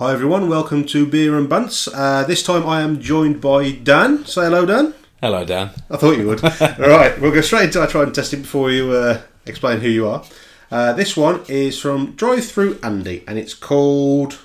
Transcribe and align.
Hi 0.00 0.14
everyone, 0.14 0.48
welcome 0.48 0.86
to 0.86 1.04
Beer 1.04 1.36
and 1.36 1.46
Bunts. 1.46 1.86
Uh, 1.86 2.24
this 2.26 2.42
time 2.42 2.66
I 2.66 2.80
am 2.80 3.02
joined 3.02 3.42
by 3.42 3.72
Dan. 3.72 4.24
Say 4.24 4.44
hello, 4.44 4.64
Dan. 4.64 4.94
Hello, 5.20 5.44
Dan. 5.44 5.72
I 5.90 5.98
thought 5.98 6.16
you 6.16 6.26
would. 6.26 6.42
All 6.62 6.88
right, 6.88 7.20
we'll 7.20 7.34
go 7.34 7.42
straight 7.42 7.64
into 7.64 7.82
our 7.82 7.86
try 7.86 8.04
and 8.04 8.14
test 8.14 8.32
it 8.32 8.38
before 8.38 8.70
you 8.70 8.92
uh, 8.92 9.20
explain 9.44 9.80
who 9.80 9.90
you 9.90 10.08
are. 10.08 10.24
Uh, 10.70 10.94
this 10.94 11.18
one 11.18 11.42
is 11.48 11.78
from 11.78 12.12
Drive 12.12 12.46
Through 12.46 12.78
Andy, 12.82 13.24
and 13.28 13.38
it's 13.38 13.52
called 13.52 14.38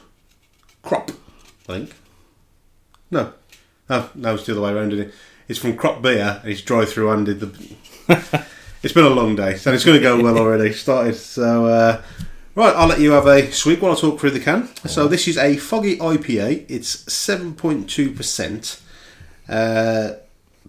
Crop. 0.84 1.12
I 1.70 1.72
think. 1.72 1.94
No, 3.10 3.32
oh, 3.90 4.12
no, 4.14 4.34
it's 4.34 4.46
the 4.46 4.52
other 4.52 4.62
way 4.62 4.74
around. 4.74 4.92
Isn't 4.92 5.08
it? 5.08 5.14
It's 5.48 5.60
from 5.60 5.78
Crop 5.78 6.02
Beer, 6.02 6.42
and 6.44 6.52
it's 6.52 6.64
Drive 6.64 6.90
Through 6.90 7.12
Andy. 7.12 7.32
The... 7.32 7.76
it's 8.84 8.94
been 8.94 9.06
a 9.06 9.10
long 9.10 9.38
day, 9.38 9.56
so 9.56 9.72
it's 9.72 9.86
going 9.86 10.00
to 10.00 10.04
go 10.04 10.22
well 10.22 10.38
already. 10.38 10.74
Started 10.74 11.16
so. 11.16 12.04
Right, 12.56 12.74
I'll 12.74 12.88
let 12.88 13.02
you 13.02 13.12
have 13.12 13.28
a 13.28 13.52
swig 13.52 13.82
while 13.82 13.92
I 13.92 13.96
talk 14.00 14.20
through 14.20 14.32
the 14.32 14.40
can. 14.40 14.68
So 14.88 15.10
this 15.10 15.28
is 15.28 15.38
a 15.38 15.58
foggy 15.58 15.98
IPA. 15.98 16.66
It's 16.70 17.12
seven 17.12 17.54
point 17.54 17.90
two 17.90 18.12
percent. 18.12 18.82
Uh, 19.48 20.14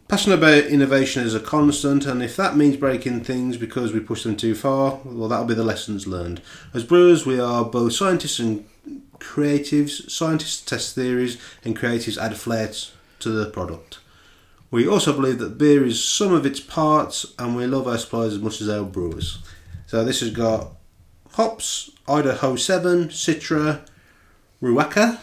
Passionate 0.08 0.36
about 0.36 0.66
innovation 0.66 1.24
is 1.24 1.34
a 1.34 1.40
constant, 1.40 2.06
and 2.06 2.22
if 2.22 2.36
that 2.36 2.56
means 2.56 2.76
breaking 2.76 3.24
things 3.24 3.56
because 3.56 3.92
we 3.92 3.98
push 3.98 4.22
them 4.22 4.36
too 4.36 4.54
far, 4.54 5.00
well, 5.04 5.28
that'll 5.28 5.46
be 5.46 5.54
the 5.54 5.64
lessons 5.64 6.06
learned. 6.06 6.40
As 6.72 6.84
brewers, 6.84 7.26
we 7.26 7.40
are 7.40 7.64
both 7.64 7.94
scientists 7.94 8.38
and 8.38 8.64
creatives. 9.18 10.08
Scientists 10.08 10.64
test 10.64 10.94
theories, 10.94 11.38
and 11.64 11.76
creatives 11.76 12.16
add 12.18 12.36
flair 12.36 12.70
to 13.18 13.30
the 13.30 13.50
product. 13.50 13.98
We 14.70 14.86
also 14.86 15.12
believe 15.12 15.40
that 15.40 15.58
beer 15.58 15.84
is 15.84 16.04
some 16.04 16.32
of 16.32 16.46
its 16.46 16.60
parts, 16.60 17.34
and 17.36 17.56
we 17.56 17.66
love 17.66 17.88
our 17.88 17.98
suppliers 17.98 18.34
as 18.34 18.40
much 18.40 18.60
as 18.60 18.68
our 18.68 18.84
brewers. 18.84 19.38
So 19.88 20.04
this 20.04 20.20
has 20.20 20.30
got 20.30 20.75
hops, 21.36 21.90
Idaho 22.08 22.56
7, 22.56 23.08
Citra, 23.08 23.80
Riwaka. 24.62 25.20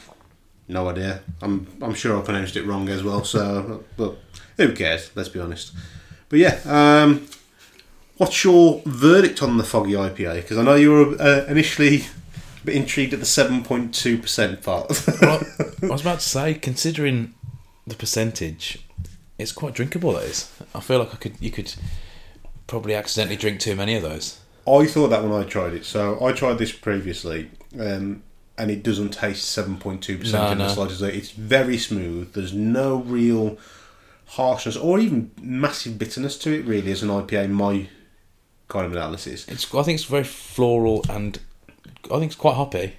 No 0.68 0.88
idea. 0.90 1.22
I'm 1.42 1.68
I'm 1.82 1.94
sure 1.94 2.18
I 2.18 2.22
pronounced 2.22 2.56
it 2.56 2.66
wrong 2.66 2.88
as 2.88 3.04
well. 3.04 3.24
So, 3.26 3.84
but 3.98 4.18
who 4.58 4.74
cares? 4.74 5.12
Let's 5.16 5.30
be 5.30 5.40
honest. 5.40 5.74
But 6.30 6.40
yeah, 6.40 6.60
um, 6.66 7.28
what's 8.18 8.44
your 8.44 8.82
verdict 8.86 9.44
on 9.44 9.58
the 9.58 9.64
foggy 9.64 9.94
IPA? 9.94 10.36
Because 10.36 10.58
I 10.58 10.64
know 10.64 10.76
you 10.76 10.92
were 10.92 11.22
uh, 11.22 11.46
initially 11.48 11.98
a 12.62 12.66
bit 12.66 12.76
intrigued 12.76 13.14
at 13.14 13.20
the 13.20 13.26
seven 13.26 13.64
point 13.64 13.94
two 13.94 14.18
percent 14.18 14.64
part. 14.64 14.90
well, 15.22 15.42
I 15.84 15.88
was 15.88 16.02
about 16.02 16.20
to 16.20 16.30
say, 16.30 16.54
considering 16.54 17.34
the 17.86 17.96
percentage, 17.96 18.86
it's 19.38 19.52
quite 19.52 19.74
drinkable. 19.74 20.14
That 20.14 20.24
is. 20.24 20.50
I 20.74 20.80
feel 20.80 21.00
like 21.00 21.14
I 21.14 21.18
could. 21.18 21.36
You 21.42 21.52
could 21.52 21.74
probably 22.68 22.96
accidentally 22.96 23.36
drink 23.36 23.60
too 23.60 23.76
many 23.76 23.96
of 23.96 24.02
those. 24.04 24.40
I 24.68 24.86
thought 24.86 25.10
that 25.10 25.24
when 25.24 25.32
I 25.34 25.44
tried 25.44 25.74
it. 25.74 25.86
So 25.86 26.24
I 26.24 26.32
tried 26.32 26.58
this 26.58 26.72
previously, 26.72 27.52
um, 27.80 28.24
and 28.58 28.72
it 28.72 28.84
doesn't 28.84 29.10
taste 29.12 29.46
seven 29.50 29.78
point 29.78 30.02
two 30.02 30.18
percent 30.18 30.44
No, 30.44 30.52
in 30.52 30.58
the 30.60 30.68
no. 30.68 30.74
slightest. 30.74 31.02
It's 31.02 31.32
very 31.32 31.78
smooth. 31.78 32.34
There's 32.34 32.54
no 32.54 32.98
real 32.98 33.58
harshness 34.26 34.78
or 34.78 35.00
even 35.00 35.32
massive 35.42 35.98
bitterness 36.00 36.38
to 36.40 36.54
it. 36.54 36.66
Really, 36.66 36.92
as 36.92 37.04
an 37.04 37.10
IPA, 37.10 37.50
my 37.50 37.88
kind 38.70 38.86
of 38.86 38.94
analysis. 38.94 39.48
It's. 39.48 39.74
I 39.74 39.84
think 39.84 39.96
it's 39.98 40.06
very 40.06 40.24
floral 40.24 41.04
and 41.10 41.40
I 42.06 42.20
think 42.20 42.26
it's 42.32 42.36
quite 42.36 42.56
hoppy. 42.56 42.94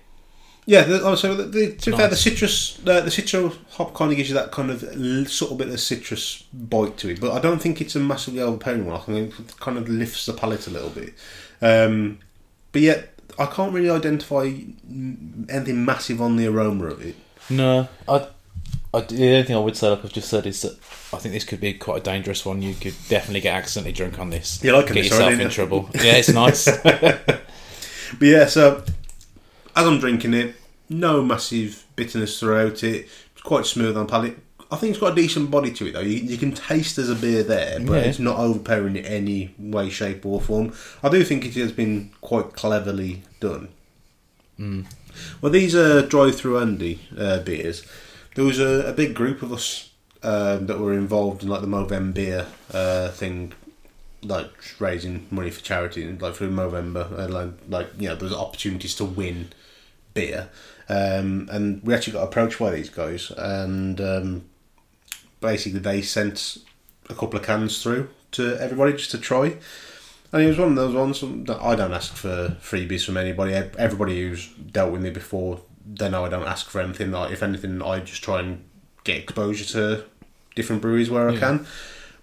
Yeah, 0.66 0.82
the, 0.84 1.02
oh, 1.02 1.14
so 1.14 1.34
the, 1.34 1.44
the, 1.44 1.76
to 1.76 1.90
be 1.90 1.96
fair, 1.96 2.08
the 2.08 2.16
citrus, 2.16 2.78
uh, 2.86 3.02
the 3.02 3.10
Citra 3.10 3.54
hop 3.72 3.94
kind 3.94 4.10
of 4.10 4.16
gives 4.16 4.30
you 4.30 4.34
that 4.34 4.50
kind 4.50 4.70
of 4.70 4.82
l- 4.82 5.26
subtle 5.26 5.56
bit 5.56 5.68
of 5.68 5.78
citrus 5.78 6.44
bite 6.54 6.96
to 6.98 7.10
it, 7.10 7.20
but 7.20 7.32
I 7.32 7.38
don't 7.38 7.60
think 7.60 7.82
it's 7.82 7.94
a 7.96 8.00
massively 8.00 8.40
overpowering 8.40 8.86
one. 8.86 8.96
I 8.96 9.00
think 9.00 9.38
it 9.38 9.60
kind 9.60 9.76
of 9.76 9.88
lifts 9.88 10.24
the 10.24 10.32
palate 10.32 10.66
a 10.66 10.70
little 10.70 10.88
bit. 10.88 11.12
Um, 11.60 12.18
but 12.72 12.80
yet, 12.80 13.12
I 13.38 13.46
can't 13.46 13.74
really 13.74 13.90
identify 13.90 14.44
anything 14.44 15.84
massive 15.84 16.22
on 16.22 16.36
the 16.36 16.46
aroma 16.46 16.86
of 16.86 17.04
it. 17.04 17.16
No, 17.50 17.88
I. 18.08 18.28
I 18.94 19.00
the 19.00 19.28
only 19.28 19.42
thing 19.42 19.56
I 19.56 19.58
would 19.58 19.76
say, 19.76 19.90
like 19.90 20.04
I've 20.04 20.12
just 20.12 20.28
said, 20.28 20.46
is 20.46 20.62
that 20.62 20.78
I 21.12 21.18
think 21.18 21.34
this 21.34 21.44
could 21.44 21.60
be 21.60 21.74
quite 21.74 21.98
a 21.98 22.04
dangerous 22.04 22.46
one. 22.46 22.62
You 22.62 22.74
could 22.74 22.94
definitely 23.08 23.40
get 23.40 23.54
accidentally 23.54 23.92
drunk 23.92 24.20
on 24.20 24.30
this. 24.30 24.62
You 24.62 24.72
liking 24.72 24.94
get 24.94 25.06
yourself 25.06 25.33
in 25.33 25.50
trouble. 25.50 25.90
Yeah, 25.94 26.12
it's 26.12 26.33
nice. 26.33 26.68
But 28.18 28.28
yeah, 28.28 28.46
so 28.46 28.84
as 29.77 29.86
I'm 29.86 29.98
drinking 29.98 30.35
it, 30.35 30.55
no 30.89 31.23
massive 31.23 31.85
bitterness 31.96 32.39
throughout 32.39 32.83
it. 32.85 33.08
It's 33.33 33.42
quite 33.42 33.67
smooth 33.67 33.96
on 33.96 34.07
palate. 34.07 34.39
I 34.70 34.77
think 34.77 34.90
it's 34.90 35.01
got 35.01 35.12
a 35.12 35.14
decent 35.14 35.51
body 35.51 35.73
to 35.73 35.86
it 35.86 35.92
though. 35.92 36.01
You, 36.01 36.17
you 36.17 36.36
can 36.36 36.52
taste 36.52 36.96
there's 36.96 37.11
a 37.11 37.14
beer 37.14 37.42
there, 37.42 37.79
but 37.80 37.95
Yeah. 37.95 38.08
it's 38.08 38.18
not 38.18 38.39
overpowering 38.39 38.96
in 38.96 39.05
any 39.05 39.55
way, 39.58 39.89
shape, 39.90 40.24
or 40.27 40.40
form. 40.40 40.73
I 41.02 41.08
do 41.11 41.23
think 41.24 41.45
it 41.45 41.55
has 41.55 41.73
been 41.73 42.11
quite 42.20 42.55
cleverly 42.55 43.23
done. 43.40 43.68
Mm. 44.58 44.86
Well, 45.40 45.52
these 45.52 45.74
are 45.77 46.05
drive-through 46.07 46.58
Andy 46.58 47.01
uh, 47.17 47.40
beers. 47.40 47.84
There 48.34 48.45
was 48.45 48.58
a, 48.58 48.89
a 48.89 48.92
big 48.92 49.14
group 49.14 49.42
of 49.42 49.52
us 49.52 49.90
um, 50.23 50.67
that 50.67 50.80
were 50.80 50.92
involved 50.95 51.42
in 51.42 51.48
like 51.48 51.61
the 51.61 51.67
Movember 51.68 52.14
beer 52.14 52.46
uh, 52.73 53.08
thing, 53.11 53.52
like 54.23 54.51
raising 54.80 55.27
money 55.30 55.51
for 55.51 55.61
charity, 55.61 56.11
like 56.18 56.34
through 56.34 56.51
Movember, 56.51 57.17
and 57.17 57.33
like, 57.33 57.51
like 57.68 57.89
you 57.98 58.08
know, 58.08 58.17
there's 58.17 58.33
opportunities 58.33 58.95
to 58.96 59.05
win 59.05 59.52
beer, 60.14 60.48
um, 60.89 61.48
and 61.52 61.83
we 61.83 61.92
actually 61.92 62.14
got 62.14 62.25
approached 62.25 62.58
by 62.58 62.70
these 62.70 62.89
guys, 62.89 63.30
and 63.36 64.01
um, 64.01 64.45
basically 65.41 65.80
they 65.80 66.02
sent 66.02 66.58
a 67.11 67.14
couple 67.14 67.39
of 67.39 67.45
cans 67.45 67.83
through 67.83 68.08
to 68.33 68.58
everybody 68.61 68.92
just 68.92 69.11
to 69.11 69.19
try. 69.19 69.57
And 70.33 70.42
it 70.42 70.48
was 70.48 70.58
one 70.58 70.70
of 70.70 70.77
those 70.77 70.95
ones 70.95 71.20
that 71.47 71.63
I 71.63 71.77
don't 71.77 71.92
ask 71.92 72.14
for 72.14 72.57
freebies 72.61 73.05
from 73.05 73.17
anybody. 73.17 73.52
Everybody 73.52 74.20
who's 74.20 74.48
dealt 74.48 74.91
with 74.91 75.01
me 75.01 75.11
before, 75.11 75.61
they 75.86 76.08
know 76.11 76.25
I 76.25 76.29
don't 76.29 76.46
ask 76.46 76.69
for 76.69 76.81
anything. 76.81 77.13
Like 77.13 77.31
if 77.31 77.42
anything, 77.42 77.81
I 77.81 78.01
just 78.01 78.25
try 78.25 78.41
and 78.41 78.64
get 79.05 79.19
exposure 79.19 79.64
to 79.75 80.05
different 80.57 80.83
breweries 80.83 81.11
where 81.11 81.29
I 81.29 81.36
can. 81.36 81.67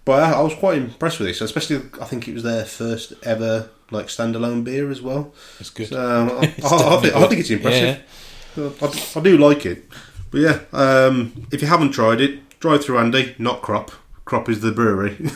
But 0.04 0.22
I, 0.22 0.32
I 0.32 0.40
was 0.42 0.54
quite 0.54 0.78
impressed 0.78 1.20
with 1.20 1.28
this, 1.28 1.40
especially 1.40 1.76
I 2.00 2.04
think 2.04 2.28
it 2.28 2.34
was 2.34 2.42
their 2.42 2.64
first 2.66 3.14
ever 3.22 3.70
like 3.92 4.06
standalone 4.06 4.64
beer 4.64 4.90
as 4.90 5.00
well. 5.02 5.32
It's 5.60 5.70
good. 5.70 5.88
So 5.88 5.98
I, 6.40 6.46
I, 6.46 6.48
It's 6.56 6.72
I, 6.72 7.00
think, 7.00 7.14
I 7.14 7.26
think 7.28 7.40
it's 7.40 7.50
impressive. 7.50 8.02
Yeah. 8.56 8.70
I, 8.82 9.18
I 9.18 9.22
do 9.22 9.38
like 9.38 9.64
it. 9.66 9.84
But 10.30 10.40
yeah, 10.40 10.60
um, 10.72 11.46
if 11.52 11.60
you 11.62 11.68
haven't 11.68 11.92
tried 11.92 12.20
it, 12.20 12.58
drive 12.60 12.84
through 12.84 12.98
Andy, 12.98 13.34
not 13.38 13.60
Crop. 13.62 13.92
Crop 14.24 14.48
is 14.48 14.60
the 14.60 14.72
brewery. 14.72 15.16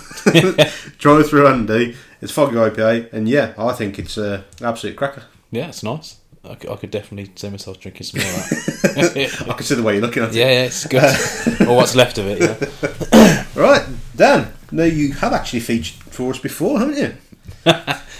drive 0.99 1.29
through 1.29 1.47
Andy. 1.47 1.97
It's 2.23 2.33
foggy 2.33 2.57
IPA, 2.57 3.13
and 3.13 3.29
yeah, 3.29 3.53
I 3.59 3.73
think 3.73 3.99
it's 3.99 4.17
an 4.17 4.45
absolute 4.63 4.97
cracker. 4.97 5.25
Yeah, 5.51 5.69
it's 5.69 5.83
nice. 5.83 6.17
I 6.43 6.55
could, 6.55 6.71
I 6.71 6.77
could 6.77 6.91
definitely 6.91 7.31
see 7.35 7.51
myself 7.51 7.81
drinking 7.81 8.05
some 8.05 8.21
more 8.21 8.31
of 8.31 8.49
that. 8.51 9.47
I 9.49 9.53
can 9.53 9.65
see 9.65 9.75
the 9.75 9.83
way 9.83 9.95
you're 9.95 10.03
looking 10.03 10.23
at 10.23 10.31
it. 10.31 10.37
yeah, 10.37 10.47
yeah, 10.47 10.65
it's 10.65 10.87
good. 10.87 11.69
or 11.69 11.77
what's 11.77 11.95
left 11.95 12.19
of 12.19 12.27
it, 12.29 12.41
yeah. 12.41 13.45
Right, 13.55 13.85
Dan. 14.15 14.53
No, 14.71 14.85
you 14.85 15.13
have 15.15 15.33
actually 15.33 15.61
featured 15.61 15.97
for 16.13 16.31
us 16.31 16.39
before, 16.39 16.79
haven't 16.79 16.97
you? 16.97 17.15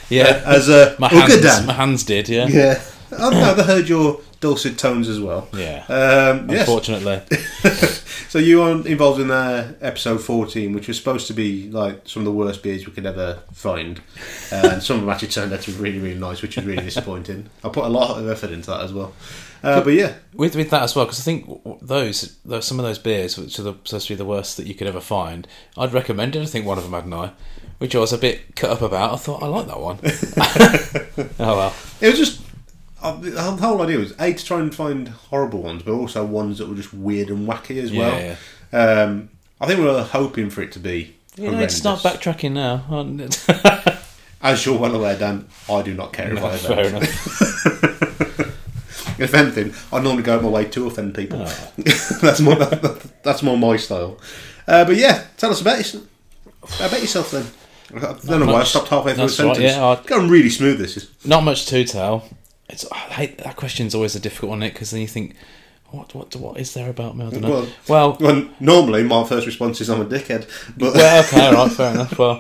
Yeah. 0.09 0.43
As 0.45 0.69
a 0.69 0.97
my, 0.99 1.09
hands, 1.09 1.41
Dan. 1.41 1.67
my 1.67 1.73
hands 1.73 2.05
did, 2.05 2.29
yeah. 2.29 2.47
Yeah, 2.47 2.83
I've 3.13 3.33
never 3.33 3.63
heard 3.63 3.89
your 3.89 4.21
dulcet 4.41 4.79
tones 4.79 5.09
as 5.09 5.21
well. 5.21 5.49
Yeah. 5.53 5.85
Um, 5.89 6.51
yes. 6.51 6.61
Unfortunately. 6.61 7.23
So 8.29 8.41
you 8.41 8.61
are 8.61 8.73
involved 8.87 9.21
in 9.21 9.31
uh, 9.31 9.73
episode 9.81 10.19
fourteen, 10.19 10.73
which 10.75 10.89
was 10.89 10.99
supposed 10.99 11.27
to 11.29 11.33
be 11.33 11.71
like 11.71 12.03
some 12.05 12.21
of 12.21 12.25
the 12.25 12.33
worst 12.33 12.63
beers 12.63 12.85
we 12.85 12.93
could 12.93 13.07
ever 13.07 13.39
find, 13.53 14.01
uh, 14.53 14.71
and 14.73 14.83
some 14.83 14.97
of 14.97 15.03
them 15.03 15.11
actually 15.11 15.29
turned 15.29 15.53
out 15.53 15.63
to 15.63 15.71
be 15.71 15.79
really, 15.79 15.99
really 15.99 16.19
nice, 16.19 16.43
which 16.43 16.57
was 16.57 16.67
really 16.67 16.83
disappointing. 16.85 17.49
I 17.63 17.69
put 17.69 17.85
a 17.85 17.89
lot 17.89 18.19
of 18.19 18.29
effort 18.29 18.51
into 18.51 18.71
that 18.71 18.81
as 18.83 18.93
well. 18.93 19.15
Uh, 19.63 19.81
but 19.81 19.95
yeah, 19.95 20.17
With 20.35 20.55
with 20.55 20.71
that 20.71 20.83
as 20.83 20.95
well, 20.95 21.07
because 21.07 21.21
I 21.21 21.23
think 21.23 21.49
those, 21.81 22.37
those 22.45 22.67
some 22.67 22.79
of 22.79 22.85
those 22.85 22.99
beers, 22.99 23.39
which 23.39 23.59
are 23.59 23.63
the, 23.63 23.75
supposed 23.85 24.09
to 24.09 24.13
be 24.13 24.19
the 24.19 24.25
worst 24.27 24.57
that 24.59 24.67
you 24.67 24.75
could 24.75 24.87
ever 24.87 25.01
find, 25.01 25.47
I'd 25.77 25.93
recommend 25.93 26.37
it. 26.37 26.43
I 26.43 26.47
think 26.47 26.67
one 26.67 26.79
of 26.79 26.85
them 26.85 26.93
had 26.93 27.07
an 27.07 27.15
eye, 27.15 27.33
which 27.79 27.95
I 27.95 27.99
was 27.99 28.13
a 28.13 28.19
bit 28.19 28.55
cut 28.57 28.71
up 28.71 28.83
about. 28.83 29.13
I 29.13 29.17
thought 29.17 29.43
I 29.43 29.47
like 29.47 29.67
that 29.67 29.81
one. 29.81 29.99
oh 31.41 31.57
well, 31.57 31.75
it 32.01 32.09
was 32.09 32.19
just 32.19 32.41
uh, 33.03 33.17
the 33.17 33.41
whole 33.43 33.83
idea 33.83 33.99
was 33.99 34.13
a 34.19 34.33
to 34.33 34.45
try 34.45 34.61
and 34.61 34.75
find 34.75 35.09
horrible 35.09 35.63
ones, 35.63 35.83
but 35.83 35.93
also 35.93 36.25
ones 36.25 36.59
that 36.59 36.69
were 36.69 36.75
just 36.77 36.93
weird 36.95 37.29
and 37.29 37.47
wacky 37.49 37.83
as 37.83 37.93
well. 37.93 38.19
Yeah, 38.19 38.37
Um, 38.73 39.29
I 39.61 39.67
think 39.67 39.79
we 39.81 39.87
were 39.87 40.03
hoping 40.03 40.51
for 40.51 40.63
it 40.63 40.73
to 40.73 40.79
be. 40.79 41.15
you 41.37 41.51
need 41.51 41.69
to 41.69 41.75
start 41.75 42.01
backtracking 42.01 42.53
now. 42.53 42.85
As 44.43 44.65
you're 44.67 44.79
well 44.79 44.95
aware, 44.95 45.17
Dan, 45.19 45.49
I 45.69 45.83
do 45.83 45.95
not 45.95 46.13
care 46.13 46.29
if 46.33 46.35
No, 46.41 46.47
I 46.47 46.57
fair 46.57 46.81
offend. 46.87 46.97
enough. 46.97 48.43
If 49.19 49.33
anything, 49.33 49.73
I 49.91 50.01
normally 50.03 50.23
go 50.25 50.37
out 50.37 50.43
my 50.43 50.51
way 50.51 50.67
to 50.67 50.87
offend 50.87 51.15
people. 51.15 51.43
Oh. 51.47 51.73
that's 52.21 52.39
more 52.39 52.55
that's 53.23 53.43
more 53.43 53.57
my 53.57 53.79
style. 53.79 54.19
Uh, 54.69 54.85
but 54.85 54.97
yeah, 54.97 55.25
tell 55.39 55.51
us 55.51 55.63
about 55.63 55.79
yourself. 55.79 56.05
About 56.81 57.01
yourself 57.01 57.31
then. 57.31 57.47
I 57.95 57.99
don't 58.25 58.41
know 58.41 58.47
why 58.53 58.61
I 58.61 58.65
stopped 58.65 58.89
halfway 58.89 59.15
through 59.15 59.25
a 59.25 59.27
That's 59.27 59.39
right, 59.41 59.55
sentence. 59.57 59.77
yeah, 59.77 59.85
I- 59.85 59.93
It's 59.95 60.07
going 60.07 60.29
really 60.29 60.51
smooth. 60.51 60.79
This 60.79 60.97
is. 60.97 61.11
Not 61.25 61.45
much 61.45 61.67
to 61.67 61.85
tell. 61.85 62.29
It's 62.69 62.85
I 62.91 62.97
hate 62.97 63.39
that 63.39 63.57
question's 63.57 63.95
always 63.95 64.17
a 64.17 64.21
difficult 64.21 64.51
one, 64.51 64.61
because 64.61 64.91
then 64.91 65.01
you 65.01 65.07
think, 65.07 65.37
what 65.91 66.13
what 66.15 66.35
what 66.37 66.59
is 66.59 66.75
there 66.75 66.91
about 66.91 67.17
me? 67.17 67.27
I 67.27 67.31
don't 67.31 67.41
know. 67.43 67.51
Well- 67.51 67.69
well 67.89 68.17
Well, 68.21 68.49
normally 68.61 69.05
my 69.05 69.25
first 69.25 69.47
response 69.47 69.81
is 69.81 69.89
I'm 69.89 70.01
a 70.01 70.05
dickhead, 70.05 70.49
but 70.77 70.95
well, 70.95 71.25
okay, 71.25 71.55
right, 71.55 71.71
fair 71.71 71.93
enough. 71.93 72.19
Well, 72.19 72.39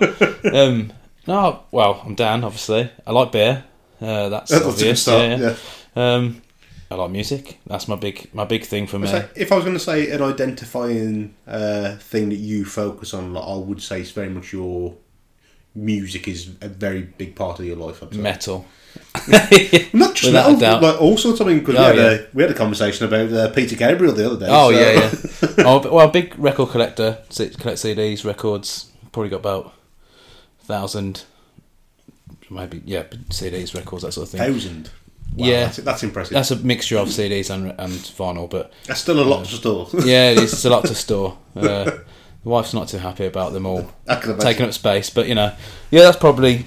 um, 0.52 0.92
no, 1.28 1.60
well, 1.70 2.02
I'm 2.04 2.14
Dan. 2.16 2.42
Obviously, 2.44 2.90
I 3.06 3.12
like 3.12 3.30
beer. 3.32 3.64
Uh, 4.00 4.28
that's 4.28 4.50
that's 4.50 4.64
obvious. 4.66 5.02
start. 5.02 5.22
yeah, 5.22 5.36
Yeah, 5.38 5.56
yeah. 5.96 6.14
Um, 6.14 6.42
I 6.90 6.94
like 6.96 7.10
music. 7.10 7.58
That's 7.66 7.86
my 7.88 7.96
big 7.96 8.28
my 8.34 8.44
big 8.44 8.64
thing 8.64 8.86
for 8.88 8.98
me. 8.98 9.08
If 9.36 9.50
I 9.52 9.54
was 9.56 9.64
going 9.64 9.76
to 9.76 9.82
say 9.82 10.10
an 10.10 10.22
identifying 10.22 11.34
uh, 11.46 11.96
thing 11.96 12.28
that 12.30 12.36
you 12.36 12.64
focus 12.64 13.14
on, 13.14 13.32
like, 13.32 13.44
I 13.44 13.54
would 13.56 13.80
say 13.82 14.00
it's 14.00 14.10
very 14.10 14.28
much 14.28 14.52
your 14.52 14.94
music 15.76 16.26
is 16.26 16.48
a 16.60 16.68
very 16.68 17.02
big 17.02 17.36
part 17.36 17.60
of 17.60 17.64
your 17.66 17.76
life. 17.76 18.00
Say. 18.00 18.18
Metal. 18.18 18.64
Not 19.92 20.14
just 20.14 20.24
Without 20.24 20.52
metal, 20.52 20.56
doubt. 20.58 20.82
like 20.82 21.00
all 21.00 21.16
sorts. 21.18 21.40
Mean, 21.40 21.64
'cause 21.64 21.74
Oh, 21.76 21.80
we, 21.80 21.84
had 21.84 21.96
yeah. 21.96 22.10
a, 22.18 22.26
we 22.34 22.42
had 22.42 22.50
a 22.50 22.54
conversation 22.54 23.06
about 23.06 23.30
uh, 23.32 23.50
Peter 23.50 23.76
Gabriel 23.76 24.14
the 24.14 24.26
other 24.26 24.38
day. 24.38 24.46
Oh 24.48 24.72
so- 24.72 24.78
yeah, 24.78 24.92
yeah. 25.58 25.64
oh, 25.66 25.90
well, 25.94 26.08
big 26.08 26.34
record 26.38 26.70
collector. 26.70 27.18
Collect 27.34 27.78
CDs, 27.78 28.24
records. 28.24 28.90
Probably 29.12 29.28
got 29.30 29.40
about 29.40 29.74
thousand, 30.64 31.24
maybe 32.50 32.82
yeah, 32.84 33.04
CDs, 33.30 33.74
records, 33.74 34.02
that 34.04 34.12
sort 34.12 34.26
of 34.26 34.30
thing. 34.30 34.40
thousand. 34.52 34.90
Wow, 35.34 35.46
Yeah. 35.46 35.64
that's, 35.66 35.76
that's 35.78 36.02
impressive. 36.02 36.32
That's 36.34 36.50
a 36.52 36.56
mixture 36.56 36.98
of 36.98 37.08
CDs 37.08 37.50
and 37.50 37.74
and 37.78 37.92
vinyl, 37.92 38.48
but 38.48 38.72
That's 38.86 39.00
still 39.00 39.20
a 39.20 39.24
lot 39.24 39.44
to 39.46 39.54
store. 39.56 39.88
yeah, 40.04 40.30
it's, 40.30 40.42
it's 40.54 40.64
a 40.64 40.70
lot 40.70 40.84
to 40.86 40.94
store. 40.94 41.36
Uh, 41.54 41.90
the 42.46 42.50
wife's 42.50 42.72
not 42.72 42.86
too 42.86 42.98
happy 42.98 43.26
about 43.26 43.52
them 43.52 43.66
all 43.66 43.90
I 44.08 44.14
can 44.14 44.30
imagine. 44.30 44.38
taking 44.46 44.66
up 44.66 44.72
space, 44.72 45.10
but 45.10 45.26
you 45.26 45.34
know, 45.34 45.52
yeah, 45.90 46.02
that's 46.02 46.16
probably 46.16 46.64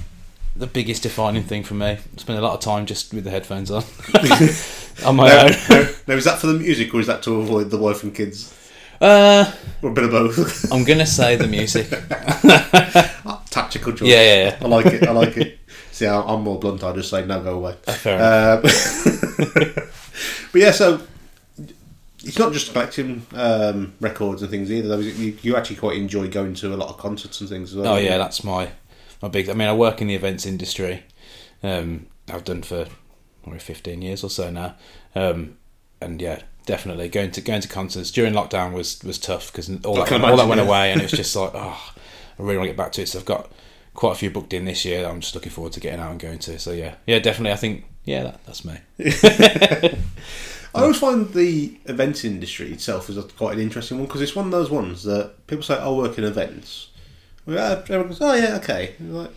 the 0.54 0.68
biggest 0.68 1.04
defining 1.04 1.44
thing 1.44 1.64
for 1.64 1.74
me. 1.74 1.98
Spend 2.18 2.38
a 2.38 2.42
lot 2.42 2.54
of 2.54 2.60
time 2.60 2.86
just 2.86 3.14
with 3.14 3.24
the 3.24 3.30
headphones 3.30 3.72
on, 3.72 3.84
on 5.06 5.16
my 5.16 5.30
Now, 5.30 5.46
own. 5.46 5.52
now, 5.70 5.90
now, 6.06 6.14
is 6.16 6.26
that 6.26 6.38
for 6.40 6.48
the 6.48 6.60
music 6.60 6.94
or 6.94 7.00
is 7.00 7.08
that 7.08 7.24
to 7.24 7.36
avoid 7.36 7.70
the 7.70 7.78
wife 7.78 8.04
and 8.04 8.14
kids? 8.14 8.54
Uh, 9.00 9.50
Or 9.82 9.92
a 9.92 9.94
bit 9.94 10.04
of 10.04 10.12
both? 10.12 10.70
I'm 10.74 10.84
gonna 10.84 11.06
say 11.06 11.38
the 11.38 11.48
music. 11.48 11.88
Tactical 13.50 13.94
choice. 13.94 14.10
Yeah, 14.10 14.22
yeah, 14.22 14.44
yeah. 14.44 14.58
I 14.62 14.68
like 14.68 14.86
it. 14.88 15.08
I 15.08 15.12
like 15.12 15.38
it. 15.38 15.60
See, 15.94 16.06
I'm 16.06 16.42
more 16.42 16.60
blunt. 16.60 16.84
I 16.84 16.92
just 16.92 17.10
say 17.10 17.26
no, 17.26 17.42
go 17.42 17.56
away. 17.56 17.72
Um, 17.72 18.62
but 20.52 20.62
yeah, 20.62 20.72
so 20.72 21.00
it's 22.24 22.38
not 22.38 22.54
just 22.54 22.72
collecting 22.74 23.26
um, 23.34 23.94
records 24.00 24.42
and 24.42 24.52
things 24.52 24.72
either. 24.72 24.90
Though 24.90 25.00
you, 25.00 25.38
you 25.42 25.56
actually 25.56 25.78
quite 25.78 25.98
enjoy 25.98 26.28
going 26.28 26.54
to 26.56 26.74
a 26.74 26.76
lot 26.76 26.90
of 26.90 26.98
concerts 26.98 27.40
and 27.42 27.50
things 27.50 27.72
as 27.72 27.78
well. 27.78 27.94
Oh 27.94 27.98
yeah, 27.98 28.18
that's 28.18 28.44
my 28.44 28.72
my 29.22 29.28
big. 29.28 29.50
I 29.50 29.54
mean, 29.54 29.68
I 29.68 29.74
work 29.74 30.02
in 30.02 30.08
the 30.08 30.16
events 30.16 30.46
industry. 30.46 31.04
Um, 31.64 32.08
I've 32.28 32.44
done 32.44 32.62
for 32.62 32.88
probably 33.44 33.60
fifteen 33.60 34.02
years 34.02 34.24
or 34.24 34.30
so 34.30 34.50
now, 34.50 34.76
um, 35.16 35.58
and 36.02 36.22
yeah, 36.22 36.42
definitely 36.66 37.10
going 37.10 37.32
to 37.32 37.42
going 37.42 37.62
to 37.62 37.68
concerts 37.68 38.12
during 38.12 38.34
lockdown 38.34 38.74
was 38.74 39.02
was 39.04 39.18
tough 39.18 39.52
because 39.52 39.70
all 39.86 39.96
that 39.96 40.12
all 40.12 40.38
that 40.38 40.48
went 40.48 40.62
away, 40.62 40.92
and 40.92 41.02
it 41.02 41.06
was 41.06 41.12
just 41.12 41.36
like, 41.36 41.52
oh, 41.54 41.94
I 42.38 42.42
really 42.44 42.58
want 42.58 42.68
to 42.68 42.74
get 42.74 42.78
back 42.78 42.92
to 42.94 43.02
it. 43.02 43.08
So 43.08 43.20
I've 43.20 43.26
got 43.26 43.52
quite 43.94 44.12
a 44.12 44.16
few 44.16 44.30
booked 44.30 44.54
in 44.54 44.66
this 44.66 44.84
year. 44.84 45.02
That 45.04 45.10
I'm 45.10 45.22
just 45.22 45.36
looking 45.36 45.52
forward 45.52 45.74
to 45.74 45.80
getting 45.80 46.00
out 46.00 46.12
and 46.12 46.20
going 46.20 46.40
to. 46.40 46.60
So 46.60 46.72
yeah, 46.72 46.96
yeah, 47.08 47.20
definitely. 47.20 47.54
I 47.54 47.58
think 47.58 47.86
yeah, 48.04 48.24
that, 48.24 48.46
that's 48.46 48.66
me. 48.66 48.78
I 50.76 50.82
always 50.82 50.98
find 51.00 51.32
the 51.34 51.78
events 51.86 52.24
industry 52.24 52.72
itself 52.72 53.10
is 53.10 53.18
a, 53.18 53.24
quite 53.24 53.56
an 53.56 53.62
interesting 53.62 53.98
one 53.98 54.06
because 54.08 54.22
it's 54.22 54.36
one 54.36 54.46
of 54.46 54.52
those 54.52 54.70
ones 54.70 55.04
that 55.04 55.48
people 55.48 55.64
say, 55.64 55.76
"I 55.76 55.90
work 55.90 56.18
in 56.18 56.24
events." 56.24 56.90
Uh, 57.48 57.82
everyone 57.84 58.08
goes, 58.10 58.22
"Oh 58.22 58.34
yeah, 58.34 58.56
okay." 58.58 58.94
Like, 59.00 59.32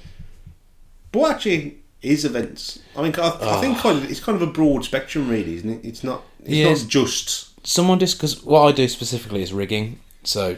but 1.10 1.18
what 1.18 1.30
actually 1.36 1.78
is 2.02 2.24
events? 2.24 2.80
I 2.96 3.02
mean, 3.02 3.14
I, 3.18 3.28
I 3.56 3.60
think 3.60 3.78
kind 3.78 3.98
of, 3.98 4.10
it's 4.10 4.20
kind 4.20 4.40
of 4.40 4.46
a 4.46 4.52
broad 4.52 4.84
spectrum, 4.84 5.28
really, 5.28 5.54
isn't 5.54 5.70
it? 5.70 5.80
It's 5.84 6.04
not. 6.04 6.22
It's 6.40 6.50
Yeah. 6.50 6.72
not 6.72 6.84
just. 6.88 7.66
someone 7.66 7.98
just 7.98 8.16
because 8.18 8.42
what 8.44 8.62
I 8.62 8.72
do 8.72 8.86
specifically 8.88 9.42
is 9.42 9.52
rigging. 9.52 10.00
So 10.24 10.56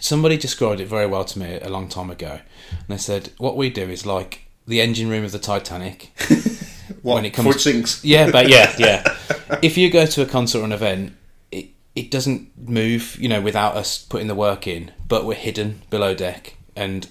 somebody 0.00 0.36
described 0.36 0.80
it 0.80 0.86
very 0.86 1.06
well 1.06 1.24
to 1.24 1.38
me 1.38 1.58
a 1.60 1.68
long 1.68 1.88
time 1.88 2.10
ago, 2.10 2.40
and 2.70 2.86
they 2.88 2.98
said 2.98 3.30
what 3.38 3.56
we 3.56 3.70
do 3.70 3.82
is 3.88 4.06
like 4.06 4.46
the 4.66 4.80
engine 4.80 5.08
room 5.08 5.24
of 5.24 5.32
the 5.32 5.38
Titanic. 5.38 6.12
What, 7.08 7.14
When 7.16 7.24
it 7.24 7.34
comes- 7.34 7.62
sinks. 7.62 8.04
Yeah, 8.14 8.30
but 8.30 8.48
yeah, 8.48 8.74
yeah. 8.78 9.02
if 9.62 9.76
you 9.78 9.90
go 9.90 10.06
to 10.06 10.22
a 10.22 10.26
concert 10.26 10.60
or 10.60 10.64
an 10.64 10.72
event, 10.72 11.14
it 11.50 11.66
it 11.94 12.10
doesn't 12.10 12.50
move, 12.68 13.16
you 13.20 13.28
know, 13.28 13.40
without 13.40 13.76
us 13.76 13.98
putting 13.98 14.28
the 14.28 14.34
work 14.34 14.66
in. 14.66 14.92
But 15.08 15.24
we're 15.24 15.34
hidden 15.34 15.82
below 15.90 16.14
deck, 16.14 16.54
and 16.76 17.06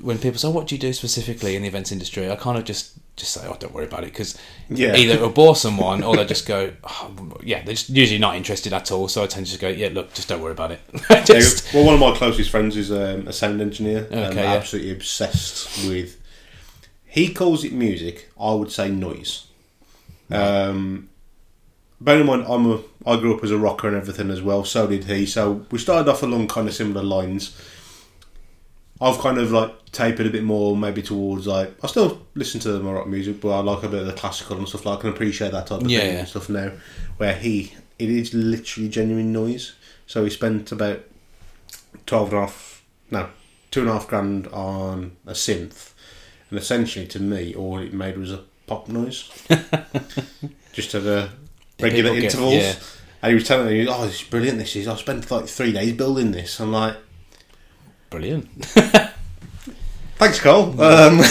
when 0.00 0.18
people 0.18 0.38
say, 0.38 0.48
"What 0.48 0.66
do 0.68 0.74
you 0.74 0.80
do 0.80 0.92
specifically 0.92 1.56
in 1.56 1.62
the 1.62 1.68
events 1.68 1.92
industry?" 1.92 2.30
I 2.30 2.36
kind 2.36 2.56
of 2.58 2.64
just 2.64 2.92
just 3.16 3.32
say, 3.34 3.42
"Oh, 3.46 3.56
don't 3.60 3.74
worry 3.74 3.84
about 3.86 4.04
it," 4.04 4.12
because 4.12 4.38
Yeah. 4.70 4.96
either 4.96 5.14
it'll 5.14 5.28
bore 5.30 5.54
someone 5.66 6.02
or 6.02 6.16
they 6.16 6.24
just 6.24 6.46
go, 6.46 6.72
oh, 6.84 7.10
"Yeah," 7.42 7.62
they're 7.64 7.74
just 7.74 7.90
usually 7.90 8.18
not 8.18 8.36
interested 8.36 8.72
at 8.72 8.90
all. 8.90 9.06
So 9.08 9.22
I 9.22 9.26
tend 9.26 9.46
to 9.46 9.50
just 9.52 9.60
go, 9.60 9.68
"Yeah, 9.68 9.90
look, 9.92 10.14
just 10.14 10.28
don't 10.28 10.40
worry 10.40 10.52
about 10.52 10.70
it." 10.72 10.80
just 11.26 11.74
well, 11.74 11.84
one 11.84 11.94
of 11.94 12.00
my 12.00 12.16
closest 12.16 12.50
friends 12.50 12.76
is 12.76 12.90
um, 12.90 13.26
a 13.28 13.32
sound 13.32 13.60
engineer. 13.60 14.06
and 14.10 14.20
Okay, 14.32 14.42
yeah. 14.42 14.54
absolutely 14.54 14.92
obsessed 14.92 15.88
with. 15.88 16.16
He 17.12 17.32
calls 17.32 17.62
it 17.62 17.72
music. 17.72 18.30
I 18.40 18.54
would 18.54 18.72
say 18.72 18.90
noise. 18.90 19.46
Um, 20.30 21.10
bear 22.00 22.20
in 22.20 22.26
mind, 22.26 22.46
I'm 22.48 22.70
a. 22.70 22.80
I 23.04 23.16
grew 23.20 23.36
up 23.36 23.44
as 23.44 23.50
a 23.50 23.58
rocker 23.58 23.86
and 23.88 23.96
everything 23.96 24.30
as 24.30 24.40
well. 24.40 24.64
So 24.64 24.86
did 24.86 25.04
he. 25.04 25.26
So 25.26 25.66
we 25.70 25.78
started 25.78 26.10
off 26.10 26.22
along 26.22 26.48
kind 26.48 26.68
of 26.68 26.74
similar 26.74 27.02
lines. 27.02 27.54
I've 29.00 29.18
kind 29.18 29.36
of 29.38 29.50
like 29.50 29.90
tapered 29.90 30.26
a 30.26 30.30
bit 30.30 30.44
more, 30.44 30.74
maybe 30.76 31.02
towards 31.02 31.46
like 31.46 31.74
I 31.82 31.86
still 31.88 32.24
listen 32.34 32.60
to 32.60 32.78
my 32.80 32.92
rock 32.92 33.08
music, 33.08 33.40
but 33.42 33.50
I 33.50 33.60
like 33.60 33.82
a 33.82 33.88
bit 33.88 34.00
of 34.00 34.06
the 34.06 34.12
classical 34.14 34.56
and 34.56 34.66
stuff. 34.68 34.86
Like 34.86 34.98
I 34.98 35.00
can 35.02 35.10
appreciate 35.10 35.52
that 35.52 35.66
type 35.66 35.82
of 35.82 35.90
Yeah, 35.90 36.00
thing 36.00 36.12
yeah. 36.12 36.18
and 36.20 36.28
stuff 36.28 36.48
now. 36.48 36.72
Where 37.18 37.34
he, 37.34 37.74
it 37.98 38.08
is 38.08 38.32
literally 38.32 38.88
genuine 38.88 39.32
noise. 39.32 39.74
So 40.06 40.24
he 40.24 40.30
spent 40.30 40.72
about 40.72 41.00
12 42.06 42.28
and 42.28 42.36
a 42.38 42.40
half, 42.42 42.84
no, 43.10 43.28
two 43.70 43.80
and 43.80 43.90
a 43.90 43.92
half 43.92 44.06
grand 44.08 44.46
on 44.48 45.16
a 45.26 45.32
synth. 45.32 45.91
And 46.52 46.58
essentially, 46.60 47.06
to 47.06 47.18
me, 47.18 47.54
all 47.54 47.78
it 47.78 47.94
made 47.94 48.18
was 48.18 48.30
a 48.30 48.40
pop 48.66 48.86
noise. 48.86 49.30
Just 50.74 50.94
at 50.94 51.02
a 51.04 51.30
regular 51.80 52.10
People 52.10 52.20
get- 52.20 52.24
intervals. 52.24 52.54
yeah. 52.54 52.74
And 53.22 53.30
he 53.30 53.34
was 53.36 53.44
telling 53.48 53.68
me, 53.68 53.88
oh, 53.88 54.04
this 54.04 54.20
is 54.20 54.28
brilliant, 54.28 54.58
this 54.58 54.76
is. 54.76 54.86
I 54.86 54.94
spent 54.96 55.30
like 55.30 55.46
three 55.46 55.72
days 55.72 55.94
building 55.94 56.32
this. 56.32 56.60
I'm 56.60 56.70
like, 56.72 56.96
brilliant. 58.10 58.50
thanks, 60.16 60.40
Cole. 60.40 60.78
Um, 60.80 61.20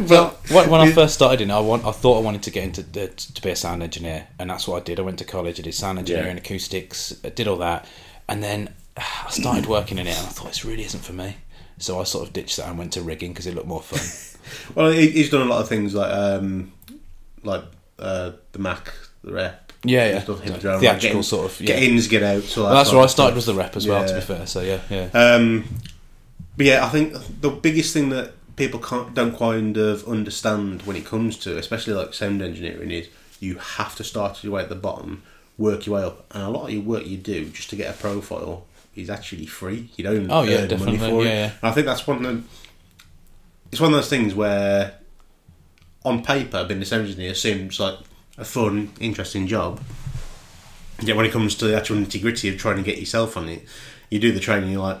Well, 0.00 0.38
when, 0.50 0.70
when 0.70 0.80
I 0.80 0.92
first 0.92 1.14
started 1.14 1.40
in, 1.42 1.50
it, 1.50 1.54
I 1.54 1.60
want 1.60 1.84
I 1.84 1.92
thought 1.92 2.18
I 2.18 2.22
wanted 2.22 2.42
to 2.44 2.50
get 2.50 2.64
into 2.64 2.82
the, 2.82 3.08
to 3.08 3.42
be 3.42 3.50
a 3.50 3.56
sound 3.56 3.82
engineer, 3.82 4.26
and 4.38 4.48
that's 4.50 4.66
what 4.66 4.80
I 4.80 4.84
did. 4.84 4.98
I 4.98 5.02
went 5.02 5.18
to 5.18 5.24
college, 5.24 5.58
I 5.60 5.62
did 5.62 5.74
sound 5.74 5.98
engineering, 5.98 6.36
acoustics, 6.38 7.18
I 7.24 7.28
did 7.30 7.46
all 7.48 7.58
that, 7.58 7.86
and 8.28 8.42
then 8.42 8.72
I 8.96 9.28
started 9.30 9.66
working 9.66 9.98
in 9.98 10.06
it, 10.06 10.16
and 10.16 10.26
I 10.26 10.30
thought 10.30 10.48
this 10.48 10.64
really 10.64 10.84
isn't 10.84 11.04
for 11.04 11.12
me. 11.12 11.36
So 11.80 11.98
I 12.00 12.04
sort 12.04 12.26
of 12.26 12.32
ditched 12.32 12.58
that 12.58 12.68
and 12.68 12.78
went 12.78 12.92
to 12.92 13.02
rigging 13.02 13.32
because 13.32 13.46
it 13.46 13.54
looked 13.54 13.66
more 13.66 13.80
fun. 13.82 14.40
well, 14.74 14.90
he's 14.92 15.30
done 15.30 15.42
a 15.42 15.46
lot 15.50 15.60
of 15.60 15.68
things 15.68 15.94
like 15.94 16.12
um, 16.12 16.72
like 17.42 17.64
uh, 17.98 18.32
the 18.52 18.58
Mac, 18.58 18.92
the 19.24 19.32
rep. 19.32 19.72
Yeah, 19.82 20.10
yeah. 20.10 20.22
Stuff, 20.22 20.40
him 20.40 20.52
around, 20.52 20.64
like 20.64 20.80
theatrical 20.80 21.00
getting- 21.00 21.22
sort 21.22 21.50
of, 21.50 21.58
Get 21.58 21.82
yeah. 21.82 21.88
ins, 21.88 22.06
get 22.06 22.22
out. 22.22 22.42
So 22.42 22.64
Well, 22.64 22.74
that's 22.74 22.92
where 22.92 23.02
I 23.02 23.06
started 23.06 23.34
was 23.34 23.46
the 23.46 23.54
rep 23.54 23.76
as 23.76 23.86
well. 23.86 24.06
To 24.06 24.14
be 24.14 24.20
fair, 24.20 24.46
so 24.46 24.60
yeah, 24.60 24.80
yeah. 24.90 25.08
Um, 25.14 25.64
but 26.56 26.66
yeah, 26.66 26.84
I 26.84 26.90
think 26.90 27.14
the 27.40 27.50
biggest 27.50 27.94
thing 27.94 28.10
that 28.10 28.34
people 28.56 28.78
can't 28.78 29.14
don't 29.14 29.36
kind 29.36 29.78
of 29.78 30.06
understand 30.06 30.82
when 30.82 30.96
it 30.96 31.06
comes 31.06 31.38
to, 31.38 31.56
especially 31.56 31.94
like 31.94 32.12
sound 32.12 32.42
engineering, 32.42 32.90
is 32.90 33.08
you 33.40 33.54
have 33.56 33.96
to 33.96 34.04
start 34.04 34.44
your 34.44 34.52
way 34.52 34.62
at 34.62 34.68
the 34.68 34.74
bottom, 34.74 35.22
work 35.56 35.86
your 35.86 35.96
way 35.96 36.02
up, 36.04 36.26
and 36.32 36.42
a 36.42 36.50
lot 36.50 36.64
of 36.66 36.72
your 36.72 36.82
work 36.82 37.06
you 37.06 37.16
do 37.16 37.46
just 37.48 37.70
to 37.70 37.76
get 37.76 37.94
a 37.94 37.98
profile 37.98 38.66
is 38.94 39.08
actually 39.10 39.46
free. 39.46 39.88
You 39.96 40.04
don't 40.04 40.30
Oh, 40.30 40.42
yeah, 40.42 40.56
earn 40.58 40.60
money 40.60 40.68
definitely, 40.68 40.98
for 40.98 41.22
it. 41.22 41.24
yeah, 41.26 41.32
yeah. 41.32 41.44
And 41.62 41.70
I 41.70 41.72
think 41.72 41.86
that's 41.86 42.06
one 42.06 42.24
of 42.24 42.34
the, 42.36 42.42
it's 43.72 43.80
one 43.80 43.92
of 43.92 43.96
those 43.96 44.08
things 44.10 44.34
where, 44.34 44.94
on 46.04 46.22
paper, 46.22 46.64
being 46.64 46.82
a 46.82 46.84
sound 46.84 47.06
engineer 47.06 47.34
seems 47.34 47.78
like 47.78 47.98
a 48.38 48.44
fun, 48.44 48.90
interesting 49.00 49.46
job. 49.46 49.80
Yet 51.02 51.16
when 51.16 51.24
it 51.26 51.32
comes 51.32 51.54
to 51.56 51.66
the 51.66 51.76
actual 51.76 51.96
nitty 51.96 52.20
gritty 52.20 52.48
of 52.48 52.58
trying 52.58 52.76
to 52.76 52.82
get 52.82 52.98
yourself 52.98 53.36
on 53.36 53.48
it, 53.48 53.64
you 54.10 54.18
do 54.18 54.32
the 54.32 54.40
training. 54.40 54.70
You're 54.72 54.82
like, 54.82 54.98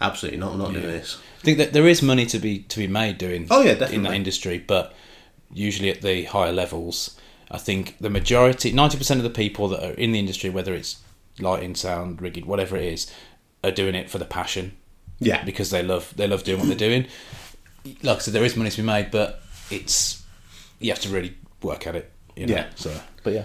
absolutely 0.00 0.38
not. 0.40 0.52
I'm 0.52 0.58
not 0.58 0.72
doing 0.72 0.82
this. 0.86 1.18
I 1.40 1.44
think 1.44 1.58
that 1.58 1.72
there 1.72 1.86
is 1.86 2.02
money 2.02 2.26
to 2.26 2.38
be 2.38 2.60
to 2.60 2.78
be 2.78 2.86
made 2.86 3.18
doing 3.18 3.46
Oh, 3.50 3.62
yeah, 3.62 3.72
definitely. 3.72 3.96
in 3.96 4.02
that 4.04 4.14
industry, 4.14 4.58
but 4.58 4.94
usually 5.52 5.90
at 5.90 6.02
the 6.02 6.24
higher 6.24 6.52
levels, 6.52 7.18
I 7.50 7.58
think 7.58 7.96
the 8.00 8.10
majority, 8.10 8.72
ninety 8.72 8.96
percent 8.98 9.18
of 9.18 9.24
the 9.24 9.30
people 9.30 9.68
that 9.68 9.82
are 9.82 9.94
in 9.94 10.12
the 10.12 10.18
industry, 10.18 10.50
whether 10.50 10.74
it's 10.74 11.01
lighting, 11.38 11.74
sound, 11.74 12.20
rigging, 12.20 12.46
whatever 12.46 12.76
it 12.76 12.84
is, 12.84 13.12
are 13.64 13.70
doing 13.70 13.94
it 13.94 14.10
for 14.10 14.18
the 14.18 14.24
passion 14.24 14.76
Yeah, 15.18 15.44
because 15.44 15.70
they 15.70 15.82
love 15.82 16.12
they 16.16 16.26
love 16.26 16.44
doing 16.44 16.58
what 16.58 16.68
they're 16.68 16.76
doing. 16.76 17.06
Like 18.02 18.18
I 18.18 18.20
said, 18.20 18.34
there 18.34 18.44
is 18.44 18.56
money 18.56 18.70
to 18.70 18.76
be 18.76 18.86
made, 18.86 19.10
but 19.10 19.42
it's 19.70 20.22
you 20.78 20.90
have 20.90 21.00
to 21.00 21.08
really 21.08 21.36
work 21.62 21.86
at 21.86 21.96
it. 21.96 22.10
You 22.36 22.46
know? 22.46 22.54
Yeah. 22.54 22.66
So, 22.74 22.94
but 23.22 23.32
yeah, 23.32 23.44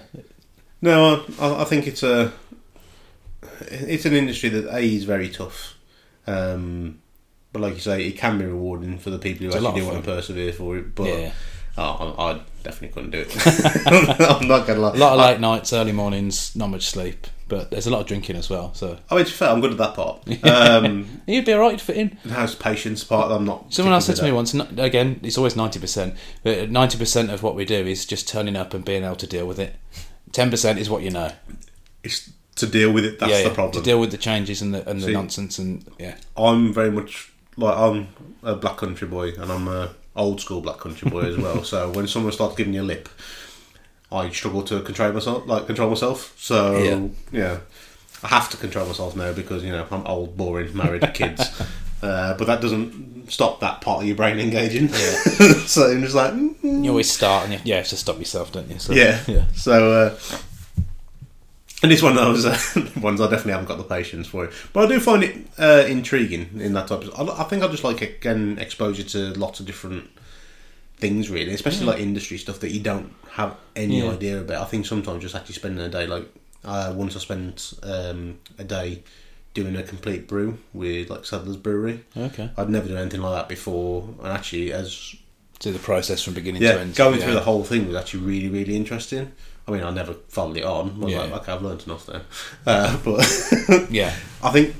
no, 0.81 1.25
I, 1.39 1.61
I 1.61 1.63
think 1.65 1.87
it's 1.87 2.03
a 2.03 2.31
it's 3.61 4.05
an 4.05 4.13
industry 4.13 4.49
that 4.49 4.73
a 4.73 4.79
is 4.79 5.03
very 5.03 5.29
tough, 5.29 5.75
um, 6.25 6.99
but 7.51 7.61
like 7.61 7.73
you 7.73 7.79
say, 7.79 8.07
it 8.07 8.17
can 8.17 8.37
be 8.37 8.45
rewarding 8.45 8.97
for 8.97 9.09
the 9.09 9.19
people 9.19 9.41
who 9.41 9.47
It's 9.47 9.55
actually 9.55 9.81
do 9.81 9.87
want 9.87 10.03
to 10.03 10.11
persevere 10.11 10.53
for 10.53 10.77
it. 10.77 10.95
But 10.95 11.07
yeah. 11.07 11.31
oh, 11.77 12.15
I, 12.17 12.31
I 12.31 12.41
definitely 12.63 12.89
couldn't 12.89 13.11
do 13.11 13.25
it. 13.27 14.17
I'm 14.41 14.47
not 14.47 14.67
gonna 14.67 14.79
lie. 14.79 14.95
A 14.95 14.97
lot 14.97 15.13
of 15.13 15.19
I, 15.19 15.31
late 15.31 15.39
nights, 15.39 15.73
early 15.73 15.91
mornings, 15.91 16.55
not 16.55 16.69
much 16.69 16.85
sleep, 16.85 17.27
but 17.47 17.71
there's 17.71 17.87
a 17.87 17.89
lot 17.89 18.01
of 18.01 18.07
drinking 18.07 18.35
as 18.35 18.49
well. 18.49 18.73
So 18.73 18.97
I 19.09 19.15
mean, 19.15 19.25
to 19.25 19.31
be 19.31 19.35
fair, 19.35 19.49
I'm 19.49 19.61
good 19.61 19.71
at 19.71 19.77
that 19.77 19.95
part. 19.95 20.21
Um, 20.43 21.21
you'd 21.27 21.45
be 21.45 21.53
alright 21.53 21.79
to 21.79 21.83
fit 21.85 21.97
in. 21.97 22.09
house 22.29 22.55
patience 22.55 23.03
part, 23.03 23.31
I'm 23.31 23.45
not. 23.45 23.73
Someone 23.73 23.93
else 23.93 24.05
said 24.05 24.15
to 24.17 24.23
me 24.23 24.31
once, 24.31 24.53
n- 24.55 24.79
again, 24.79 25.19
it's 25.23 25.37
always 25.37 25.53
90%, 25.55 26.15
but 26.43 26.69
90% 26.69 27.33
of 27.33 27.43
what 27.43 27.55
we 27.55 27.65
do 27.65 27.75
is 27.85 28.05
just 28.05 28.27
turning 28.27 28.55
up 28.55 28.73
and 28.73 28.83
being 28.85 29.03
able 29.03 29.15
to 29.17 29.27
deal 29.27 29.47
with 29.47 29.59
it. 29.59 29.75
ten 30.31 30.49
percent 30.49 30.79
is 30.79 30.89
what 30.89 31.03
you 31.03 31.09
know. 31.11 31.31
It's 32.03 32.31
to 32.55 32.67
deal 32.67 32.91
with 32.91 33.05
it. 33.05 33.19
That's 33.19 33.31
yeah, 33.31 33.43
the 33.43 33.49
yeah, 33.49 33.53
problem. 33.55 33.73
to 33.83 33.89
deal 33.89 33.99
with 33.99 34.11
the 34.11 34.17
changes 34.17 34.61
and 34.61 34.73
the 34.73 34.87
and 34.89 34.99
the 35.01 35.07
See- 35.07 35.13
nonsense 35.13 35.59
and 35.59 35.85
yeah. 35.99 36.15
I'm 36.35 36.73
very 36.73 36.91
much 36.91 37.31
like 37.55 37.75
I'm 37.77 38.07
a 38.43 38.55
black 38.55 38.77
country 38.77 39.07
boy, 39.07 39.29
and 39.33 39.51
I'm 39.51 39.67
a 39.67 39.89
old 40.15 40.41
school 40.41 40.61
black 40.61 40.77
country 40.79 41.09
boy 41.09 41.21
as 41.21 41.37
well. 41.37 41.63
so 41.71 41.89
when 41.91 42.07
someone 42.07 42.31
starts 42.33 42.55
giving 42.55 42.73
you 42.73 42.81
a 42.81 42.83
lip, 42.83 43.09
I 44.11 44.29
struggle 44.29 44.63
to 44.63 44.81
control 44.81 45.11
myself. 45.11 45.47
Like 45.47 45.67
control 45.67 45.89
myself. 45.89 46.33
So 46.37 46.77
Yeah. 46.77 47.07
yeah, 47.31 47.57
I 48.23 48.27
have 48.27 48.49
to 48.51 48.57
control 48.57 48.85
myself 48.87 49.15
now 49.15 49.33
because 49.33 49.63
you 49.63 49.71
know 49.71 49.85
I'm 49.91 50.05
old, 50.07 50.37
boring, 50.37 50.75
married, 50.75 51.09
kids. 51.13 51.41
Uh, 52.01 52.35
but 52.37 52.45
that 52.47 52.61
doesn't 52.61 53.31
stop 53.31 53.59
that 53.59 53.81
part 53.81 54.01
of 54.01 54.07
your 54.07 54.15
brain 54.15 54.39
engaging. 54.39 54.87
so 55.67 55.91
I'm 55.91 56.01
just 56.03 56.15
like, 56.15 56.31
mm, 56.33 56.83
You 56.83 56.91
always 56.91 57.11
start 57.11 57.45
and 57.45 57.53
you, 57.53 57.59
yeah, 57.65 57.79
it's 57.79 57.89
to 57.89 57.97
stop 57.97 58.19
yourself, 58.19 58.51
don't 58.51 58.69
you? 58.69 58.79
So, 58.79 58.93
yeah, 58.93 59.19
yeah. 59.27 59.45
So, 59.55 59.91
uh, 59.91 60.19
and 61.83 61.91
this 61.91 62.01
one, 62.01 62.17
I 62.17 62.29
was 62.29 62.45
uh, 62.45 62.57
ones 63.01 63.19
I 63.19 63.25
definitely 63.25 63.53
haven't 63.53 63.67
got 63.67 63.77
the 63.77 63.83
patience 63.83 64.27
for 64.27 64.45
it, 64.45 64.51
but 64.73 64.85
I 64.85 64.87
do 64.87 64.99
find 64.99 65.23
it 65.23 65.35
uh, 65.59 65.85
intriguing 65.87 66.59
in 66.59 66.73
that 66.73 66.87
type. 66.87 67.03
Of, 67.03 67.29
I, 67.29 67.41
I 67.41 67.43
think 67.45 67.63
I 67.63 67.67
just 67.67 67.83
like 67.83 68.01
again 68.01 68.57
exposure 68.59 69.03
to 69.03 69.33
lots 69.39 69.59
of 69.59 69.65
different 69.65 70.09
things, 70.97 71.29
really, 71.29 71.53
especially 71.53 71.85
like 71.85 71.99
industry 71.99 72.37
stuff 72.37 72.59
that 72.61 72.71
you 72.71 72.79
don't 72.79 73.13
have 73.31 73.55
any 73.75 73.99
Yeah. 74.01 74.11
idea 74.11 74.41
about. 74.41 74.61
I 74.61 74.65
think 74.65 74.85
sometimes 74.85 75.21
just 75.21 75.35
actually 75.35 75.55
spending 75.55 75.83
a 75.85 75.89
day, 75.89 76.07
like 76.07 76.27
uh, 76.65 76.91
once 76.95 77.15
I 77.15 77.19
spent 77.19 77.73
um, 77.83 78.39
a 78.57 78.63
day 78.63 79.03
doing 79.53 79.75
a 79.75 79.83
complete 79.83 80.27
brew 80.27 80.57
with 80.73 81.09
like 81.09 81.25
Sadler's 81.25 81.57
Brewery. 81.57 82.03
Okay. 82.15 82.49
I'd 82.57 82.69
never 82.69 82.87
done 82.87 82.97
anything 82.97 83.21
like 83.21 83.35
that 83.35 83.47
before, 83.49 84.09
and 84.23 84.27
actually, 84.33 84.73
as 84.73 85.15
Do 85.59 85.71
the 85.71 85.79
process 85.79 86.21
from 86.23 86.33
beginning 86.33 86.61
yeah, 86.61 86.73
to 86.73 86.79
end. 86.81 86.95
going 86.95 87.19
yeah. 87.19 87.25
through 87.25 87.33
the 87.35 87.41
whole 87.41 87.63
thing 87.63 87.87
was 87.87 87.95
actually 87.95 88.23
really, 88.23 88.49
really 88.49 88.75
interesting. 88.75 89.31
I 89.67 89.71
mean, 89.71 89.83
I 89.83 89.89
never 89.91 90.13
followed 90.29 90.57
it 90.57 90.63
on. 90.63 90.95
I 91.01 91.05
was 91.05 91.11
Yeah. 91.13 91.19
like, 91.23 91.33
okay, 91.41 91.51
I've 91.53 91.61
learned 91.61 91.83
enough 91.85 92.07
now. 92.07 92.21
Uh, 92.65 92.97
but 93.03 93.87
Yeah. 93.91 94.15
I 94.43 94.51
think 94.51 94.75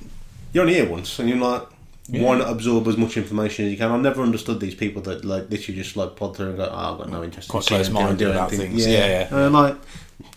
you're 0.54 0.62
only 0.64 0.76
here 0.76 0.88
once, 0.90 1.20
and 1.20 1.28
you're 1.30 1.38
like, 1.38 1.64
Yeah. 2.10 2.24
why 2.24 2.38
not 2.38 2.50
absorb 2.50 2.88
as 2.88 2.96
much 2.98 3.18
information 3.18 3.66
as 3.66 3.72
you 3.72 3.78
can? 3.78 3.92
I've 3.92 4.02
never 4.02 4.22
understood 4.22 4.60
these 4.60 4.76
people 4.76 5.02
that 5.04 5.26
like 5.26 5.50
literally 5.50 5.82
just 5.82 5.98
like 5.98 6.16
plod 6.16 6.38
through 6.38 6.50
and 6.50 6.58
go, 6.58 6.70
oh, 6.72 6.94
I've 6.94 6.98
got 6.98 7.10
no 7.10 7.24
interest. 7.24 7.50
Quite 7.50 7.70
in 7.70 7.76
or 7.76 7.78
close-minded 7.80 8.18
doing 8.18 8.32
about 8.34 8.54
anything." 8.54 8.72
things. 8.72 8.88
Yeah, 8.88 9.08
yeah. 9.08 9.28
And 9.28 9.38
I'm 9.38 9.54
like, 9.54 9.76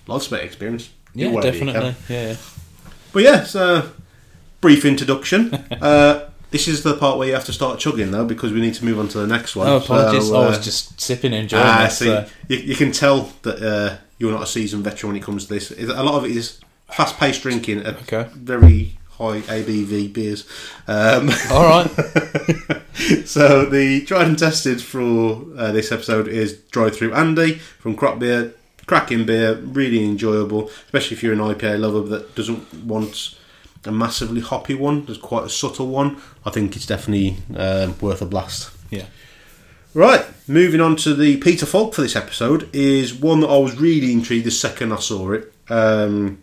life's 0.06 0.26
about 0.26 0.40
experience. 0.40 0.90
Yeah, 1.14 1.30
whatever 1.30 1.56
you 1.56 1.64
can. 1.64 1.72
definitely. 1.74 2.14
Yeah, 2.14 2.28
yeah. 2.30 2.36
But 3.12 3.22
yeah, 3.22 3.44
so 3.44 3.90
brief 4.60 4.84
introduction. 4.84 5.54
uh, 5.80 6.28
this 6.50 6.66
is 6.66 6.82
the 6.82 6.96
part 6.96 7.18
where 7.18 7.28
you 7.28 7.34
have 7.34 7.44
to 7.44 7.52
start 7.52 7.78
chugging 7.78 8.10
though, 8.10 8.24
because 8.24 8.52
we 8.52 8.60
need 8.60 8.74
to 8.74 8.84
move 8.84 8.98
on 8.98 9.08
to 9.08 9.18
the 9.18 9.26
next 9.26 9.54
one. 9.54 9.68
Oh, 9.68 9.76
apologies. 9.76 10.28
So, 10.28 10.40
I 10.40 10.44
uh, 10.46 10.48
was 10.48 10.64
just 10.64 11.00
sipping 11.00 11.32
and 11.32 11.42
enjoying 11.42 11.62
Ah, 11.64 11.84
this. 11.84 11.98
see, 11.98 12.10
uh, 12.12 12.26
you, 12.48 12.56
you 12.58 12.74
can 12.76 12.90
tell 12.92 13.32
that 13.42 13.62
uh, 13.62 13.96
you're 14.18 14.32
not 14.32 14.42
a 14.42 14.46
seasoned 14.46 14.82
veteran 14.84 15.12
when 15.12 15.20
it 15.20 15.24
comes 15.24 15.46
to 15.46 15.54
this. 15.54 15.70
A 15.70 16.02
lot 16.02 16.14
of 16.14 16.24
it 16.24 16.32
is 16.36 16.60
fast-paced 16.90 17.42
drinking 17.42 17.86
Okay. 17.86 18.26
very 18.34 18.98
high 19.20 19.42
ABV 19.42 20.12
beers. 20.12 20.48
Um, 20.88 21.30
all 21.50 21.68
right. 21.68 21.90
so 23.26 23.66
the 23.66 24.04
tried 24.06 24.28
and 24.28 24.38
tested 24.38 24.80
for 24.80 25.44
uh, 25.56 25.72
this 25.72 25.92
episode 25.92 26.26
is 26.26 26.54
Drive 26.70 26.96
Through 26.96 27.12
Andy 27.12 27.58
from 27.58 27.94
Crop 27.94 28.18
Beer. 28.18 28.54
Cracking 28.86 29.24
beer, 29.24 29.54
really 29.54 30.04
enjoyable, 30.04 30.68
especially 30.86 31.16
if 31.16 31.22
you're 31.22 31.34
an 31.34 31.38
IPA 31.38 31.78
lover 31.78 32.00
that 32.08 32.34
doesn't 32.34 32.74
want 32.74 33.38
a 33.84 33.92
massively 33.92 34.40
hoppy 34.40 34.74
one. 34.74 35.04
There's 35.04 35.16
quite 35.16 35.44
a 35.44 35.48
subtle 35.48 35.86
one. 35.86 36.20
I 36.44 36.50
think 36.50 36.74
it's 36.74 36.86
definitely 36.86 37.36
um, 37.54 37.96
worth 38.00 38.20
a 38.20 38.26
blast. 38.26 38.72
Yeah. 38.90 39.04
Right, 39.94 40.24
moving 40.48 40.80
on 40.80 40.96
to 40.96 41.14
the 41.14 41.36
Peter 41.36 41.66
Falk 41.66 41.94
for 41.94 42.02
this 42.02 42.16
episode 42.16 42.68
is 42.72 43.14
one 43.14 43.40
that 43.40 43.48
I 43.48 43.58
was 43.58 43.76
really 43.76 44.12
intrigued 44.12 44.46
the 44.46 44.50
second 44.50 44.92
I 44.92 44.96
saw 44.96 45.32
it. 45.32 45.52
Um, 45.68 46.42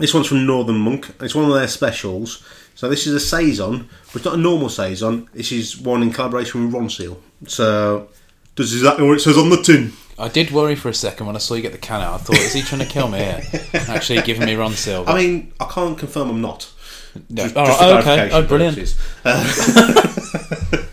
this 0.00 0.14
one's 0.14 0.26
from 0.26 0.46
Northern 0.46 0.78
Monk. 0.78 1.14
It's 1.20 1.34
one 1.34 1.44
of 1.44 1.54
their 1.54 1.68
specials. 1.68 2.44
So 2.74 2.88
this 2.88 3.06
is 3.06 3.14
a 3.14 3.20
saison, 3.20 3.88
but 4.06 4.16
it's 4.16 4.24
not 4.24 4.34
a 4.34 4.38
normal 4.38 4.68
saison. 4.70 5.28
This 5.34 5.52
is 5.52 5.78
one 5.78 6.02
in 6.02 6.12
collaboration 6.12 6.64
with 6.64 6.74
Ronseal. 6.74 7.18
So 7.46 8.08
does 8.56 8.74
exactly 8.74 9.06
what 9.06 9.16
it 9.16 9.20
says 9.20 9.38
on 9.38 9.50
the 9.50 9.62
tin. 9.62 9.92
I 10.18 10.28
did 10.28 10.50
worry 10.50 10.74
for 10.74 10.88
a 10.90 10.94
second 10.94 11.26
when 11.26 11.36
I 11.36 11.38
saw 11.38 11.54
you 11.54 11.62
get 11.62 11.72
the 11.72 11.78
can 11.78 12.02
out. 12.02 12.14
I 12.14 12.18
thought, 12.18 12.36
is 12.38 12.52
he 12.52 12.60
trying 12.60 12.82
to 12.82 12.86
kill 12.86 13.08
me 13.08 13.18
here? 13.18 13.42
Actually, 13.74 14.20
giving 14.22 14.44
me 14.44 14.54
Ron 14.54 14.72
Silver. 14.72 15.10
I 15.10 15.16
mean, 15.16 15.52
I 15.58 15.64
can't 15.64 15.98
confirm 15.98 16.28
I'm 16.28 16.40
not. 16.42 16.70
no. 17.30 17.42
Just- 17.42 17.56
all 17.56 17.66
just 17.66 17.82
oh, 17.82 17.98
okay. 17.98 18.30
Oh, 18.30 18.42
brilliant. 18.42 18.78
Uh, 19.24 19.42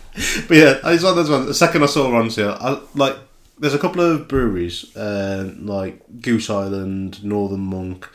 but 0.48 0.56
yeah, 0.56 0.78
it's 0.84 1.02
one 1.02 1.10
of 1.10 1.16
those 1.16 1.30
ones. 1.30 1.46
The 1.46 1.54
second 1.54 1.82
I 1.82 1.86
saw 1.86 2.10
Ronseal, 2.10 2.56
I 2.58 2.80
like. 2.94 3.16
There's 3.60 3.74
a 3.74 3.78
couple 3.78 4.00
of 4.00 4.28
breweries 4.28 4.96
uh, 4.96 5.52
like 5.58 6.00
Goose 6.22 6.48
Island, 6.48 7.24
Northern 7.24 7.60
Monk, 7.60 8.08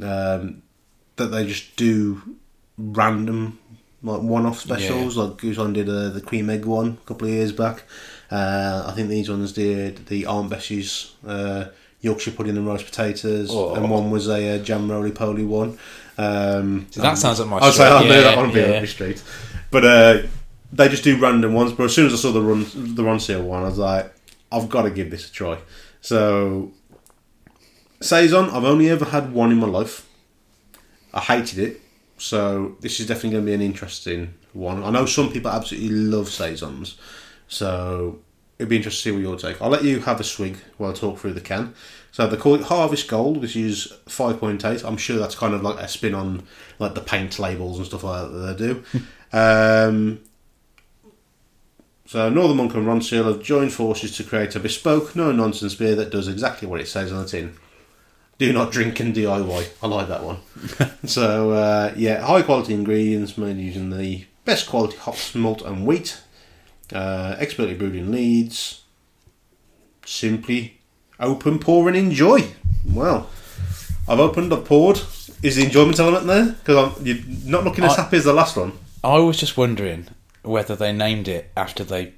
um, 0.00 0.62
that 1.16 1.26
they 1.26 1.46
just 1.46 1.76
do 1.76 2.36
random 2.78 3.58
like 4.02 4.20
one-off 4.22 4.60
specials. 4.60 5.16
Like 5.16 5.38
Goose 5.38 5.56
did 5.72 5.88
uh, 5.88 6.10
the 6.10 6.20
cream 6.20 6.50
egg 6.50 6.64
one 6.64 6.98
a 7.02 7.06
couple 7.06 7.26
of 7.28 7.32
years 7.34 7.52
back. 7.52 7.82
Uh, 8.30 8.84
I 8.86 8.92
think 8.92 9.08
these 9.08 9.28
ones 9.30 9.52
did 9.52 10.06
the 10.06 10.26
Aunt 10.26 10.50
Bessie's 10.50 11.14
uh, 11.26 11.66
Yorkshire 12.00 12.32
pudding 12.32 12.56
and 12.56 12.66
roast 12.66 12.84
potatoes, 12.84 13.48
Oh. 13.52 13.74
and 13.74 13.90
one 13.90 14.10
was 14.10 14.28
a 14.28 14.56
uh, 14.56 14.62
jam 14.62 14.90
roly 14.90 15.12
poly 15.12 15.44
one. 15.44 15.78
Um, 16.18 16.86
So 16.90 17.02
that 17.02 17.18
sounds 17.18 17.40
like 17.40 17.48
my 17.48 17.58
I'd 17.58 17.72
say. 17.72 17.86
I 17.86 18.02
Yeah, 18.02 18.20
that 18.22 18.36
one 18.36 18.52
being 18.52 18.68
yeah. 18.68 18.76
up 18.76 18.80
the 18.82 18.86
street, 18.88 19.22
but 19.70 19.84
uh, 19.84 20.22
they 20.72 20.88
just 20.88 21.04
do 21.04 21.18
random 21.18 21.54
ones. 21.54 21.72
But 21.72 21.84
as 21.84 21.94
soon 21.94 22.06
as 22.06 22.12
I 22.12 22.16
saw 22.16 22.32
the 22.32 22.42
run, 22.42 22.64
the 22.94 23.02
Ronseal 23.02 23.42
one, 23.42 23.62
I 23.62 23.68
was 23.68 23.78
like, 23.78 24.12
I've 24.52 24.68
got 24.68 24.82
to 24.82 24.90
give 24.90 25.10
this 25.10 25.28
a 25.28 25.32
try. 25.32 25.58
So 26.00 26.72
saison, 28.00 28.50
I've 28.50 28.64
only 28.64 28.88
ever 28.90 29.06
had 29.06 29.32
one 29.32 29.50
in 29.50 29.58
my 29.58 29.66
life. 29.66 30.08
I 31.14 31.20
hated 31.20 31.58
it, 31.58 31.80
so 32.18 32.76
this 32.80 33.00
is 33.00 33.06
definitely 33.06 33.30
going 33.30 33.44
to 33.44 33.46
be 33.46 33.54
an 33.54 33.62
interesting 33.62 34.34
one. 34.52 34.82
I 34.82 34.90
know 34.90 35.06
some 35.06 35.32
people 35.32 35.50
absolutely 35.50 35.90
love 35.90 36.28
saisons, 36.28 36.98
so 37.48 38.18
it'd 38.58 38.68
be 38.68 38.76
interesting 38.76 39.12
to 39.12 39.18
see 39.18 39.26
what 39.26 39.42
your 39.42 39.52
take. 39.52 39.60
I'll 39.62 39.70
let 39.70 39.84
you 39.84 40.00
have 40.00 40.20
a 40.20 40.24
swig 40.24 40.58
while 40.76 40.90
I 40.90 40.94
talk 40.94 41.18
through 41.18 41.34
the 41.34 41.40
can. 41.40 41.74
So 42.12 42.26
they 42.26 42.36
call 42.36 42.54
it 42.54 42.62
Harvest 42.62 43.08
Gold, 43.08 43.38
which 43.38 43.56
is 43.56 43.92
five 44.06 44.40
point 44.40 44.64
eight. 44.64 44.84
I'm 44.84 44.96
sure 44.96 45.18
that's 45.18 45.34
kind 45.34 45.52
of 45.52 45.62
like 45.62 45.78
a 45.78 45.88
spin 45.88 46.14
on 46.14 46.44
like 46.78 46.94
the 46.94 47.02
paint 47.02 47.38
labels 47.38 47.76
and 47.76 47.86
stuff 47.86 48.04
like 48.04 48.22
that 48.22 48.28
that 48.28 48.58
they 48.58 48.66
do. 48.66 48.84
um, 49.32 50.20
so 52.06 52.30
Northern 52.30 52.56
Monk 52.56 52.74
and 52.74 52.86
Ronseal 52.86 53.26
have 53.26 53.42
joined 53.42 53.72
forces 53.72 54.16
to 54.16 54.24
create 54.24 54.54
a 54.54 54.60
bespoke, 54.60 55.16
no 55.16 55.32
nonsense 55.32 55.74
beer 55.74 55.96
that 55.96 56.10
does 56.10 56.28
exactly 56.28 56.68
what 56.68 56.80
it 56.80 56.88
says 56.88 57.12
on 57.12 57.22
the 57.22 57.28
tin. 57.28 57.56
Do 58.38 58.52
not 58.52 58.70
drink 58.70 59.00
and 59.00 59.14
DIY. 59.14 59.68
I 59.82 59.86
like 59.86 60.08
that 60.08 60.22
one. 60.22 60.38
so 61.06 61.52
uh, 61.52 61.92
yeah, 61.96 62.20
high 62.24 62.42
quality 62.42 62.74
ingredients 62.74 63.38
made 63.38 63.56
using 63.56 63.90
the 63.96 64.26
best 64.44 64.68
quality 64.68 64.96
hops, 64.98 65.34
malt, 65.34 65.62
and 65.62 65.86
wheat. 65.86 66.20
Uh, 66.92 67.34
expertly 67.38 67.74
brewed 67.74 67.96
in 67.96 68.10
Leeds. 68.12 68.82
Simply 70.04 70.78
open, 71.18 71.58
pour, 71.58 71.88
and 71.88 71.96
enjoy. 71.96 72.48
Well, 72.86 73.28
I've 74.06 74.20
opened, 74.20 74.52
I've 74.52 74.64
poured. 74.64 75.00
Is 75.42 75.56
the 75.56 75.64
enjoyment 75.64 75.98
element 75.98 76.26
there? 76.26 76.44
Because 76.64 77.02
you're 77.02 77.18
not 77.44 77.64
looking 77.64 77.84
as 77.84 77.92
I- 77.98 78.02
happy 78.02 78.18
as 78.18 78.24
the 78.24 78.32
last 78.32 78.56
one. 78.56 78.72
I 79.02 79.18
was 79.18 79.36
just 79.38 79.56
wondering 79.56 80.08
whether 80.42 80.74
they 80.76 80.92
named 80.92 81.28
it 81.28 81.50
after 81.56 81.84
they, 81.84 82.14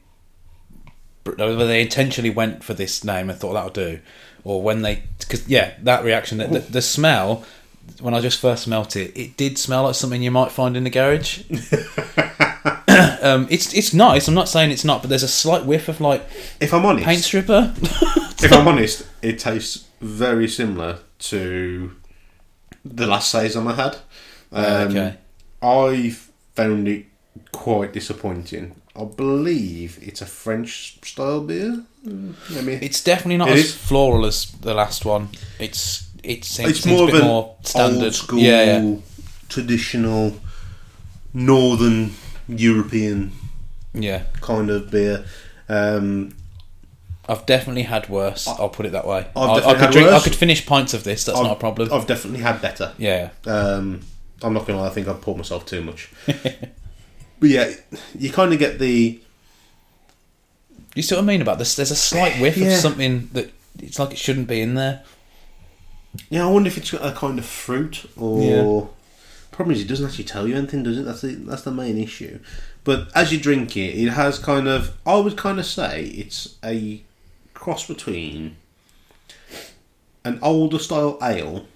whether 1.24 1.66
they 1.66 1.82
intentionally 1.82 2.30
went 2.30 2.64
for 2.64 2.74
this 2.74 3.04
name 3.04 3.28
and 3.30 3.38
thought 3.38 3.54
that'll 3.54 3.70
do, 3.70 4.00
or 4.44 4.62
when 4.62 4.82
they, 4.82 5.02
because 5.18 5.48
yeah, 5.48 5.74
that 5.82 6.04
reaction, 6.04 6.38
the, 6.38 6.46
the, 6.46 6.58
the 6.60 6.82
smell, 6.82 7.44
when 8.00 8.14
I 8.14 8.20
just 8.20 8.40
first 8.40 8.64
smelt 8.64 8.96
it, 8.96 9.16
it 9.18 9.36
did 9.36 9.58
smell 9.58 9.84
like 9.84 9.94
something 9.94 10.22
you 10.22 10.30
might 10.30 10.52
find 10.52 10.76
in 10.76 10.84
the 10.84 10.90
garage. 10.90 11.42
um, 13.22 13.46
it's 13.50 13.72
it's 13.74 13.94
nice. 13.94 14.28
I'm 14.28 14.34
not 14.34 14.48
saying 14.48 14.70
it's 14.70 14.84
not, 14.84 15.02
but 15.02 15.08
there's 15.08 15.22
a 15.22 15.28
slight 15.28 15.64
whiff 15.64 15.88
of 15.88 16.00
like 16.00 16.22
If 16.60 16.72
I'm 16.72 16.84
honest, 16.84 17.06
paint 17.06 17.22
stripper. 17.22 17.74
if 17.80 18.52
I'm 18.52 18.68
honest, 18.68 19.06
it 19.22 19.38
tastes 19.38 19.86
very 20.00 20.48
similar 20.48 20.98
to 21.18 21.92
the 22.84 23.06
last 23.06 23.30
saison 23.30 23.66
I 23.68 23.74
had. 23.74 23.96
Um, 24.52 24.88
okay. 24.88 25.16
I 25.60 26.10
found 26.54 26.88
it 26.88 27.06
quite 27.52 27.92
disappointing. 27.92 28.74
I 28.98 29.04
believe 29.04 29.98
it's 30.02 30.20
a 30.20 30.26
French 30.26 30.98
style 31.04 31.40
beer. 31.42 31.84
Mm, 32.06 32.34
Let 32.54 32.64
me. 32.64 32.74
It's 32.74 33.02
definitely 33.02 33.36
not 33.36 33.48
It 33.50 33.58
as 33.58 33.64
is. 33.66 33.74
floral 33.76 34.26
as 34.26 34.46
the 34.60 34.74
last 34.74 35.04
one. 35.04 35.28
It's 35.58 36.08
it 36.24 36.44
seems, 36.44 36.70
It's 36.70 36.80
seems 36.80 36.96
more 36.98 37.08
a 37.10 37.16
of 37.16 37.22
more 37.24 37.56
standard. 37.62 38.04
old 38.04 38.14
school, 38.14 38.40
Yeah, 38.40 38.80
yeah, 38.80 38.96
traditional, 39.48 40.32
northern 41.32 42.14
European 42.48 43.32
yeah. 43.94 44.24
kind 44.40 44.70
of 44.70 44.90
beer. 44.90 45.24
Um, 45.68 46.34
I've 47.28 47.44
definitely 47.46 47.82
had 47.82 48.08
worse. 48.08 48.48
I'll 48.48 48.70
put 48.70 48.86
it 48.86 48.92
that 48.92 49.06
way. 49.06 49.26
I've 49.36 49.64
I, 49.64 49.70
I 49.70 49.74
could 49.74 49.90
drink. 49.90 50.08
I 50.08 50.18
could 50.20 50.34
finish 50.34 50.64
pints 50.66 50.94
of 50.94 51.04
this. 51.04 51.24
That's 51.24 51.38
I've, 51.38 51.44
not 51.44 51.56
a 51.58 51.60
problem. 51.60 51.92
I've 51.92 52.06
definitely 52.06 52.40
had 52.40 52.60
better. 52.62 52.94
yeah, 52.98 53.30
Um, 53.46 54.00
I'm 54.42 54.54
not 54.54 54.66
gonna 54.66 54.80
lie. 54.80 54.86
I 54.86 54.90
think 54.90 55.08
I've 55.08 55.20
poured 55.20 55.36
myself 55.36 55.66
too 55.66 55.82
much. 55.82 56.10
but 57.40 57.48
yeah, 57.48 57.72
you 58.18 58.30
kind 58.32 58.52
of 58.52 58.58
get 58.58 58.78
the 58.78 59.20
you 60.94 61.02
see 61.02 61.14
what 61.14 61.22
I 61.22 61.26
mean 61.26 61.42
about 61.42 61.58
this? 61.58 61.76
There's 61.76 61.90
a 61.90 61.96
slight 61.96 62.40
whiff 62.40 62.56
Yeah. 62.56 62.68
of 62.68 62.80
something 62.80 63.28
that 63.32 63.52
it's 63.78 63.98
like 63.98 64.10
it 64.10 64.18
shouldn't 64.18 64.48
be 64.48 64.60
in 64.60 64.74
there. 64.74 65.02
Yeah, 66.30 66.46
I 66.46 66.50
wonder 66.50 66.68
if 66.68 66.76
it's 66.78 66.90
got 66.90 67.04
a 67.06 67.12
kind 67.12 67.38
of 67.38 67.44
fruit 67.46 68.06
or. 68.16 68.42
Yeah. 68.42 68.86
Problem 69.52 69.74
is, 69.74 69.82
it 69.82 69.88
doesn't 69.88 70.06
actually 70.06 70.24
tell 70.24 70.46
you 70.46 70.54
anything, 70.56 70.82
does 70.84 70.98
it? 70.98 71.04
That's 71.04 71.20
the 71.20 71.34
that's 71.34 71.62
the 71.62 71.70
main 71.72 71.98
issue. 71.98 72.38
But 72.84 73.08
as 73.14 73.32
you 73.32 73.38
drink 73.40 73.76
it, 73.76 73.94
it 73.96 74.10
has 74.10 74.38
kind 74.38 74.68
of. 74.68 74.92
I 75.06 75.16
would 75.16 75.36
kind 75.36 75.58
of 75.58 75.66
say 75.66 76.04
it's 76.04 76.56
a 76.64 77.02
cross 77.54 77.86
between 77.86 78.56
an 80.24 80.38
older 80.42 80.78
style 80.78 81.18
ale 81.22 81.66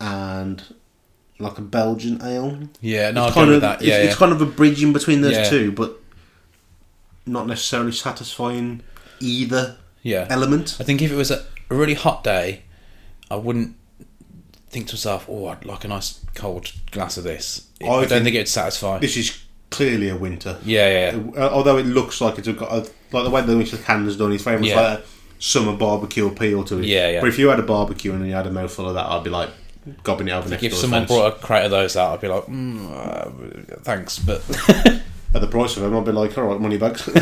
and 0.00 0.62
like 1.38 1.58
a 1.58 1.62
Belgian 1.62 2.20
ale. 2.22 2.58
Yeah, 2.80 3.10
no, 3.12 3.26
it's 3.26 3.36
agree 3.36 3.42
kind 3.44 3.54
of 3.54 3.60
that. 3.62 3.78
it's, 3.80 3.86
Yeah, 3.88 3.98
it's 3.98 4.16
kind 4.16 4.32
of 4.32 4.40
a 4.42 4.46
bridge 4.46 4.82
in 4.82 4.92
between 4.92 5.20
those 5.20 5.32
Yeah. 5.36 5.48
two, 5.48 5.72
but 5.72 6.00
not 7.26 7.46
necessarily 7.46 7.92
satisfying 7.92 8.82
either 9.20 9.76
yeah. 10.02 10.26
element. 10.30 10.76
I 10.80 10.84
think 10.84 11.02
if 11.02 11.10
it 11.12 11.16
was 11.16 11.30
a, 11.30 11.44
a 11.70 11.74
really 11.74 11.94
hot 11.94 12.24
day, 12.24 12.62
I 13.30 13.36
wouldn't 13.36 13.76
think 14.70 14.88
to 14.88 14.94
myself, 14.94 15.26
"Oh, 15.28 15.46
I'd 15.48 15.64
like 15.64 15.84
a 15.84 15.88
nice 15.88 16.20
cold 16.34 16.72
glass 16.90 17.16
of 17.16 17.24
this." 17.24 17.66
I 17.82 17.86
I, 17.86 17.88
don't 17.88 18.08
think- 18.08 18.24
think 18.24 18.36
it'd 18.36 18.48
satisfy. 18.48 18.98
This 18.98 19.16
is 19.16 19.38
clearly 19.70 20.08
a 20.08 20.16
winter. 20.16 20.58
yeah, 20.64 20.88
yeah, 21.12 21.16
yeah. 21.34 21.42
Uh, 21.44 21.50
although 21.50 21.76
it 21.76 21.86
looks 21.86 22.20
like 22.20 22.38
it's 22.38 22.48
got 22.48 22.72
a, 22.72 22.76
like 23.12 23.24
the 23.24 23.30
way 23.30 23.42
the 23.42 23.56
which 23.56 23.70
the 23.70 23.78
can's 23.78 24.16
done, 24.16 24.32
it's 24.32 24.42
very 24.42 24.58
much 24.58 24.68
Yeah. 24.68 24.80
like 24.80 24.98
a 25.00 25.02
summer 25.38 25.76
barbecue 25.76 26.26
appeal 26.26 26.64
to 26.64 26.78
it. 26.78 26.86
Yeah, 26.86 27.10
yeah. 27.10 27.20
But 27.20 27.28
if 27.28 27.38
you 27.38 27.48
had 27.48 27.58
a 27.60 27.62
barbecue 27.62 28.12
and 28.12 28.26
you 28.26 28.32
had 28.32 28.46
a 28.46 28.50
mouthful 28.50 28.88
of 28.88 28.94
that, 28.94 29.06
I'd 29.06 29.22
be 29.24 29.30
like 29.30 29.50
gobbing 30.02 30.28
it 30.28 30.32
over 30.32 30.48
next 30.48 30.62
If 30.62 30.74
someone 30.74 31.00
fence. 31.02 31.10
brought 31.10 31.32
a 31.34 31.36
crate 31.38 31.64
of 31.64 31.70
those 31.70 31.96
out, 31.96 32.14
I'd 32.14 32.20
be 32.20 32.28
like, 32.28 32.44
mm, 32.44 32.90
uh, 32.92 33.76
"Thanks," 33.82 34.18
but 34.18 34.38
at 35.34 35.40
the 35.40 35.46
price 35.48 35.76
of 35.76 35.82
them, 35.82 35.96
I'd 35.96 36.04
be 36.04 36.12
like, 36.12 36.36
all 36.38 36.44
right, 36.44 36.60
money 36.60 36.78
bags. 36.78 37.08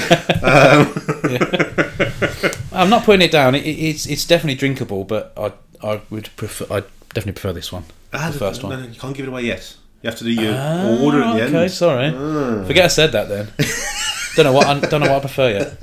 I'm 2.72 2.90
not 2.90 3.04
putting 3.04 3.22
it 3.22 3.30
down. 3.30 3.54
It, 3.54 3.64
it- 3.64 3.78
it's 3.78 4.06
it's 4.06 4.24
definitely 4.26 4.56
drinkable, 4.56 5.04
but 5.04 5.32
I 5.36 5.52
I 5.86 6.00
would 6.10 6.30
prefer 6.36 6.64
I 6.70 6.80
definitely 7.14 7.32
prefer 7.32 7.52
this 7.52 7.72
one. 7.72 7.84
Ah, 8.12 8.30
the 8.30 8.38
first 8.38 8.62
no, 8.62 8.68
one. 8.68 8.80
no, 8.82 8.86
you 8.88 8.98
can't 8.98 9.16
give 9.16 9.26
it 9.26 9.28
away 9.28 9.42
yet. 9.42 9.74
You 10.02 10.10
have 10.10 10.18
to 10.18 10.24
do 10.24 10.30
your 10.30 10.54
Ah, 10.56 10.98
order 11.02 11.22
at 11.22 11.34
the 11.36 11.42
okay, 11.46 11.62
end. 11.62 11.70
sorry. 11.70 12.12
Ah. 12.14 12.64
Forget 12.66 12.84
I 12.84 12.88
said 12.88 13.12
that 13.12 13.28
then. 13.28 13.48
don't 14.36 14.44
know 14.44 14.52
what 14.52 14.66
I 14.66 14.78
don't 14.80 15.00
know 15.00 15.10
what 15.10 15.16
I 15.18 15.20
prefer 15.20 15.50
yet. 15.50 15.80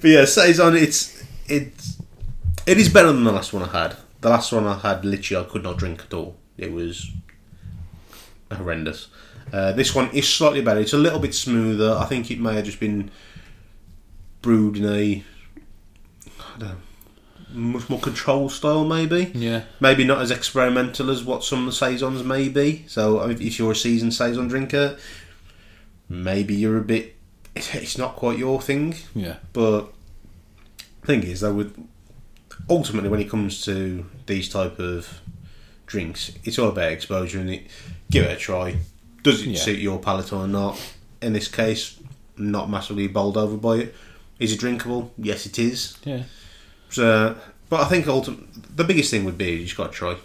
But 0.00 0.08
yeah, 0.08 0.24
saison. 0.24 0.76
It's 0.76 1.22
it's 1.46 1.96
it 2.66 2.78
is 2.78 2.88
better 2.88 3.12
than 3.12 3.24
the 3.24 3.32
last 3.32 3.52
one 3.52 3.62
I 3.62 3.68
had. 3.82 3.96
The 4.20 4.28
last 4.30 4.52
one 4.52 4.66
I 4.66 4.78
had, 4.78 5.04
literally, 5.04 5.44
I 5.46 5.48
could 5.48 5.62
not 5.62 5.78
drink 5.78 6.02
at 6.02 6.12
all. 6.14 6.36
It 6.58 6.72
was 6.72 7.10
horrendous. 8.52 9.08
Uh, 9.52 9.72
this 9.72 9.94
one 9.94 10.10
is 10.12 10.28
slightly 10.28 10.60
better. 10.62 10.80
It's 10.80 10.92
a 10.92 10.98
little 10.98 11.18
bit 11.18 11.34
smoother. 11.34 11.96
I 11.98 12.04
think 12.06 12.30
it 12.30 12.38
may 12.40 12.54
have 12.56 12.64
just 12.64 12.80
been 12.80 13.10
brewed 14.42 14.76
in 14.76 14.84
a 14.86 15.24
I 16.38 16.58
don't 16.58 16.68
know, 16.68 16.76
much 17.52 17.88
more 17.90 17.98
controlled 18.00 18.52
style, 18.52 18.84
maybe. 18.84 19.32
Yeah, 19.34 19.62
Maybe 19.80 20.04
not 20.04 20.20
as 20.20 20.30
experimental 20.30 21.10
as 21.10 21.24
what 21.24 21.42
some 21.44 21.60
of 21.60 21.66
the 21.66 21.72
saisons 21.72 22.22
may 22.22 22.48
be. 22.48 22.84
So 22.86 23.22
if 23.28 23.40
if 23.40 23.58
you're 23.58 23.72
a 23.72 23.76
seasoned 23.76 24.14
saison 24.14 24.48
drinker, 24.48 24.98
maybe 26.08 26.54
you're 26.54 26.78
a 26.78 26.82
bit. 26.84 27.16
It's 27.56 27.98
not 27.98 28.14
quite 28.16 28.38
your 28.38 28.60
thing. 28.62 28.94
yeah, 29.14 29.36
But 29.52 29.86
thing 31.04 31.24
is, 31.24 31.40
though, 31.40 31.54
with 31.54 31.76
ultimately 32.70 33.08
when 33.10 33.20
it 33.20 33.28
comes 33.28 33.62
to 33.64 34.06
these 34.26 34.48
type 34.48 34.78
of 34.78 35.20
drinks, 35.86 36.32
it's 36.44 36.58
all 36.58 36.68
about 36.68 36.92
exposure 36.92 37.40
and 37.40 37.50
it. 37.50 37.66
Give 38.10 38.24
it 38.24 38.32
a 38.32 38.36
try. 38.36 38.76
Does 39.22 39.42
it 39.42 39.48
Yeah. 39.50 39.58
suit 39.60 39.78
your 39.78 39.98
palate 39.98 40.32
or 40.32 40.48
not? 40.48 40.80
In 41.22 41.32
this 41.32 41.48
case, 41.48 41.96
not 42.36 42.70
massively 42.70 43.06
bowled 43.06 43.36
over 43.36 43.56
by 43.56 43.74
it. 43.76 43.94
Is 44.38 44.52
it 44.52 44.58
drinkable? 44.60 45.12
Yes, 45.18 45.44
it 45.46 45.58
is. 45.58 45.96
yeah. 46.04 46.22
So, 46.88 47.36
but 47.68 47.80
I 47.80 47.84
think 47.84 48.08
ultimately 48.08 48.46
the 48.74 48.82
biggest 48.84 49.10
thing 49.12 49.24
would 49.24 49.38
be 49.38 49.50
you 49.52 49.64
just 49.64 49.76
got 49.76 49.92
to 49.92 49.96
try. 49.96 50.16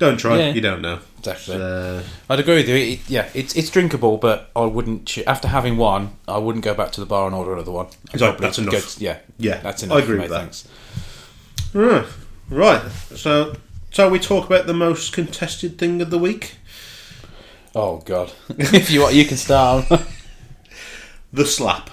Don't 0.00 0.16
try, 0.16 0.38
Yeah. 0.38 0.52
you 0.54 0.60
don't 0.60 0.82
know. 0.82 0.98
Exactly. 1.18 1.54
So, 1.54 2.02
I'd 2.28 2.40
agree 2.40 2.56
with 2.56 2.68
you. 2.68 2.74
It, 2.74 3.00
yeah, 3.08 3.28
it's 3.32 3.54
it's 3.54 3.70
drinkable, 3.70 4.16
but 4.16 4.50
I 4.56 4.62
wouldn't. 4.64 5.16
After 5.26 5.46
having 5.48 5.76
one, 5.76 6.12
I 6.26 6.38
wouldn't 6.38 6.64
go 6.64 6.74
back 6.74 6.90
to 6.92 7.00
the 7.00 7.06
bar 7.06 7.26
and 7.26 7.34
order 7.34 7.52
another 7.52 7.70
one. 7.70 7.86
I'd 8.12 8.18
So 8.18 8.32
that's 8.40 8.58
enough. 8.58 8.94
to- 8.96 9.04
yeah, 9.04 9.18
Yeah, 9.38 9.58
that's 9.60 9.82
enough. 9.84 9.98
I 9.98 10.00
agree 10.02 10.18
with 10.18 10.30
that. 10.30 10.40
Thanks. 10.40 10.66
Right, 11.72 12.06
right. 12.48 12.90
So, 13.14 13.54
so 13.90 14.08
we 14.08 14.18
talk 14.18 14.46
about 14.46 14.66
the 14.66 14.74
most 14.74 15.12
contested 15.12 15.78
thing 15.78 16.00
of 16.00 16.10
the 16.10 16.18
week. 16.18 16.56
Oh 17.74 17.98
God! 18.04 18.32
if 18.48 18.90
you 18.90 19.02
want, 19.02 19.14
you 19.14 19.24
can 19.24 19.36
start. 19.36 19.86
the 21.32 21.44
slap. 21.44 21.90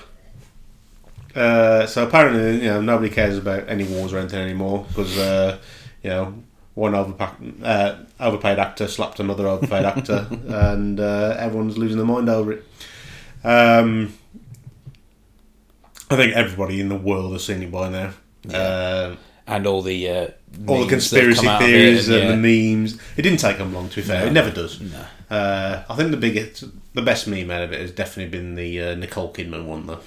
Uh, 1.35 1.85
so 1.87 2.05
apparently, 2.05 2.63
you 2.63 2.69
know, 2.69 2.81
nobody 2.81 3.09
cares 3.09 3.37
about 3.37 3.67
any 3.69 3.83
wars 3.85 4.13
or 4.13 4.19
anything 4.19 4.41
anymore 4.41 4.85
because, 4.89 5.17
uh, 5.17 5.57
you 6.03 6.09
know, 6.09 6.33
one 6.73 6.93
overpack, 6.93 7.63
uh, 7.63 7.95
overpaid 8.19 8.59
actor 8.59 8.87
slapped 8.87 9.19
another 9.19 9.47
overpaid 9.47 9.85
actor, 9.85 10.27
and 10.47 10.99
uh, 10.99 11.35
everyone's 11.37 11.77
losing 11.77 11.97
their 11.97 12.05
mind 12.05 12.29
over 12.29 12.53
it. 12.53 12.65
Um, 13.43 14.13
I 16.09 16.15
think 16.17 16.35
everybody 16.35 16.81
in 16.81 16.89
the 16.89 16.95
world 16.95 17.33
has 17.33 17.45
seen 17.45 17.63
it 17.63 17.71
by 17.71 17.89
now. 17.89 18.11
Uh, 18.53 19.15
and 19.47 19.67
all 19.67 19.81
the 19.81 20.09
uh, 20.09 20.27
all 20.67 20.85
the 20.85 20.91
memes 20.91 21.09
that 21.09 21.23
have 21.23 21.37
conspiracy 21.37 21.47
it 21.47 21.59
theories 21.59 22.09
and, 22.09 22.17
and 22.17 22.43
the 22.43 22.75
memes. 22.75 22.99
It 23.17 23.21
didn't 23.21 23.39
take 23.39 23.57
them 23.57 23.73
long, 23.73 23.89
to 23.89 23.95
be 23.97 24.01
fair. 24.01 24.21
No. 24.21 24.27
It 24.27 24.33
never 24.33 24.51
does. 24.51 24.79
No. 24.79 25.05
Uh, 25.29 25.83
I 25.89 25.95
think 25.95 26.11
the 26.11 26.17
biggest, 26.17 26.65
the 26.93 27.01
best 27.01 27.27
meme 27.27 27.49
out 27.51 27.63
of 27.63 27.71
it 27.71 27.79
has 27.79 27.91
definitely 27.91 28.37
been 28.37 28.55
the 28.55 28.81
uh, 28.81 28.95
Nicole 28.95 29.31
Kidman 29.31 29.65
one, 29.65 29.87
though. 29.87 29.99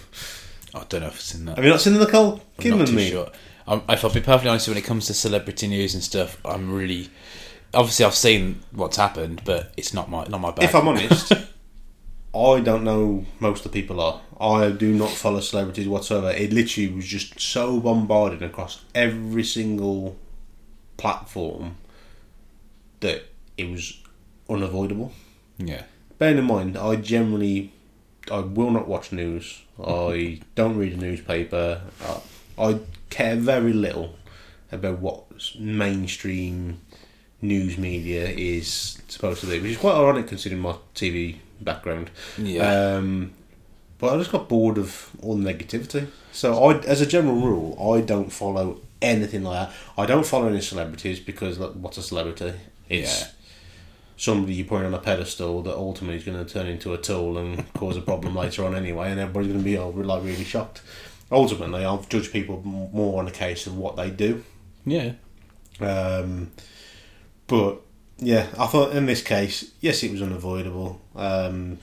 I 0.74 0.84
don't 0.88 1.00
know 1.00 1.06
if 1.06 1.14
I've 1.14 1.20
seen 1.20 1.44
that. 1.46 1.56
Have 1.56 1.64
you 1.64 1.70
not 1.70 1.80
seen 1.80 1.94
the 1.94 2.04
Nicole 2.04 2.42
I'm 2.58 2.78
not 2.78 2.88
Kidman 2.88 2.94
meme? 2.94 3.10
sure. 3.10 3.30
Um, 3.66 3.82
if 3.88 4.04
I'll 4.04 4.12
be 4.12 4.20
perfectly 4.20 4.50
honest, 4.50 4.68
when 4.68 4.76
it 4.76 4.84
comes 4.84 5.06
to 5.06 5.14
celebrity 5.14 5.68
news 5.68 5.94
and 5.94 6.02
stuff, 6.02 6.38
I'm 6.44 6.70
really 6.70 7.08
obviously 7.72 8.04
I've 8.04 8.14
seen 8.14 8.60
what's 8.72 8.96
happened, 8.96 9.42
but 9.44 9.72
it's 9.76 9.94
not 9.94 10.10
my 10.10 10.24
not 10.24 10.40
my 10.40 10.50
bag. 10.50 10.64
If 10.64 10.74
I'm 10.74 10.88
honest, 10.88 11.32
I 12.34 12.60
don't 12.60 12.84
know 12.84 13.24
most 13.38 13.64
of 13.64 13.72
the 13.72 13.80
people 13.80 14.00
are. 14.00 14.20
I 14.40 14.70
do 14.70 14.92
not 14.92 15.10
follow 15.10 15.40
celebrities 15.40 15.86
whatsoever. 15.88 16.30
It 16.30 16.52
literally 16.52 16.92
was 16.92 17.06
just 17.06 17.38
so 17.40 17.78
bombarded 17.80 18.42
across 18.42 18.82
every 18.94 19.44
single 19.44 20.16
platform 20.96 21.76
that 23.00 23.24
it 23.56 23.70
was 23.70 24.02
unavoidable. 24.50 25.12
yeah, 25.58 25.82
Bearing 26.18 26.38
in 26.38 26.44
mind, 26.44 26.76
I 26.76 26.96
generally, 26.96 27.72
I 28.30 28.40
will 28.40 28.70
not 28.70 28.88
watch 28.88 29.12
news. 29.12 29.62
I 29.82 30.40
don't 30.54 30.76
read 30.76 30.94
a 30.94 30.96
newspaper. 30.96 31.82
I, 32.58 32.62
I 32.62 32.80
care 33.10 33.36
very 33.36 33.72
little 33.72 34.16
about 34.72 34.98
what 34.98 35.24
mainstream 35.58 36.80
news 37.44 37.76
media 37.78 38.26
is 38.28 38.98
supposed 39.09 39.40
to 39.40 39.46
do, 39.46 39.61
which 39.62 39.72
is 39.72 39.76
quite 39.76 39.94
ironic 39.94 40.26
considering 40.28 40.62
my 40.62 40.74
TV 40.94 41.37
background. 41.61 42.11
yeah, 42.38 42.96
Um, 42.96 43.33
but 43.98 44.12
I 44.14 44.18
just 44.18 44.33
got 44.33 44.48
bored 44.48 44.78
of 44.78 45.11
all 45.22 45.37
the 45.37 45.52
negativity. 45.52 46.09
So 46.33 46.62
I, 46.64 46.78
as 46.80 47.00
a 47.00 47.07
general 47.07 47.37
rule, 47.37 47.94
I 47.94 48.00
don't 48.00 48.30
follow 48.30 48.80
anything 49.00 49.44
like 49.44 49.68
that. 49.68 49.76
I 49.96 50.07
don't 50.07 50.26
follow 50.26 50.48
any 50.48 50.61
celebrities 50.61 51.20
because 51.20 51.59
like, 51.59 51.72
what's 51.72 51.98
a 51.98 52.02
celebrity? 52.02 52.54
It's 52.88 53.20
Yeah. 53.20 53.26
somebody 54.16 54.54
you 54.54 54.64
put 54.64 54.85
on 54.85 54.94
a 54.94 54.98
pedestal 54.98 55.62
that 55.62 55.74
ultimately 55.74 56.16
is 56.16 56.24
going 56.24 56.44
to 56.44 56.50
turn 56.52 56.66
into 56.66 56.92
a 56.92 56.98
tool 56.98 57.38
and 57.38 57.72
cause 57.74 57.96
a 57.96 58.00
problem 58.00 58.35
later 58.42 58.64
on 58.64 58.74
anyway, 58.74 59.11
and 59.11 59.20
everybody's 59.20 59.48
going 59.52 59.61
to 59.61 59.64
be 59.64 59.78
oh, 59.78 59.90
like 59.90 60.22
really 60.24 60.44
shocked. 60.44 60.83
Ultimately, 61.30 61.85
I'll 61.85 62.02
judge 62.02 62.33
people 62.33 62.61
more 62.64 63.18
on 63.18 63.24
the 63.26 63.30
case 63.30 63.66
of 63.66 63.76
what 63.76 63.96
they 63.96 64.11
do. 64.11 64.44
yeah. 64.85 65.12
Um, 65.80 66.52
but 67.46 67.80
yeah, 68.18 68.46
I 68.59 68.66
thought 68.66 68.94
in 68.94 69.07
this 69.07 69.22
case, 69.22 69.72
yes, 69.80 70.02
it 70.02 70.12
was 70.12 70.22
unavoidable. 70.22 71.00
Um, 71.14 71.78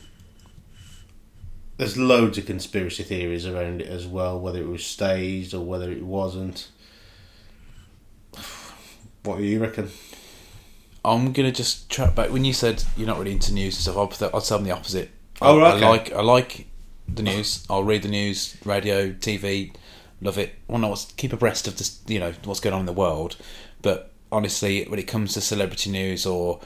there's 1.78 1.98
loads 1.98 2.38
of 2.38 2.46
conspiracy 2.46 3.04
theories 3.04 3.48
around 3.48 3.82
it 3.82 3.88
as 3.88 4.06
well, 4.06 4.40
whether 4.40 4.60
it 4.60 4.68
was 4.68 4.86
staged 4.86 5.54
or 5.54 5.66
whether 5.66 5.92
it 5.92 6.04
wasn't. 6.04 6.70
What 9.24 9.38
do 9.38 9.44
you 9.44 9.60
reckon? 9.60 9.90
I'm 11.04 11.32
gonna 11.32 11.52
just 11.52 11.90
track 11.90 12.16
back 12.16 12.32
when 12.32 12.46
you 12.46 12.54
said 12.54 12.84
you're 12.96 13.08
not 13.08 13.18
really 13.18 13.32
into 13.32 13.54
news 13.54 13.76
and 13.76 13.82
stuff. 13.82 13.98
I'll, 13.98 14.30
I'll 14.34 14.42
tell 14.42 14.58
them 14.58 14.66
the 14.66 14.74
opposite. 14.74 15.10
Oh, 15.42 15.60
I, 15.60 15.62
right, 15.62 15.74
I 15.74 15.76
okay. 15.78 15.88
like 15.88 16.14
I 16.14 16.22
like 16.22 16.68
the 17.08 17.24
news. 17.24 17.66
I'll 17.70 17.84
read 17.84 18.04
the 18.04 18.10
news, 18.10 18.58
radio, 18.64 19.12
TV. 19.12 19.74
Love 20.22 20.38
it. 20.38 20.54
I 20.70 20.74
want 20.74 20.98
to 20.98 21.16
keep 21.16 21.34
abreast 21.34 21.68
of 21.68 21.78
this. 21.78 22.00
You 22.08 22.20
know 22.20 22.34
what's 22.44 22.60
going 22.60 22.74
on 22.74 22.82
in 22.82 22.86
the 22.86 22.94
world. 22.94 23.38
But 23.82 24.11
honestly, 24.32 24.86
when 24.86 25.00
it 25.00 25.08
comes 25.08 25.34
to 25.34 25.42
celebrity 25.42 25.90
news 25.90 26.26
or 26.26 26.60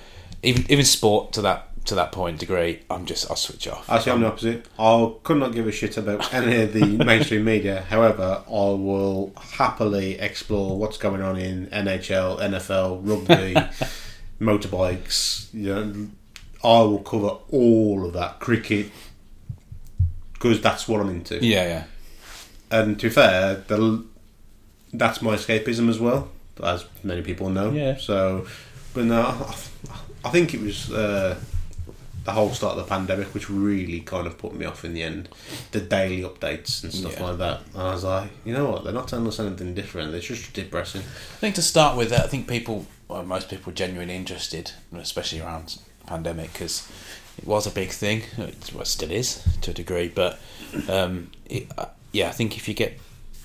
even 0.44 0.70
even 0.70 0.86
sport 0.86 1.34
to 1.34 1.42
that 1.42 1.70
to 1.86 1.96
that 1.96 2.12
point 2.12 2.40
degree, 2.40 2.82
I'm 2.90 3.06
just 3.06 3.30
I'll 3.30 3.36
switch 3.36 3.68
off. 3.68 3.90
Actually, 3.90 4.12
I'm 4.14 4.22
the 4.22 4.28
opposite. 4.28 4.66
I 4.78 5.14
could 5.24 5.38
not 5.38 5.54
give 5.54 5.68
a 5.68 5.72
shit 5.72 5.98
about 5.98 6.34
any 6.34 6.62
of 6.64 6.74
the 6.74 6.86
mainstream 7.06 7.46
media. 7.46 7.82
However, 7.82 8.44
I 8.48 8.52
will 8.52 9.34
happily 9.40 10.20
explore 10.20 10.78
what's 10.78 10.98
going 10.98 11.22
on 11.22 11.38
in 11.38 11.68
NHL, 11.68 12.40
NFL, 12.40 13.02
rugby, 13.04 13.54
motorbikes. 14.42 15.54
You 15.54 15.76
know, 15.76 16.08
I 16.64 16.82
will 16.82 17.00
cover 17.00 17.38
all 17.52 18.06
of 18.06 18.14
that. 18.14 18.40
Cricket, 18.40 18.92
because 20.34 20.62
that's 20.62 20.88
what 20.88 21.02
I'm 21.02 21.10
into. 21.10 21.44
Yeah, 21.46 21.68
yeah, 21.68 21.84
And 22.72 23.00
to 23.00 23.08
be 23.08 23.14
fair, 23.14 23.56
the, 23.68 24.04
that's 24.92 25.22
my 25.22 25.36
escapism 25.36 25.88
as 25.90 26.00
well. 26.00 26.30
As 26.64 26.86
many 27.04 27.22
people 27.22 27.50
know. 27.50 27.72
Yeah. 27.72 27.98
So, 27.98 28.48
but 28.94 29.06
no, 29.06 29.22
I, 30.24 30.30
think 30.30 30.54
it 30.54 30.62
was 30.62 30.92
uh, 30.92 31.38
the 32.24 32.32
whole 32.32 32.50
start 32.52 32.78
of 32.78 32.86
the 32.86 32.90
pandemic 32.90 33.34
which 33.34 33.50
really 33.50 34.00
kind 34.00 34.26
of 34.26 34.38
put 34.38 34.54
me 34.56 34.66
off 34.66 34.84
in 34.86 34.94
the 34.94 35.04
end. 35.04 35.30
The 35.72 35.82
daily 35.82 36.22
updates 36.22 36.84
and 36.84 36.94
stuff 36.94 37.18
Yeah. 37.18 37.26
like 37.26 37.38
that. 37.38 37.62
And 37.74 37.82
I 37.82 37.94
was 37.94 38.04
like, 38.04 38.30
you 38.46 38.54
know 38.54 38.72
what? 38.72 38.84
They're 38.84 38.94
not 38.94 39.08
telling 39.08 39.28
us 39.28 39.40
anything 39.40 39.74
different. 39.74 40.14
It's 40.14 40.28
just 40.28 40.54
depressing. 40.54 41.02
I 41.02 41.38
think 41.40 41.56
to 41.56 41.62
start 41.62 41.98
with, 41.98 42.12
I 42.14 42.28
think 42.28 42.48
people, 42.48 42.88
well, 43.08 43.24
most 43.24 43.50
people, 43.50 43.72
genuinely 43.74 44.16
interested, 44.16 44.72
especially 44.96 45.42
around 45.42 45.78
pandemic, 46.08 46.54
because 46.54 46.90
it 47.38 47.46
was 47.46 47.68
a 47.68 47.72
big 47.72 47.90
thing. 47.90 48.24
It 48.38 48.72
well, 48.74 48.86
still 48.86 49.12
is 49.12 49.44
to 49.62 49.72
a 49.72 49.74
degree, 49.74 50.08
but 50.08 50.40
um, 50.88 51.32
it, 51.48 51.68
uh, 51.78 51.88
yeah, 52.12 52.30
I 52.30 52.32
think 52.32 52.56
if 52.58 52.68
you 52.68 52.74
get 52.74 52.98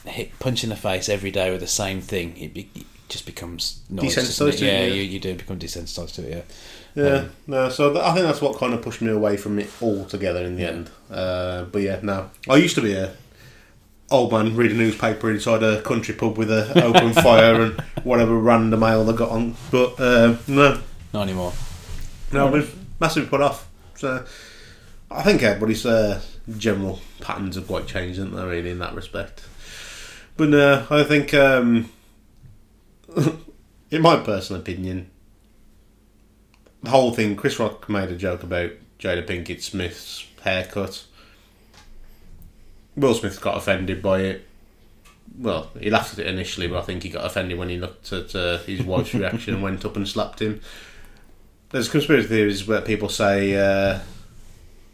hit 0.04 0.38
punch 0.38 0.64
in 0.64 0.70
the 0.70 0.76
face 0.76 1.08
every 1.08 1.30
day 1.30 1.50
with 1.50 1.60
the 1.60 1.66
same 1.66 2.00
thing, 2.00 2.36
it, 2.38 2.54
be, 2.54 2.70
it 2.74 2.86
just 3.10 3.26
becomes 3.26 3.80
noise, 3.90 4.14
doesn't 4.14 4.46
Desensitised 4.46 4.48
it? 4.54 4.56
to 4.58 4.64
it, 4.64 4.72
Yeah, 4.72 4.84
yeah. 4.86 4.92
You, 4.94 5.02
you 5.02 5.20
do 5.20 5.34
become 5.34 5.58
desensitized 5.58 6.14
to 6.14 6.22
it. 6.38 6.46
Yeah, 6.94 7.04
Um, 7.04 7.30
no. 7.46 7.68
So 7.68 7.92
th- 7.92 8.02
I 8.04 8.14
think 8.14 8.24
that's 8.24 8.40
what 8.40 8.56
kind 8.56 8.72
of 8.72 8.80
pushed 8.82 9.02
me 9.02 9.10
away 9.10 9.36
from 9.36 9.58
it 9.58 9.68
altogether 9.82 10.42
in 10.44 10.56
the 10.56 10.62
Yeah. 10.62 10.68
end. 10.68 10.90
Uh, 11.10 11.64
but 11.64 11.82
yeah, 11.82 12.00
no. 12.02 12.30
I 12.48 12.56
used 12.56 12.74
to 12.76 12.80
be 12.82 12.94
a 12.94 13.12
old 14.10 14.32
man 14.32 14.56
reading 14.56 14.76
a 14.76 14.80
newspaper 14.80 15.30
inside 15.30 15.62
a 15.62 15.82
country 15.82 16.14
pub 16.14 16.36
with 16.38 16.50
a 16.50 16.82
open 16.84 17.12
fire 17.22 17.60
and 17.62 17.80
whatever 18.02 18.36
random 18.36 18.82
ale 18.82 19.04
they 19.04 19.12
got 19.12 19.30
on. 19.30 19.54
But 19.70 20.00
uh, 20.00 20.36
no, 20.48 20.80
not 21.12 21.22
anymore. 21.22 21.52
no, 22.32 22.46
I 22.46 22.50
was 22.50 22.68
massively 23.00 23.28
put 23.28 23.40
off. 23.40 23.68
So 23.96 24.24
I 25.10 25.22
think 25.22 25.42
everybody's 25.42 25.84
uh, 25.86 26.20
general 26.58 27.00
patterns 27.20 27.54
have 27.56 27.66
quite 27.66 27.86
changed, 27.86 28.18
haven't 28.18 28.34
they? 28.36 28.44
Really, 28.44 28.70
in 28.70 28.78
that 28.80 28.94
respect. 28.94 29.44
But 30.36 30.48
no, 30.48 30.86
I 30.90 31.04
think, 31.04 31.34
um, 31.34 31.90
in 33.90 34.02
my 34.02 34.16
personal 34.16 34.60
opinion, 34.60 35.10
the 36.82 36.90
whole 36.90 37.12
thing. 37.12 37.36
Chris 37.36 37.58
Rock 37.58 37.88
made 37.88 38.10
a 38.10 38.16
joke 38.16 38.42
about 38.42 38.70
Jada 38.98 39.26
Pinkett 39.26 39.62
Smith's 39.62 40.26
haircut. 40.42 41.04
Will 42.96 43.14
Smith 43.14 43.40
got 43.40 43.56
offended 43.56 44.02
by 44.02 44.20
it. 44.20 44.46
Well, 45.38 45.70
he 45.78 45.90
laughed 45.90 46.14
at 46.14 46.18
it 46.20 46.26
initially, 46.26 46.66
but 46.66 46.78
I 46.78 46.82
think 46.82 47.02
he 47.02 47.08
got 47.08 47.24
offended 47.24 47.58
when 47.58 47.68
he 47.68 47.78
looked 47.78 48.12
at 48.12 48.34
uh, 48.34 48.58
his 48.58 48.82
wife's 48.82 49.14
reaction 49.14 49.54
and 49.54 49.62
went 49.62 49.84
up 49.84 49.96
and 49.96 50.08
slapped 50.08 50.42
him. 50.42 50.60
There's 51.70 51.88
conspiracy 51.88 52.28
theories 52.28 52.66
where 52.66 52.80
people 52.80 53.08
say 53.08 53.54
uh, 53.54 54.00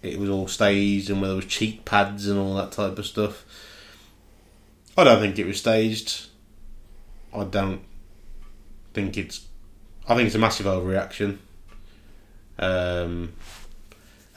it 0.03 0.19
was 0.19 0.29
all 0.29 0.47
staged 0.47 1.09
and 1.09 1.21
where 1.21 1.29
there 1.29 1.37
was 1.37 1.47
cheek 1.47 1.85
pads 1.85 2.29
and 2.29 2.39
all 2.39 2.55
that 2.57 2.73
type 2.73 2.99
of 2.99 3.07
stuff. 3.07 3.45
I 4.97 5.05
don't 5.05 5.21
think 5.21 5.39
it 5.39 5.47
was 5.47 5.59
staged. 5.59 6.27
I 7.35 7.45
don't 7.45 7.81
think 8.97 9.17
it's. 9.19 9.47
I 10.09 10.15
think 10.15 10.27
it's 10.27 10.35
a 10.35 10.39
massive 10.39 10.67
overreaction. 10.67 11.39
Um, 12.59 13.35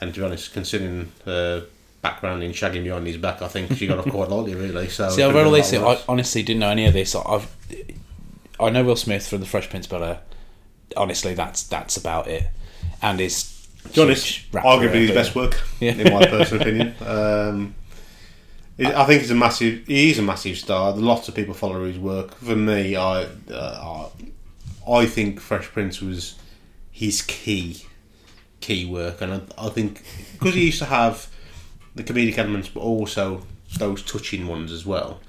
and 0.00 0.12
to 0.14 0.20
be 0.20 0.26
honest, 0.26 0.52
considering 0.52 1.10
her 1.24 1.64
background 2.02 2.42
in 2.42 2.52
shagging 2.52 2.84
behind 2.84 3.06
his 3.06 3.16
back, 3.16 3.40
I 3.40 3.48
think 3.48 3.76
she 3.76 3.86
got 3.86 3.98
off 3.98 4.08
quite 4.10 4.28
lightly, 4.34 4.54
really. 4.54 4.88
So 4.88 5.08
See, 5.08 5.22
I've 5.22 5.34
read 5.34 5.46
all 5.46 5.52
this. 5.52 5.72
I 5.72 5.98
honestly 6.08 6.42
didn't 6.42 6.60
know 6.60 6.70
any 6.70 6.86
of 6.86 6.92
this. 6.92 7.14
I've, 7.14 7.48
I 8.58 8.68
know 8.70 8.84
Will 8.84 8.96
Smith 8.96 9.26
from 9.28 9.40
the 9.40 9.46
Fresh 9.46 9.70
Prince 9.70 9.86
but 9.86 10.02
Air. 10.02 10.20
Honestly, 10.96 11.34
that's 11.34 11.62
that's 11.62 11.96
about 11.96 12.26
it. 12.26 12.44
And 13.00 13.20
his 13.20 13.68
To 13.94 14.02
honest, 14.02 14.50
arguably 14.52 15.06
his 15.06 15.12
best 15.12 15.34
work, 15.34 15.58
Yeah. 15.80 15.92
in 15.92 16.12
my 16.12 16.26
personal 16.26 16.60
opinion. 16.62 16.94
Um, 17.06 17.74
I 18.78 19.04
think 19.04 19.20
he's 19.22 19.30
a 19.30 19.34
massive. 19.34 19.86
He's 19.86 20.18
a 20.18 20.22
massive 20.22 20.58
star. 20.58 20.92
Lots 20.92 21.28
of 21.28 21.34
people 21.34 21.54
follow 21.54 21.84
his 21.84 21.98
work. 21.98 22.34
For 22.36 22.56
me, 22.56 22.96
I, 22.96 23.22
uh, 23.50 24.08
I, 24.10 24.24
I 24.88 25.06
think 25.06 25.40
Fresh 25.40 25.68
Prince 25.68 26.00
was 26.00 26.38
his 26.90 27.22
key, 27.22 27.84
key 28.60 28.86
work, 28.86 29.20
and 29.20 29.32
I, 29.32 29.66
I 29.66 29.68
think 29.70 30.02
because 30.32 30.54
he 30.54 30.66
used 30.66 30.78
to 30.78 30.86
have 30.86 31.28
the 31.94 32.02
comedic 32.02 32.38
elements, 32.38 32.68
but 32.68 32.80
also 32.80 33.42
those 33.78 34.02
touching 34.02 34.46
ones 34.46 34.72
as 34.72 34.84
well. 34.84 35.20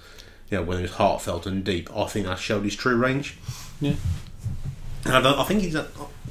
You 0.50 0.58
know, 0.58 0.64
when 0.64 0.80
it 0.80 0.82
was 0.82 0.92
heartfelt 0.92 1.46
and 1.46 1.64
deep. 1.64 1.90
I 1.96 2.08
think 2.08 2.26
that 2.26 2.40
showed 2.40 2.66
his 2.66 2.76
true 2.76 2.96
range. 2.96 3.38
Yeah. 3.80 3.96
And 5.06 5.28
I, 5.28 5.42
I 5.42 5.44
think 5.46 5.62
he's 5.62 5.78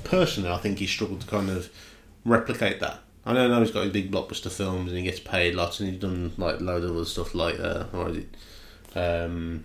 personally, 0.05 0.51
I 0.51 0.59
think 0.59 0.79
he 0.79 0.87
struggled 0.87 1.23
to 1.23 1.27
kind 1.27 1.49
of 1.49 1.71
replicate 2.25 2.81
that. 2.81 3.01
I 3.25 3.33
don't 3.33 3.51
know 3.51 3.61
he's 3.61 3.71
got 3.71 3.85
his 3.85 3.93
big 3.93 4.11
blockbuster 4.11 4.51
films 4.51 4.91
and 4.91 4.99
he 4.99 5.05
gets 5.05 5.21
paid 5.21 5.55
lots 5.55 5.81
and 5.81 5.91
he's 5.91 6.01
done 6.01 6.33
like 6.39 6.61
loads 6.61 6.85
of 6.85 6.97
other 6.97 7.05
stuff 7.05 7.35
like 7.35 7.61
uh, 7.61 7.85
what 7.85 8.11
is 8.13 8.17
it? 8.19 8.99
Um, 8.99 9.65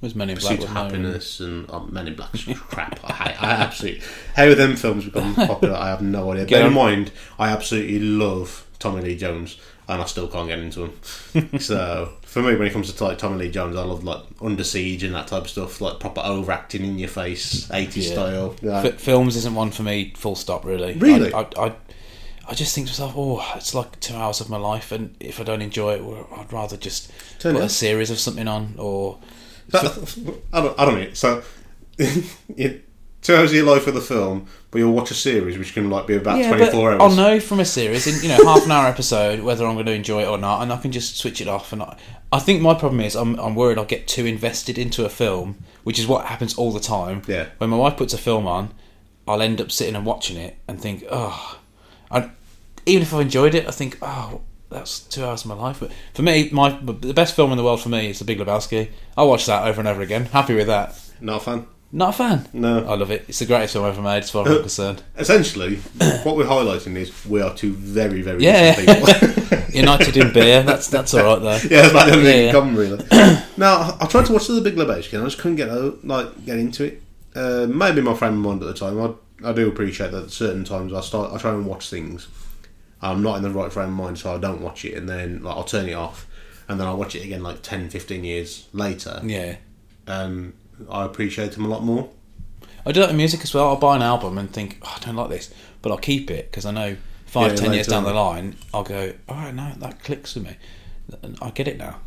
was 0.00 0.14
Men 0.14 0.30
in 0.30 0.38
Black. 0.38 0.56
Pursuit 0.56 0.64
of? 0.68 0.74
Happiness 0.74 1.40
and 1.40 1.66
oh, 1.68 1.80
Men 1.86 2.08
in 2.08 2.14
Black's 2.14 2.44
crap. 2.54 3.00
I, 3.04 3.36
I 3.38 3.50
absolutely 3.52 4.02
how 4.34 4.54
them 4.54 4.76
films 4.76 5.04
become 5.04 5.34
popular. 5.34 5.74
I 5.76 5.88
have 5.88 6.02
no 6.02 6.32
idea. 6.32 6.44
Get 6.46 6.58
Bear 6.60 6.68
in 6.68 6.74
mind, 6.74 7.12
I 7.38 7.50
absolutely 7.50 7.98
love 7.98 8.66
Tommy 8.78 9.02
Lee 9.02 9.16
Jones 9.16 9.58
and 9.88 10.00
I 10.00 10.04
still 10.04 10.28
can't 10.28 10.46
get 10.46 10.60
into 10.60 10.84
him. 11.32 11.58
so 11.58 12.12
for 12.22 12.40
me, 12.42 12.54
when 12.54 12.68
it 12.68 12.72
comes 12.72 12.92
to 12.92 13.04
like 13.04 13.18
Tommy 13.18 13.38
Lee 13.38 13.50
Jones, 13.50 13.76
I 13.76 13.82
love 13.82 14.04
like 14.04 14.22
Under 14.40 14.62
Siege 14.62 15.02
and 15.02 15.14
that 15.16 15.26
type 15.26 15.42
of 15.42 15.50
stuff, 15.50 15.80
like 15.80 15.98
proper 15.98 16.20
overacting 16.24 16.84
in 16.84 16.98
your 16.98 17.08
face, 17.08 17.66
80s 17.66 17.96
Yeah. 17.96 18.12
style. 18.12 18.56
Yeah. 18.62 18.82
F- 18.84 19.00
films 19.00 19.34
isn't 19.36 19.54
one 19.54 19.72
for 19.72 19.82
me. 19.82 20.12
Full 20.16 20.36
stop. 20.36 20.64
Really. 20.64 20.94
Really? 20.94 21.32
I, 21.34 21.40
I, 21.40 21.66
I, 21.66 21.72
I 22.48 22.54
just 22.54 22.72
think 22.74 22.86
to 22.86 22.92
myself, 22.92 23.14
oh, 23.16 23.52
it's 23.56 23.74
like 23.74 23.98
two 23.98 24.14
hours 24.14 24.40
of 24.40 24.48
my 24.48 24.58
life, 24.58 24.92
and 24.92 25.14
if 25.20 25.40
I 25.40 25.42
don't 25.42 25.60
enjoy 25.62 25.94
it, 25.94 26.26
I'd 26.36 26.52
rather 26.52 26.76
just 26.76 27.10
Turn 27.40 27.54
put 27.54 27.62
it 27.62 27.66
a 27.66 27.68
series 27.68 28.10
of 28.10 28.18
something 28.20 28.46
on, 28.48 28.74
or 28.78 29.18
That- 29.70 30.40
I 30.52 30.60
don't, 30.62 30.78
I 30.78 30.84
don't 30.84 30.94
know. 31.00 31.12
So, 31.14 31.42
it, 31.98 32.84
two 33.22 33.34
hours 33.34 33.50
of 33.50 33.56
your 33.56 33.66
life 33.66 33.82
for 33.82 33.90
the 33.90 34.00
film, 34.00 34.46
but 34.70 34.78
you'll 34.78 34.92
watch 34.92 35.10
a 35.10 35.14
series 35.14 35.58
which 35.58 35.74
can 35.74 35.90
like 35.90 36.06
be 36.06 36.16
about 36.16 36.44
twenty 36.44 36.70
four 36.70 36.90
but 36.96 37.02
hours. 37.02 37.12
I'll 37.12 37.16
know 37.16 37.40
from 37.40 37.60
a 37.60 37.64
series 37.64 38.06
in 38.06 38.22
you 38.22 38.36
know 38.36 38.44
half 38.44 38.64
an 38.64 38.72
hour 38.72 38.86
episode 38.86 39.40
whether 39.40 39.66
I'm 39.66 39.74
going 39.74 39.86
to 39.86 39.92
enjoy 39.92 40.22
it 40.22 40.28
or 40.28 40.38
not, 40.38 40.62
and 40.62 40.72
I 40.72 40.76
can 40.78 40.92
just 40.92 41.16
switch 41.16 41.40
it 41.40 41.48
off. 41.48 41.72
And 41.72 41.82
I, 41.82 41.96
I 42.32 42.38
think 42.38 42.62
my 42.62 42.74
problem 42.74 43.00
is 43.00 43.14
I'm 43.14 43.38
I'm 43.38 43.54
worried 43.54 43.78
I'll 43.78 43.84
get 43.84 44.08
too 44.08 44.26
invested 44.26 44.78
into 44.78 45.04
a 45.04 45.08
film, 45.08 45.62
which 45.84 45.98
is 45.98 46.06
what 46.06 46.26
happens 46.26 46.56
all 46.56 46.72
the 46.72 46.80
time. 46.80 47.22
Yeah. 47.26 47.48
When 47.58 47.70
my 47.70 47.76
wife 47.76 47.96
puts 47.96 48.14
a 48.14 48.18
film 48.18 48.46
on, 48.46 48.72
I'll 49.26 49.42
end 49.42 49.60
up 49.60 49.70
sitting 49.70 49.94
and 49.96 50.04
watching 50.06 50.36
it 50.36 50.56
and 50.66 50.80
think, 50.80 51.04
oh, 51.10 51.58
I, 52.10 52.30
even 52.86 53.02
if 53.02 53.14
I've 53.14 53.20
enjoyed 53.20 53.54
it, 53.54 53.66
I 53.66 53.70
think, 53.70 53.98
oh. 54.02 54.42
That's 54.70 55.00
two 55.00 55.24
hours 55.24 55.42
of 55.42 55.48
my 55.48 55.54
life, 55.54 55.80
but 55.80 55.90
for 56.14 56.22
me, 56.22 56.48
my 56.52 56.70
the 56.82 57.12
best 57.12 57.34
film 57.34 57.50
in 57.50 57.56
the 57.58 57.64
world 57.64 57.80
for 57.82 57.88
me 57.88 58.10
is 58.10 58.18
The 58.20 58.24
Big 58.24 58.38
Lebowski. 58.38 58.88
I 59.16 59.24
watch 59.24 59.46
that 59.46 59.66
over 59.66 59.80
and 59.80 59.88
over 59.88 60.00
again. 60.00 60.26
Happy 60.26 60.54
with 60.54 60.68
that. 60.68 60.98
Not 61.20 61.38
a 61.42 61.44
fan. 61.44 61.66
Not 61.92 62.10
a 62.10 62.12
fan. 62.12 62.48
No. 62.52 62.86
I 62.86 62.94
love 62.94 63.10
it. 63.10 63.24
It's 63.26 63.40
the 63.40 63.46
greatest 63.46 63.72
film 63.72 63.84
ever 63.84 64.00
made, 64.00 64.18
as 64.22 64.30
far 64.30 64.46
as 64.46 64.54
I'm 64.54 64.60
concerned. 64.60 65.02
Essentially, 65.18 65.76
what 66.22 66.36
we're 66.36 66.44
highlighting 66.46 66.94
is 66.96 67.26
we 67.26 67.42
are 67.42 67.52
two 67.52 67.72
very, 67.74 68.22
very 68.22 68.44
Yeah. 68.44 68.76
different 68.76 69.18
people. 69.50 69.58
United 69.74 70.16
in 70.16 70.32
beer. 70.32 70.62
That's 70.62 70.86
that's 70.88 71.14
all 71.14 71.24
right 71.24 71.42
though. 71.42 71.68
yeah, 71.68 71.82
that's 71.82 71.90
about 71.90 72.06
the 72.06 72.12
only 72.12 72.24
thing 72.24 72.46
in 72.48 72.52
common, 72.54 72.76
really. 72.76 73.04
now, 73.56 73.74
I 73.80 73.96
I 74.02 74.06
tried 74.06 74.26
to 74.26 74.32
watch 74.32 74.46
the 74.46 74.60
Big 74.60 74.76
Lebowski 74.76 75.14
and 75.14 75.22
I 75.22 75.26
just 75.26 75.38
couldn't 75.38 75.56
get 75.56 75.68
like 76.06 76.46
get 76.46 76.58
into 76.58 76.84
it. 76.84 77.02
Uh, 77.34 77.66
maybe 77.68 78.00
my 78.02 78.14
frame 78.14 78.34
of 78.34 78.38
mind 78.38 78.62
at 78.62 78.68
the 78.68 78.74
time. 78.74 79.00
I, 79.00 79.48
I 79.48 79.52
do 79.52 79.66
appreciate 79.68 80.12
that. 80.12 80.24
At 80.24 80.30
certain 80.30 80.64
times, 80.64 80.92
I 80.92 81.00
start, 81.00 81.32
I 81.32 81.38
try 81.38 81.52
and 81.54 81.66
watch 81.66 81.90
things. 81.90 82.28
I'm 83.02 83.22
not 83.22 83.36
in 83.36 83.42
the 83.42 83.50
right 83.50 83.72
frame 83.72 83.88
of 83.88 83.94
mind, 83.94 84.18
so 84.18 84.34
I 84.34 84.38
don't 84.38 84.60
watch 84.60 84.84
it, 84.84 84.94
and 84.94 85.08
then 85.08 85.42
like 85.42 85.56
I'll 85.56 85.64
turn 85.64 85.88
it 85.88 85.94
off, 85.94 86.26
and 86.68 86.78
then 86.78 86.86
I'll 86.86 86.96
watch 86.98 87.14
it 87.14 87.24
again 87.24 87.42
like 87.42 87.62
10, 87.62 87.88
15 87.90 88.24
years 88.24 88.66
later, 88.72 89.20
Yeah. 89.24 89.56
and 90.06 90.52
I 90.90 91.04
appreciate 91.04 91.52
them 91.52 91.64
a 91.64 91.68
lot 91.68 91.82
more. 91.82 92.08
I 92.86 92.92
do 92.92 93.00
that 93.00 93.08
with 93.08 93.16
music 93.16 93.42
as 93.42 93.52
well. 93.52 93.68
I'll 93.68 93.76
buy 93.76 93.96
an 93.96 94.02
album 94.02 94.38
and 94.38 94.50
think, 94.50 94.78
oh, 94.82 94.96
I 95.00 95.04
don't 95.04 95.16
like 95.16 95.28
this, 95.30 95.52
but 95.82 95.92
I'll 95.92 95.98
keep 95.98 96.30
it 96.30 96.50
because 96.50 96.64
I 96.66 96.70
know 96.70 96.96
five, 97.26 97.52
Yeah, 97.52 97.56
ten 97.56 97.72
years 97.72 97.86
down 97.86 98.04
the 98.04 98.12
line, 98.14 98.56
I'll 98.74 98.82
go, 98.84 99.12
all 99.28 99.36
right, 99.36 99.54
no, 99.54 99.72
that 99.78 100.02
clicks 100.02 100.34
with 100.34 100.44
me. 100.44 100.56
I 101.42 101.50
get 101.50 101.68
it 101.68 101.76
now. 101.78 102.00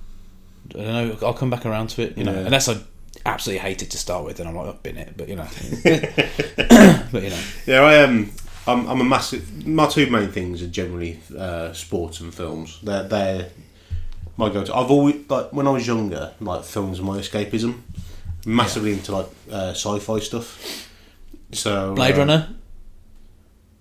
I 0.75 0.77
don't 0.77 0.87
know. 0.87 1.17
I'll 1.27 1.33
come 1.33 1.49
back 1.49 1.65
around 1.65 1.89
to 1.91 2.01
it, 2.03 2.17
you 2.17 2.23
know, 2.23 2.33
Yeah. 2.33 2.45
unless 2.45 2.69
I 2.69 2.77
absolutely 3.25 3.59
hate 3.59 3.81
it 3.83 3.91
to 3.91 3.97
start 3.97 4.25
with, 4.25 4.37
then 4.37 4.47
I'm 4.47 4.55
like, 4.55 4.67
I've 4.67 4.81
been 4.83 4.97
it, 4.97 5.13
but 5.15 5.27
you 5.29 5.35
know, 5.35 5.47
but 7.11 7.23
you 7.23 7.29
know, 7.29 7.41
Yeah, 7.65 7.81
I 7.81 7.93
am. 7.95 8.31
I'm, 8.65 8.87
I'm 8.87 9.01
a 9.01 9.03
massive. 9.03 9.67
My 9.67 9.87
two 9.87 10.09
main 10.09 10.29
things 10.29 10.61
are 10.61 10.67
generally 10.67 11.19
uh, 11.37 11.73
sports 11.73 12.19
and 12.19 12.33
films. 12.33 12.79
They're 12.81 13.03
they're 13.03 13.49
my 14.37 14.49
go-to. 14.49 14.75
I've 14.75 14.89
always 14.89 15.29
like 15.29 15.51
when 15.51 15.67
I 15.67 15.71
was 15.71 15.85
younger, 15.85 16.33
like 16.39 16.63
films 16.63 16.99
were 16.99 17.07
my 17.07 17.19
escapism. 17.19 17.81
Massively 18.45 18.93
into 18.93 19.13
like 19.13 19.27
uh, 19.49 19.71
sci-fi 19.71 20.19
stuff. 20.19 20.89
So 21.53 21.93
Blade 21.95 22.15
uh, 22.15 22.17
Runner. 22.17 22.49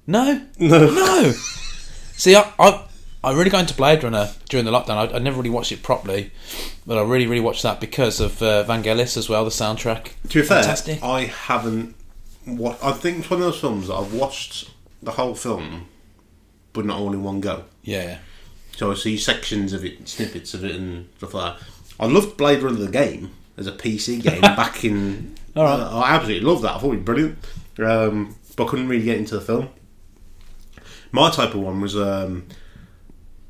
No, 0.07 0.43
No, 0.59 0.91
no. 0.91 1.33
See, 2.13 2.37
I, 2.37 2.53
I 2.59 2.85
I 3.25 3.33
really 3.33 3.51
got 3.51 3.61
into 3.61 3.75
Blade 3.75 4.03
Runner 4.03 4.31
during 4.49 4.65
the 4.65 4.73
lockdown. 4.73 5.13
I, 5.13 5.17
I 5.17 5.19
never 5.19 5.39
really 5.39 5.51
watched 5.51 5.73
it 5.73 5.83
properly, 5.83 6.33
but 6.87 6.99
I 6.99 7.03
really, 7.03 7.27
really 7.27 7.41
watched 7.41 7.63
that 7.63 7.81
because 7.81 8.21
of 8.21 8.43
uh, 8.43 8.65
Vangelis 8.65 9.17
as 9.17 9.29
well, 9.29 9.45
the 9.45 9.51
soundtrack. 9.51 10.11
to 10.29 10.41
be 10.41 10.47
fair, 10.47 10.63
Fantastic. 10.63 11.03
I 11.03 11.27
haven't. 11.27 11.95
What 12.45 12.83
I 12.83 12.93
think 12.93 13.21
it's 13.21 13.31
one 13.31 13.41
of 13.41 13.47
those 13.47 13.61
films 13.61 13.87
that 13.87 13.95
I've 13.95 14.13
watched 14.13 14.72
the 15.03 15.13
whole 15.13 15.35
film, 15.35 15.87
but 16.73 16.85
not 16.85 16.99
all 16.99 17.13
in 17.13 17.23
one 17.23 17.41
go. 17.41 17.65
Yeah, 17.83 18.19
So 18.77 18.91
I 18.93 18.95
see 18.95 19.17
sections 19.19 19.73
of 19.73 19.85
it, 19.85 20.09
snippets 20.09 20.55
of 20.55 20.65
it, 20.65 20.77
and 20.77 21.09
stuff 21.19 21.35
like 21.35 21.57
that. 21.59 21.67
I 22.01 22.07
loved 22.07 22.37
Blade 22.37 22.63
Runner 22.63 22.79
the 22.79 22.91
game 22.91 23.33
as 23.57 23.67
a 23.67 23.73
PC 23.73 24.23
game 24.29 24.41
back 24.41 24.85
in 24.85 25.35
All 25.57 25.65
right. 25.65 25.81
Uh, 25.81 25.99
I 26.01 26.15
absolutely 26.15 26.47
loved 26.47 26.63
that. 26.63 26.77
I 26.77 26.79
thought 26.79 26.93
it 26.93 26.97
was 26.97 27.05
brilliant, 27.05 27.39
um, 27.79 28.37
but 28.57 28.67
I 28.67 28.71
couldn't 28.71 28.89
really 28.89 29.05
get 29.05 29.19
into 29.19 29.35
the 29.35 29.41
film. 29.41 29.69
My 31.11 31.31
type 31.31 31.55
of 31.55 31.61
one 31.61 31.81
was, 31.81 31.95
um, 31.97 32.47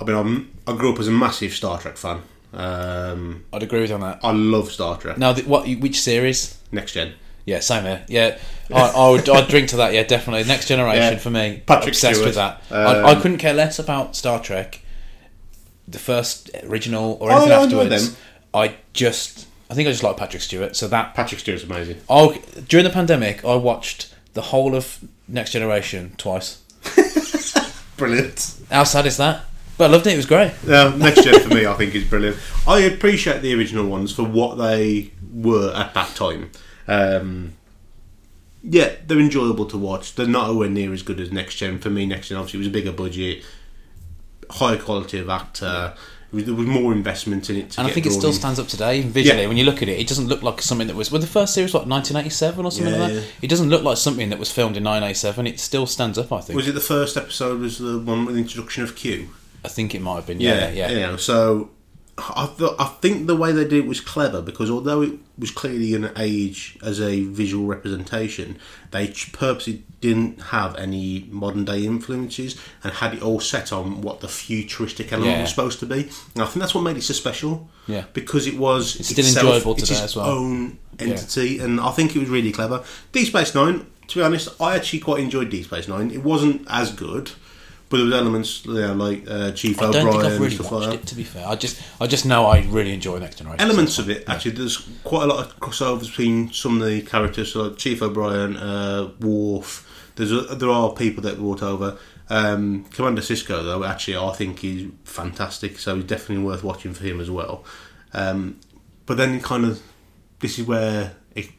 I 0.00 0.04
mean, 0.04 0.16
I'm, 0.16 0.52
I 0.66 0.76
grew 0.76 0.92
up 0.92 0.98
as 0.98 1.06
a 1.06 1.12
massive 1.12 1.52
Star 1.52 1.78
Trek 1.78 1.96
fan. 1.96 2.22
Um, 2.52 3.44
I'd 3.52 3.62
agree 3.62 3.80
with 3.80 3.90
you 3.90 3.94
on 3.94 4.00
that. 4.02 4.20
I 4.22 4.32
love 4.32 4.70
Star 4.70 4.98
Trek. 4.98 5.16
Now, 5.16 5.32
the, 5.32 5.42
what? 5.42 5.66
Which 5.68 6.00
series? 6.00 6.58
Next 6.72 6.92
Gen. 6.92 7.14
Yeah, 7.44 7.60
same 7.60 7.84
here. 7.84 8.04
Yeah, 8.08 8.38
I, 8.72 8.80
I 8.90 9.10
would. 9.10 9.28
I'd 9.28 9.48
drink 9.48 9.68
to 9.70 9.76
that. 9.78 9.92
Yeah, 9.92 10.04
definitely. 10.04 10.44
Next 10.48 10.68
generation 10.68 11.14
Yeah. 11.14 11.18
for 11.18 11.30
me. 11.30 11.62
Patrick 11.66 11.88
obsessed 11.88 12.16
Stewart. 12.20 12.26
with 12.28 12.34
that. 12.36 12.62
Um, 12.70 13.04
I, 13.04 13.10
I 13.10 13.14
couldn't 13.20 13.38
care 13.38 13.52
less 13.54 13.78
about 13.78 14.14
Star 14.14 14.40
Trek, 14.40 14.80
the 15.88 15.98
first 15.98 16.50
original 16.64 17.18
or 17.20 17.32
Oh, 17.32 17.36
anything 17.36 17.52
I 17.52 17.62
afterwards. 17.62 18.08
them. 18.12 18.16
I 18.54 18.74
just, 18.92 19.46
I 19.70 19.74
think 19.74 19.88
I 19.88 19.90
just 19.90 20.02
like 20.04 20.16
Patrick 20.16 20.42
Stewart. 20.42 20.76
So 20.76 20.86
that 20.88 21.14
Patrick 21.14 21.40
Stewart's 21.40 21.64
amazing. 21.64 22.00
I 22.08 22.40
during 22.68 22.84
the 22.84 22.90
pandemic, 22.90 23.44
I 23.44 23.56
watched 23.56 24.14
the 24.34 24.42
whole 24.42 24.74
of 24.76 24.98
Next 25.26 25.50
Generation 25.52 26.14
twice. 26.18 26.58
Brilliant. 27.96 28.56
How 28.70 28.84
sad 28.84 29.06
is 29.06 29.16
that? 29.18 29.44
But 29.78 29.90
I 29.90 29.92
loved 29.92 30.06
it. 30.06 30.12
It 30.14 30.16
was 30.16 30.26
great. 30.26 30.52
Yeah, 30.66 30.94
Next 30.96 31.24
Gen 31.24 31.40
for 31.40 31.54
me, 31.54 31.66
I 31.66 31.74
think 31.74 31.94
is 31.94 32.04
brilliant. 32.04 32.36
I 32.66 32.80
appreciate 32.80 33.40
the 33.42 33.54
original 33.54 33.86
ones 33.86 34.12
for 34.14 34.22
what 34.22 34.56
they 34.58 35.12
were 35.32 35.72
at 35.74 35.94
that 35.94 36.14
time. 36.14 36.50
Um, 36.88 37.52
yeah, 38.62 38.92
they're 39.06 39.18
enjoyable 39.18 39.66
to 39.66 39.78
watch. 39.78 40.14
They're 40.14 40.26
not 40.26 40.48
anywhere 40.50 40.68
near 40.68 40.92
as 40.92 41.02
good 41.02 41.18
as 41.20 41.32
Next 41.32 41.56
Gen. 41.56 41.78
For 41.78 41.90
me, 41.90 42.06
Next 42.06 42.28
Gen 42.28 42.38
obviously 42.38 42.58
was 42.58 42.66
a 42.68 42.70
bigger 42.70 42.92
budget, 42.92 43.44
higher 44.50 44.76
quality 44.78 45.18
of 45.18 45.28
actor. 45.28 45.94
Was- 46.32 46.44
There 46.44 46.54
was 46.54 46.66
more 46.66 46.92
investment 46.92 47.50
in 47.50 47.56
it. 47.56 47.70
To 47.72 47.80
And 47.80 47.88
I 47.88 47.92
think 47.92 48.06
it 48.06 48.12
still 48.12 48.30
in. 48.30 48.34
stands 48.34 48.58
up 48.58 48.66
today 48.68 49.02
visually. 49.02 49.42
Yeah. 49.42 49.48
When 49.48 49.56
you 49.58 49.64
look 49.64 49.82
at 49.82 49.88
it, 49.88 49.98
it 50.00 50.06
doesn't 50.08 50.28
look 50.28 50.42
like 50.42 50.62
something 50.62 50.86
that 50.86 50.96
was. 50.96 51.10
Well, 51.12 51.20
the 51.20 51.26
first 51.26 51.52
series 51.52 51.74
what 51.74 51.86
1987 51.86 52.64
or 52.64 52.70
something 52.70 52.94
Yeah, 52.94 53.00
like 53.00 53.12
that. 53.12 53.20
yeah. 53.20 53.26
It 53.42 53.48
doesn't 53.48 53.68
look 53.68 53.82
like 53.82 53.96
something 53.98 54.30
that 54.30 54.38
was 54.38 54.50
filmed 54.50 54.76
in 54.76 54.84
1987. 54.84 55.46
It 55.46 55.60
still 55.60 55.86
stands 55.86 56.16
up. 56.16 56.32
I 56.32 56.40
think. 56.40 56.56
Was 56.56 56.68
it 56.68 56.72
the 56.72 56.80
first 56.80 57.16
episode? 57.18 57.60
Was 57.60 57.78
the 57.78 57.98
one 57.98 58.24
with 58.24 58.36
the 58.36 58.40
introduction 58.40 58.82
of 58.84 58.96
Q? 58.96 59.28
I 59.64 59.68
think 59.68 59.94
it 59.94 60.00
might 60.00 60.14
have 60.16 60.26
been. 60.26 60.40
Yeah, 60.40 60.70
yeah. 60.70 60.90
You 60.90 61.00
know, 61.00 61.16
so 61.16 61.68
I 62.18 62.48
th- 62.58 62.72
I 62.78 62.84
think 63.00 63.26
the 63.26 63.34
way 63.34 63.52
they 63.52 63.64
did 63.64 63.72
it 63.84 63.86
was 63.86 64.00
clever 64.00 64.42
because 64.42 64.70
although 64.70 65.00
it 65.00 65.14
was 65.38 65.50
clearly 65.50 65.94
an 65.94 66.10
age 66.16 66.76
as 66.82 67.00
a 67.00 67.24
visual 67.24 67.64
representation, 67.66 68.58
they 68.90 69.08
purposely 69.32 69.82
didn't 70.02 70.40
have 70.42 70.76
any 70.76 71.26
modern 71.30 71.64
day 71.64 71.84
influences 71.86 72.60
and 72.84 72.92
had 72.92 73.14
it 73.14 73.22
all 73.22 73.40
set 73.40 73.72
on 73.72 74.02
what 74.02 74.20
the 74.20 74.28
futuristic 74.28 75.10
element 75.10 75.32
Yeah. 75.36 75.40
was 75.40 75.50
supposed 75.50 75.80
to 75.80 75.86
be. 75.86 76.10
And 76.34 76.42
I 76.42 76.46
think 76.46 76.60
that's 76.60 76.74
what 76.74 76.82
made 76.82 76.98
it 76.98 77.02
so 77.02 77.14
special. 77.14 77.68
Yeah. 77.88 78.04
because 78.12 78.46
it 78.46 78.56
was 78.58 78.94
It's 78.96 79.08
still 79.08 79.24
itself- 79.24 79.46
enjoyable 79.46 79.72
it's 79.72 79.82
today 79.88 79.94
its 79.94 80.04
as 80.12 80.16
well. 80.16 80.26
own 80.28 80.78
entity, 81.00 81.58
and 81.58 81.80
I 81.80 81.90
think 81.92 82.14
it 82.14 82.20
was 82.20 82.28
really 82.28 82.52
clever. 82.52 82.84
Deep 83.10 83.26
Space 83.28 83.54
Nine, 83.56 83.86
to 84.08 84.18
be 84.18 84.22
honest, 84.22 84.48
I 84.60 84.76
actually 84.76 85.00
quite 85.00 85.20
enjoyed 85.20 85.48
Deep 85.50 85.64
Space 85.64 85.88
Nine. 85.88 86.10
It 86.10 86.22
wasn't 86.22 86.64
as 86.68 86.92
good. 86.92 87.32
But 87.92 87.98
there 87.98 88.06
was 88.06 88.14
elements, 88.14 88.64
know, 88.64 88.94
like 88.94 89.24
uh, 89.28 89.52
Chief 89.52 89.78
I 89.78 89.92
don't 89.92 89.96
O'Brien 89.96 90.12
think 90.12 90.24
I've 90.24 90.32
and 90.32 90.40
really 90.40 90.54
stuff 90.54 90.72
watched 90.72 90.86
like 90.86 91.00
that. 91.00 91.02
it. 91.02 91.08
To 91.08 91.14
be 91.14 91.24
fair, 91.24 91.46
I 91.46 91.54
just, 91.56 91.82
I 92.00 92.06
just 92.06 92.24
know 92.24 92.46
I 92.46 92.62
really 92.62 92.94
enjoy 92.94 93.18
Next 93.18 93.36
Generation. 93.36 93.60
elements 93.60 93.98
of 93.98 94.08
it 94.08 94.26
actually. 94.26 94.52
There's 94.52 94.88
quite 95.04 95.24
a 95.24 95.26
lot 95.26 95.44
of 95.44 95.60
crossovers 95.60 96.06
between 96.06 96.50
some 96.54 96.80
of 96.80 96.88
the 96.88 97.02
characters. 97.02 97.52
So 97.52 97.64
like 97.64 97.76
Chief 97.76 98.00
O'Brien 98.00 98.56
uh, 98.56 99.10
Worf. 99.20 100.10
There's 100.16 100.32
a, 100.32 100.40
there 100.40 100.70
are 100.70 100.94
people 100.94 101.22
that 101.24 101.36
brought 101.36 101.62
over. 101.62 101.98
Um, 102.30 102.84
Commander 102.84 103.20
Sisko 103.20 103.62
though 103.62 103.84
actually 103.84 104.16
I 104.16 104.32
think 104.32 104.60
he's 104.60 104.90
fantastic. 105.04 105.78
So 105.78 105.96
he's 105.96 106.04
definitely 106.06 106.46
worth 106.46 106.64
watching 106.64 106.94
for 106.94 107.04
him 107.04 107.20
as 107.20 107.30
well. 107.30 107.62
Um, 108.14 108.58
but 109.04 109.18
then 109.18 109.38
kind 109.42 109.66
of 109.66 109.82
this 110.40 110.58
is 110.58 110.66
where 110.66 111.14
it, 111.34 111.50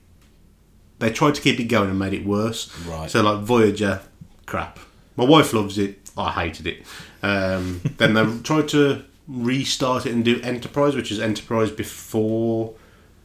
they 0.98 1.12
tried 1.12 1.36
to 1.36 1.42
keep 1.42 1.60
it 1.60 1.66
going 1.66 1.92
and 1.92 2.00
made 2.00 2.14
it 2.14 2.26
worse. 2.26 2.76
Right. 2.88 3.12
so 3.12 3.22
like 3.22 3.42
Voyager 3.44 4.02
crap. 4.48 4.80
My 5.16 5.26
wife 5.26 5.54
loves 5.54 5.78
it 5.78 6.03
I 6.18 6.32
hated 6.32 6.68
it. 6.68 6.84
Um, 7.22 7.82
then 7.98 8.14
they 8.14 8.38
tried 8.44 8.68
to 8.70 9.04
restart 9.28 10.06
it 10.06 10.14
and 10.14 10.24
do 10.26 10.42
Enterprise 10.42 10.96
which 10.96 11.12
is 11.12 11.20
Enterprise 11.20 11.72
before 11.72 12.74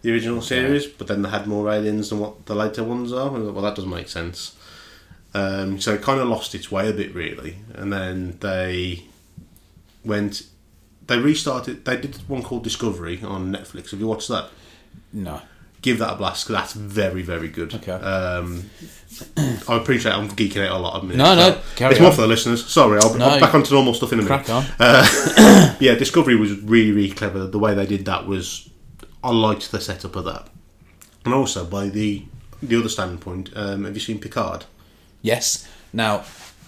the 0.02 0.12
original 0.12 0.40
series 0.40 0.86
but 0.86 1.08
then 1.08 1.22
they 1.22 1.28
had 1.28 1.48
more 1.48 1.68
aliens 1.68 2.10
than 2.10 2.20
what 2.20 2.46
the 2.46 2.54
later 2.54 2.84
ones 2.84 3.12
are. 3.12 3.30
Like, 3.30 3.54
well 3.54 3.64
that 3.64 3.74
doesn't 3.74 3.90
make 3.90 4.08
sense. 4.08 4.54
Um, 5.34 5.80
so 5.80 5.94
it 5.94 6.02
kind 6.02 6.20
of 6.20 6.28
lost 6.28 6.54
its 6.54 6.70
way 6.70 6.88
a 6.88 6.92
bit 6.92 7.14
really. 7.14 7.58
And 7.74 7.92
then 7.92 8.38
they 8.40 9.04
went 10.04 10.44
they 11.06 11.18
restarted 11.18 11.84
they 11.84 11.96
did 11.96 12.16
one 12.28 12.42
called 12.42 12.64
Discovery 12.64 13.22
on 13.22 13.52
Netflix. 13.52 13.90
Have 13.90 14.00
you 14.00 14.06
watched 14.06 14.28
that? 14.28 14.50
No. 15.12 15.40
Give 15.82 15.98
that 15.98 16.12
a 16.12 16.16
blast 16.16 16.46
because 16.46 16.60
that's 16.60 16.72
very 16.74 17.22
very 17.22 17.48
good 17.48 17.74
Okay. 17.74 17.92
um, 17.92 18.68
I 19.68 19.76
appreciate 19.76 20.12
I'm 20.12 20.28
geeking 20.28 20.64
out 20.66 20.72
a 20.76 20.78
lot 20.78 20.94
of 20.94 21.02
minutes 21.04 21.18
No, 21.18 21.34
no, 21.34 21.60
so 21.76 21.88
it's 21.90 22.00
more 22.00 22.12
for 22.12 22.22
the 22.22 22.26
listeners 22.26 22.66
sorry 22.66 23.00
I'll, 23.00 23.14
No, 23.14 23.26
I'll 23.26 23.40
back 23.40 23.54
onto 23.54 23.74
normal 23.74 23.94
stuff 23.94 24.12
in 24.12 24.20
a 24.20 24.22
minute 24.22 24.44
Crack 24.44 24.50
on. 24.50 24.64
yeah, 25.80 25.94
Discovery 25.94 26.36
was 26.36 26.58
really, 26.62 26.92
really 26.92 27.10
clever. 27.10 27.46
The 27.46 27.58
way 27.58 27.74
they 27.74 27.86
did 27.86 28.04
that 28.06 28.26
was, 28.26 28.68
I 29.22 29.30
liked 29.30 29.70
the 29.72 29.80
setup 29.80 30.14
of 30.16 30.24
that, 30.26 30.48
and 31.24 31.32
also 31.34 31.64
by 31.64 31.88
the 31.88 32.24
the 32.62 32.76
other 32.78 32.88
standpoint. 32.88 33.50
Um, 33.54 33.84
have 33.84 33.94
you 33.94 34.00
seen 34.00 34.18
Picard? 34.18 34.64
Yes. 35.22 35.66
Now, 35.92 36.24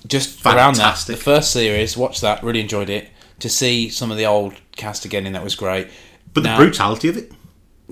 just 0.06 0.44
around 0.46 0.76
that, 0.76 0.98
the 1.06 1.16
first 1.16 1.50
series, 1.52 1.96
watched 1.96 2.20
that, 2.22 2.42
really 2.42 2.60
enjoyed 2.60 2.88
it. 2.90 3.08
To 3.40 3.48
see 3.48 3.88
some 3.90 4.10
of 4.10 4.16
the 4.18 4.26
old 4.26 4.54
cast 4.76 5.04
again 5.04 5.26
in 5.26 5.32
that 5.32 5.42
was 5.42 5.54
great. 5.56 5.88
But 6.32 6.44
Now- 6.44 6.58
the 6.58 6.64
brutality 6.64 7.08
of 7.08 7.16
it, 7.16 7.32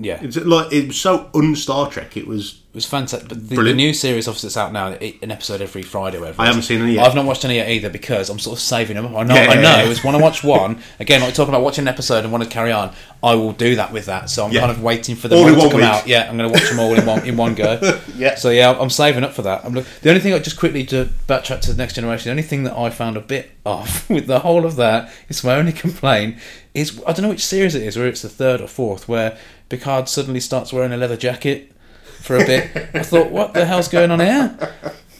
Yeah, 0.01 0.19
it's 0.23 0.37
like 0.37 0.73
it 0.73 0.89
was 0.89 1.01
so 1.01 1.31
un 1.35 1.55
Star 1.57 1.91
Trek. 1.91 2.17
It 2.17 2.27
was. 2.27 2.61
was 2.73 2.85
fantastic. 2.87 3.29
But 3.29 3.49
the, 3.49 3.57
the 3.57 3.75
new 3.75 3.93
series, 3.93 4.29
obviously, 4.29 4.49
that's 4.49 4.57
out 4.57 4.73
now, 4.73 4.89
it- 4.89 5.17
an 5.23 5.31
episode 5.33 5.61
every 5.61 5.83
Friday. 5.83 6.19
Whatever 6.21 6.43
I 6.43 6.47
haven't 6.47 6.63
seen 6.63 6.81
any 6.83 6.95
yet. 6.95 7.07
I've 7.07 7.15
not 7.15 7.25
watched 7.25 7.45
any 7.45 7.57
yet 7.57 7.69
either 7.69 7.91
because 7.91 8.31
I'm 8.31 8.39
sort 8.39 8.57
of 8.59 8.63
saving 8.63 8.95
them. 8.97 9.07
I 9.17 9.25
know, 9.25 9.35
Yeah, 9.35 9.51
I 9.51 9.55
know. 9.57 9.63
yeah. 9.63 9.91
It's 9.91 10.05
when 10.05 10.15
I 10.15 10.19
watch 10.19 10.45
one 10.45 10.81
again, 11.01 11.21
like 11.23 11.35
talking 11.35 11.53
about 11.53 11.63
watching 11.65 11.83
an 11.85 11.89
episode 11.89 12.23
and 12.25 12.31
want 12.33 12.45
to 12.45 12.51
carry 12.51 12.71
on. 12.71 12.95
I 13.23 13.35
will 13.35 13.51
do 13.53 13.75
that 13.77 13.93
with 13.93 14.07
that. 14.07 14.31
So 14.31 14.45
I'm 14.45 14.53
Yeah. 14.53 14.61
kind 14.61 14.71
of 14.71 14.81
waiting 14.81 15.17
for 15.17 15.27
them 15.27 15.39
All 15.39 15.49
all 15.49 15.55
to 15.63 15.69
come 15.71 15.81
week. 15.81 15.85
out. 15.85 16.07
Yeah, 16.07 16.29
I'm 16.31 16.37
going 16.37 16.53
to 16.53 16.57
watch 16.57 16.69
them 16.71 16.79
all 16.79 16.95
in 16.95 17.05
one 17.05 17.27
in 17.27 17.37
one 17.37 17.55
go. 17.57 17.81
Yeah. 18.17 18.37
So 18.37 18.51
yeah, 18.51 18.71
I'm 18.79 18.91
saving 18.91 19.25
up 19.25 19.33
for 19.33 19.43
that. 19.43 19.65
I'm 19.65 19.73
look, 19.75 19.87
the 20.03 20.11
only 20.11 20.21
thing 20.21 20.33
I 20.35 20.39
just 20.39 20.59
quickly 20.59 20.85
to 20.87 21.07
backtrack 21.27 21.61
to 21.63 21.73
the 21.73 21.77
next 21.77 21.95
generation. 21.95 22.25
The 22.27 22.31
only 22.31 22.43
thing 22.45 22.63
that 22.65 22.77
I 22.77 22.91
found 22.91 23.17
a 23.17 23.21
bit 23.21 23.51
off 23.67 24.09
with 24.15 24.27
the 24.29 24.39
whole 24.41 24.65
of 24.65 24.77
that 24.77 25.11
is 25.29 25.43
my 25.43 25.55
only 25.57 25.73
complaint 25.73 26.37
is 26.75 27.01
I 27.07 27.13
don't 27.13 27.23
know 27.23 27.29
which 27.31 27.45
series 27.45 27.75
it 27.75 27.83
is, 27.83 27.97
whether 27.97 28.09
it's 28.09 28.23
the 28.23 28.29
third 28.29 28.61
or 28.61 28.69
fourth, 28.69 29.09
where 29.09 29.37
Picard 29.69 30.09
suddenly 30.09 30.41
starts 30.41 30.73
wearing 30.73 30.93
a 30.93 30.97
leather 30.97 31.17
jacket 31.17 31.73
for 32.21 32.37
a 32.37 32.45
bit. 32.47 32.71
I 32.95 33.03
thought, 33.03 33.31
what 33.31 33.55
the 33.55 33.65
hell's 33.65 33.89
going 33.89 34.11
on 34.11 34.21
here? 34.21 34.57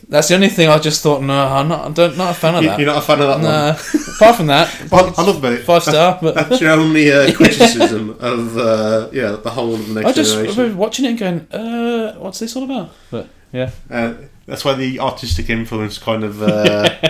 That's 0.09 0.29
the 0.29 0.37
only 0.37 0.49
thing 0.49 0.69
I 0.71 0.79
just 0.79 1.03
thought. 1.03 1.23
No, 1.23 1.47
I'm 1.47 1.69
not. 1.69 1.87
I 1.87 1.91
don't 1.93 2.17
not 2.17 2.31
a 2.31 2.35
fan 2.35 2.55
of 2.55 2.65
that. 2.65 2.79
You're 2.79 2.87
not 2.87 2.99
a 2.99 3.07
fan 3.07 3.21
of 3.21 3.29
that 3.29 3.41
No. 3.41 3.73
one. 3.73 4.15
Apart 4.17 4.37
from 4.37 4.47
that, 4.47 4.69
I, 4.93 4.97
I 5.19 5.23
love 5.23 5.37
about 5.39 5.53
it. 5.53 5.65
five 5.65 5.83
star. 5.83 6.19
But 6.23 6.35
That's 6.35 6.61
your 6.63 6.71
only 6.71 7.13
uh, 7.13 7.31
criticism 7.37 8.17
of 8.19 8.57
uh, 8.57 9.11
yeah 9.13 9.33
the 9.33 9.51
whole 9.51 9.75
of 9.75 9.87
the 9.87 9.95
next 9.95 10.07
I 10.09 10.13
just 10.13 10.33
generation. 10.33 10.57
remember 10.59 10.81
watching 10.81 11.05
it 11.05 11.09
and 11.09 11.19
going, 11.19 11.39
uh, 11.53 12.15
"What's 12.15 12.39
this 12.39 12.57
all 12.57 12.63
about?" 12.65 12.91
But 13.11 13.29
yeah, 13.53 13.71
Uh, 13.91 14.15
that's 14.47 14.65
why 14.65 14.73
the 14.73 14.99
artistic 14.99 15.51
influence 15.51 15.99
kind 15.99 16.25
of 16.25 16.43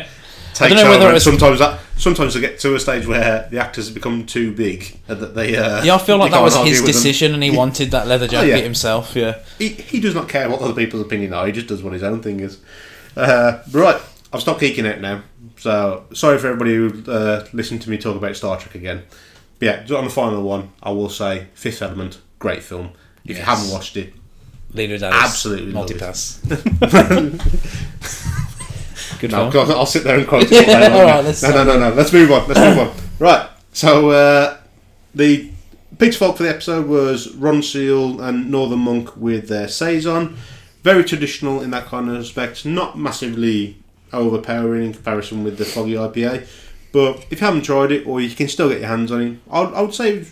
takes 0.58 0.74
don't 0.74 0.76
know 0.76 0.90
over. 0.90 0.98
whether 0.98 1.06
it's- 1.08 1.24
sometimes 1.24 1.58
that 1.58 1.80
sometimes 1.96 2.34
they 2.34 2.40
get 2.40 2.58
to 2.60 2.74
a 2.74 2.80
stage 2.80 3.06
where 3.06 3.48
the 3.50 3.58
actors 3.58 3.86
have 3.86 3.94
become 3.94 4.24
too 4.24 4.52
big 4.52 4.98
and 5.08 5.20
that 5.20 5.34
they. 5.34 5.56
Uh, 5.56 5.82
yeah, 5.82 5.94
I 5.94 5.98
feel 5.98 6.16
like 6.16 6.30
that 6.32 6.42
was 6.42 6.56
his 6.56 6.82
decision, 6.82 7.34
and 7.34 7.42
he 7.42 7.50
wanted 7.50 7.90
that 7.90 8.06
leather 8.06 8.28
jacket 8.28 8.48
yeah. 8.48 8.56
himself. 8.56 9.14
Yeah, 9.14 9.38
He, 9.58 9.68
he 9.68 10.00
does 10.00 10.14
not 10.14 10.28
care 10.28 10.48
what 10.48 10.60
other 10.60 10.74
people's 10.74 11.02
opinion 11.02 11.32
are. 11.34 11.46
He 11.46 11.52
just 11.52 11.66
does 11.66 11.82
what 11.82 11.92
his 11.92 12.02
own 12.02 12.22
thing 12.22 12.40
is. 12.40 12.58
Uh, 13.16 13.62
right, 13.72 14.00
I've 14.32 14.40
stopped 14.40 14.60
geeking 14.60 14.90
out 14.90 15.00
now. 15.00 15.22
So 15.58 16.04
sorry 16.14 16.38
for 16.38 16.46
everybody 16.48 16.74
who 16.74 17.10
uh, 17.10 17.46
listened 17.52 17.82
to 17.82 17.90
me 17.90 17.98
talk 17.98 18.16
about 18.16 18.36
Star 18.36 18.58
Trek 18.58 18.74
again. 18.74 19.02
But 19.58 19.66
yeah, 19.66 19.80
just 19.80 19.92
on 19.92 20.04
the 20.04 20.10
final 20.10 20.42
one, 20.42 20.70
I 20.82 20.90
will 20.92 21.08
say 21.08 21.48
Fifth 21.54 21.82
Element, 21.82 22.20
great 22.38 22.62
film. 22.62 22.90
If 23.24 23.36
you 23.36 23.42
haven't 23.42 23.70
watched 23.70 23.96
it, 23.96 24.14
Leeloo 24.72 25.00
Dallas, 25.00 25.24
Absolutely 25.24 25.72
multipass. 25.72 26.38
Good 29.18 29.32
No, 29.32 29.50
I'll 29.52 29.86
sit 29.86 30.04
there 30.04 30.18
and 30.18 30.26
quote 30.26 30.44
it. 30.50 30.52
all 30.52 30.64
day 30.64 30.88
long. 30.88 31.00
All 31.00 31.06
right, 31.06 31.24
let's- 31.24 31.42
no, 31.42 31.50
no, 31.50 31.64
no, 31.64 31.78
no. 31.78 31.94
Let's 31.94 32.12
move 32.12 32.30
on. 32.30 32.48
Let's 32.48 32.60
move 32.60 32.78
on. 32.88 32.94
Right. 33.18 33.48
So 33.72 34.10
uh, 34.10 34.56
the 35.14 35.50
Peter 35.98 36.16
Falk 36.18 36.36
for 36.36 36.42
the 36.44 36.50
episode 36.50 36.86
was 36.86 37.28
Ronseal 37.34 38.20
and 38.20 38.50
Northern 38.50 38.80
Monk 38.80 39.16
with 39.16 39.48
their 39.48 39.68
saison. 39.68 40.36
Very 40.82 41.04
traditional 41.04 41.60
in 41.60 41.70
that 41.72 41.86
kind 41.86 42.08
of 42.08 42.16
respect. 42.16 42.64
Not 42.64 42.98
massively 42.98 43.76
overpowering 44.12 44.84
in 44.86 44.92
comparison 44.94 45.44
with 45.44 45.58
the 45.58 45.64
Foggy 45.64 45.94
IPA. 45.94 46.46
But 46.92 47.26
if 47.30 47.40
you 47.40 47.46
haven't 47.46 47.62
tried 47.62 47.92
it, 47.92 48.06
or 48.06 48.20
you 48.20 48.30
can 48.34 48.48
still 48.48 48.68
get 48.70 48.80
your 48.80 48.88
hands 48.88 49.12
on 49.12 49.20
it, 49.22 49.38
I, 49.50 49.60
I 49.62 49.82
would 49.82 49.92
say 49.94 50.24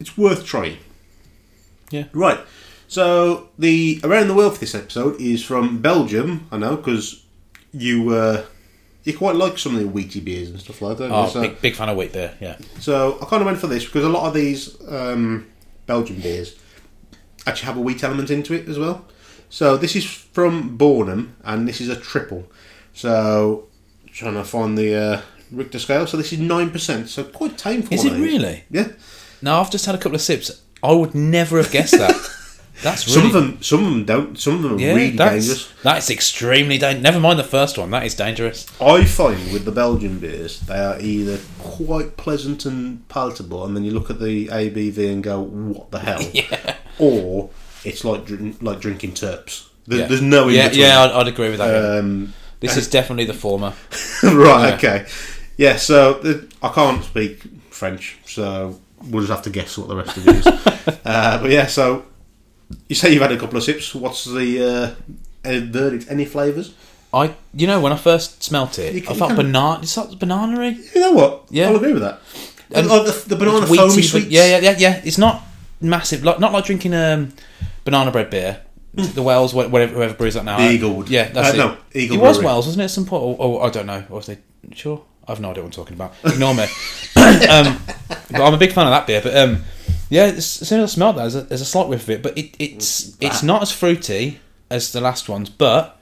it's 0.00 0.18
worth 0.18 0.44
trying. 0.44 0.78
Yeah. 1.90 2.04
Right. 2.12 2.40
So 2.88 3.48
the 3.58 4.00
around 4.02 4.28
the 4.28 4.34
world 4.34 4.54
for 4.54 4.60
this 4.60 4.74
episode 4.74 5.20
is 5.20 5.44
from 5.44 5.80
Belgium. 5.80 6.46
I 6.50 6.58
know 6.58 6.76
because 6.76 7.21
you 7.72 8.14
uh, 8.14 8.44
you 9.04 9.16
quite 9.16 9.36
like 9.36 9.58
some 9.58 9.76
of 9.76 9.82
the 9.82 9.88
wheaty 9.88 10.24
beers 10.24 10.50
and 10.50 10.60
stuff 10.60 10.80
like 10.82 10.98
that. 10.98 11.10
Oh, 11.10 11.28
so, 11.28 11.40
big, 11.42 11.60
big 11.60 11.74
fan 11.74 11.88
of 11.88 11.96
wheat 11.96 12.12
beer. 12.12 12.34
Yeah, 12.40 12.56
so 12.78 13.18
I 13.20 13.26
kind 13.26 13.42
of 13.42 13.46
went 13.46 13.58
for 13.58 13.66
this 13.66 13.84
because 13.84 14.04
a 14.04 14.08
lot 14.08 14.26
of 14.26 14.34
these 14.34 14.76
um, 14.88 15.50
Belgian 15.86 16.20
beers 16.20 16.56
actually 17.46 17.66
have 17.66 17.76
a 17.76 17.80
wheat 17.80 18.02
element 18.04 18.30
into 18.30 18.54
it 18.54 18.68
as 18.68 18.78
well. 18.78 19.06
So 19.48 19.76
this 19.76 19.96
is 19.96 20.04
from 20.04 20.78
Bornem, 20.78 21.32
and 21.44 21.68
this 21.68 21.80
is 21.80 21.88
a 21.88 21.96
triple. 21.96 22.50
So 22.94 23.68
trying 24.12 24.34
to 24.34 24.44
find 24.44 24.78
the 24.78 24.94
uh, 24.94 25.20
Richter 25.50 25.78
scale. 25.78 26.06
So 26.06 26.16
this 26.16 26.32
is 26.32 26.38
nine 26.38 26.70
percent. 26.70 27.08
So 27.08 27.24
quite 27.24 27.58
tame 27.58 27.82
for 27.82 27.94
Is 27.94 28.04
it 28.04 28.12
really? 28.12 28.64
Yeah. 28.70 28.88
Now 29.40 29.60
I've 29.60 29.70
just 29.70 29.86
had 29.86 29.94
a 29.94 29.98
couple 29.98 30.14
of 30.14 30.22
sips. 30.22 30.62
I 30.82 30.92
would 30.92 31.14
never 31.14 31.58
have 31.58 31.70
guessed 31.70 31.92
that. 31.92 32.14
That's 32.82 33.06
really 33.06 33.20
Some 33.20 33.26
of 33.26 33.32
them, 33.32 33.62
some 33.62 33.84
of 33.84 33.90
them 33.92 34.04
don't. 34.04 34.38
Some 34.38 34.56
of 34.56 34.62
them 34.62 34.74
are 34.74 34.80
yeah, 34.80 34.94
really 34.94 35.10
that's, 35.16 35.46
dangerous. 35.46 35.72
That's 35.82 36.10
extremely 36.10 36.78
dangerous. 36.78 37.02
Never 37.02 37.20
mind 37.20 37.38
the 37.38 37.44
first 37.44 37.78
one. 37.78 37.90
That 37.90 38.04
is 38.04 38.14
dangerous. 38.14 38.66
I 38.80 39.04
find 39.04 39.52
with 39.52 39.64
the 39.64 39.72
Belgian 39.72 40.18
beers, 40.18 40.60
they 40.60 40.78
are 40.78 41.00
either 41.00 41.38
quite 41.60 42.16
pleasant 42.16 42.66
and 42.66 43.06
palatable, 43.08 43.64
and 43.64 43.76
then 43.76 43.84
you 43.84 43.92
look 43.92 44.10
at 44.10 44.18
the 44.20 44.48
ABV 44.48 45.12
and 45.12 45.22
go, 45.22 45.40
"What 45.40 45.90
the 45.90 46.00
hell?" 46.00 46.22
Yeah. 46.32 46.76
Or 46.98 47.50
it's 47.84 48.04
like 48.04 48.28
like 48.60 48.80
drinking 48.80 49.12
terps. 49.12 49.68
There, 49.86 50.00
Yeah. 50.00 50.06
There's 50.06 50.22
no 50.22 50.48
in 50.48 50.54
yeah, 50.54 50.68
between. 50.68 50.86
yeah, 50.86 51.02
I'd, 51.02 51.10
I'd 51.12 51.28
agree 51.28 51.50
with 51.50 51.58
that. 51.58 51.98
Um, 51.98 52.34
this 52.60 52.76
is 52.76 52.88
definitely 52.98 53.24
the 53.26 53.34
former. 53.34 53.74
right. 54.22 54.68
Yeah. 54.70 54.74
Okay. 54.74 55.06
Yeah. 55.56 55.76
So 55.76 56.20
I 56.62 56.68
can't 56.68 57.02
speak 57.04 57.42
French, 57.70 58.18
so 58.26 58.80
we'll 59.08 59.22
just 59.22 59.32
have 59.32 59.42
to 59.42 59.50
guess 59.50 59.78
what 59.78 59.88
the 59.88 59.96
rest 59.96 60.16
of 60.16 60.28
it 60.28 60.36
is. 60.36 60.46
uh, 61.04 61.38
but 61.40 61.50
yeah. 61.50 61.66
So 61.66 62.04
you 62.88 62.94
say 62.94 63.12
you've 63.12 63.22
had 63.22 63.32
a 63.32 63.38
couple 63.38 63.56
of 63.56 63.62
sips. 63.64 63.94
What's 63.94 64.24
the 64.24 64.94
uh, 64.94 64.94
any 65.44 65.60
verdict? 65.66 66.06
Any 66.10 66.24
flavours? 66.24 66.74
I, 67.14 67.34
you 67.54 67.66
know, 67.66 67.80
when 67.80 67.92
I 67.92 67.96
first 67.96 68.42
smelt 68.42 68.78
it, 68.78 69.04
can- 69.04 69.14
I 69.14 69.18
felt 69.18 69.36
banana. 69.36 69.80
It's 69.82 69.96
like 69.96 70.18
banana-y. 70.18 70.78
You 70.94 71.00
know 71.00 71.12
what? 71.12 71.44
Yeah. 71.50 71.68
I'll 71.68 71.76
agree 71.76 71.92
with 71.92 72.02
that. 72.02 72.20
And 72.70 72.86
like 72.88 73.04
the, 73.04 73.24
the 73.28 73.36
banana 73.36 73.66
wheaty, 73.66 73.76
foamy 73.76 74.02
sweets. 74.02 74.26
Yeah, 74.28 74.46
yeah, 74.46 74.58
yeah, 74.60 74.74
yeah. 74.78 75.00
It's 75.04 75.18
not 75.18 75.42
massive. 75.80 76.24
Like, 76.24 76.40
not 76.40 76.52
like 76.52 76.64
drinking 76.64 76.94
um, 76.94 77.32
banana 77.84 78.10
bread 78.10 78.30
beer. 78.30 78.62
The 78.94 79.22
Wells, 79.22 79.54
whatever, 79.54 79.86
whoever 79.94 80.14
brews 80.14 80.34
that 80.34 80.44
now. 80.44 80.56
The 80.58 80.78
Eaglewood. 80.78 81.08
Yeah, 81.08 81.28
that's 81.30 81.50
Uh, 81.50 81.54
it. 81.54 81.56
no, 81.58 81.76
Eagle 81.94 82.16
It 82.16 82.20
was 82.20 82.36
Brewery. 82.36 82.46
Wells, 82.46 82.66
wasn't 82.66 82.82
it? 82.82 82.84
At 82.84 82.90
some 82.90 83.06
point, 83.06 83.22
or, 83.22 83.36
or 83.38 83.66
I 83.66 83.70
don't 83.70 83.86
know. 83.86 84.04
Or 84.10 84.16
was 84.16 84.26
they 84.26 84.38
sure? 84.74 85.02
I've 85.28 85.40
no 85.40 85.50
idea 85.50 85.62
what 85.62 85.68
I'm 85.68 85.72
talking 85.72 85.94
about. 85.94 86.14
Ignore 86.24 86.54
me. 86.54 86.62
um, 87.16 87.78
but 88.30 88.40
I'm 88.40 88.54
a 88.54 88.58
big 88.58 88.72
fan 88.72 88.86
of 88.86 88.90
that 88.92 89.06
beer. 89.06 89.20
But 89.22 89.36
um, 89.36 89.64
yeah, 90.12 90.24
as 90.24 90.44
soon 90.46 90.80
as 90.80 90.90
I 90.92 90.94
smelled 90.94 91.16
that, 91.16 91.22
there's 91.22 91.34
a, 91.36 91.40
there's 91.42 91.60
a 91.62 91.64
slight 91.64 91.88
whiff 91.88 92.02
of 92.02 92.10
it, 92.10 92.22
but 92.22 92.36
it, 92.36 92.54
it's 92.58 93.16
it's 93.20 93.42
not 93.42 93.62
as 93.62 93.72
fruity 93.72 94.40
as 94.70 94.92
the 94.92 95.00
last 95.00 95.26
ones. 95.28 95.48
But 95.48 95.98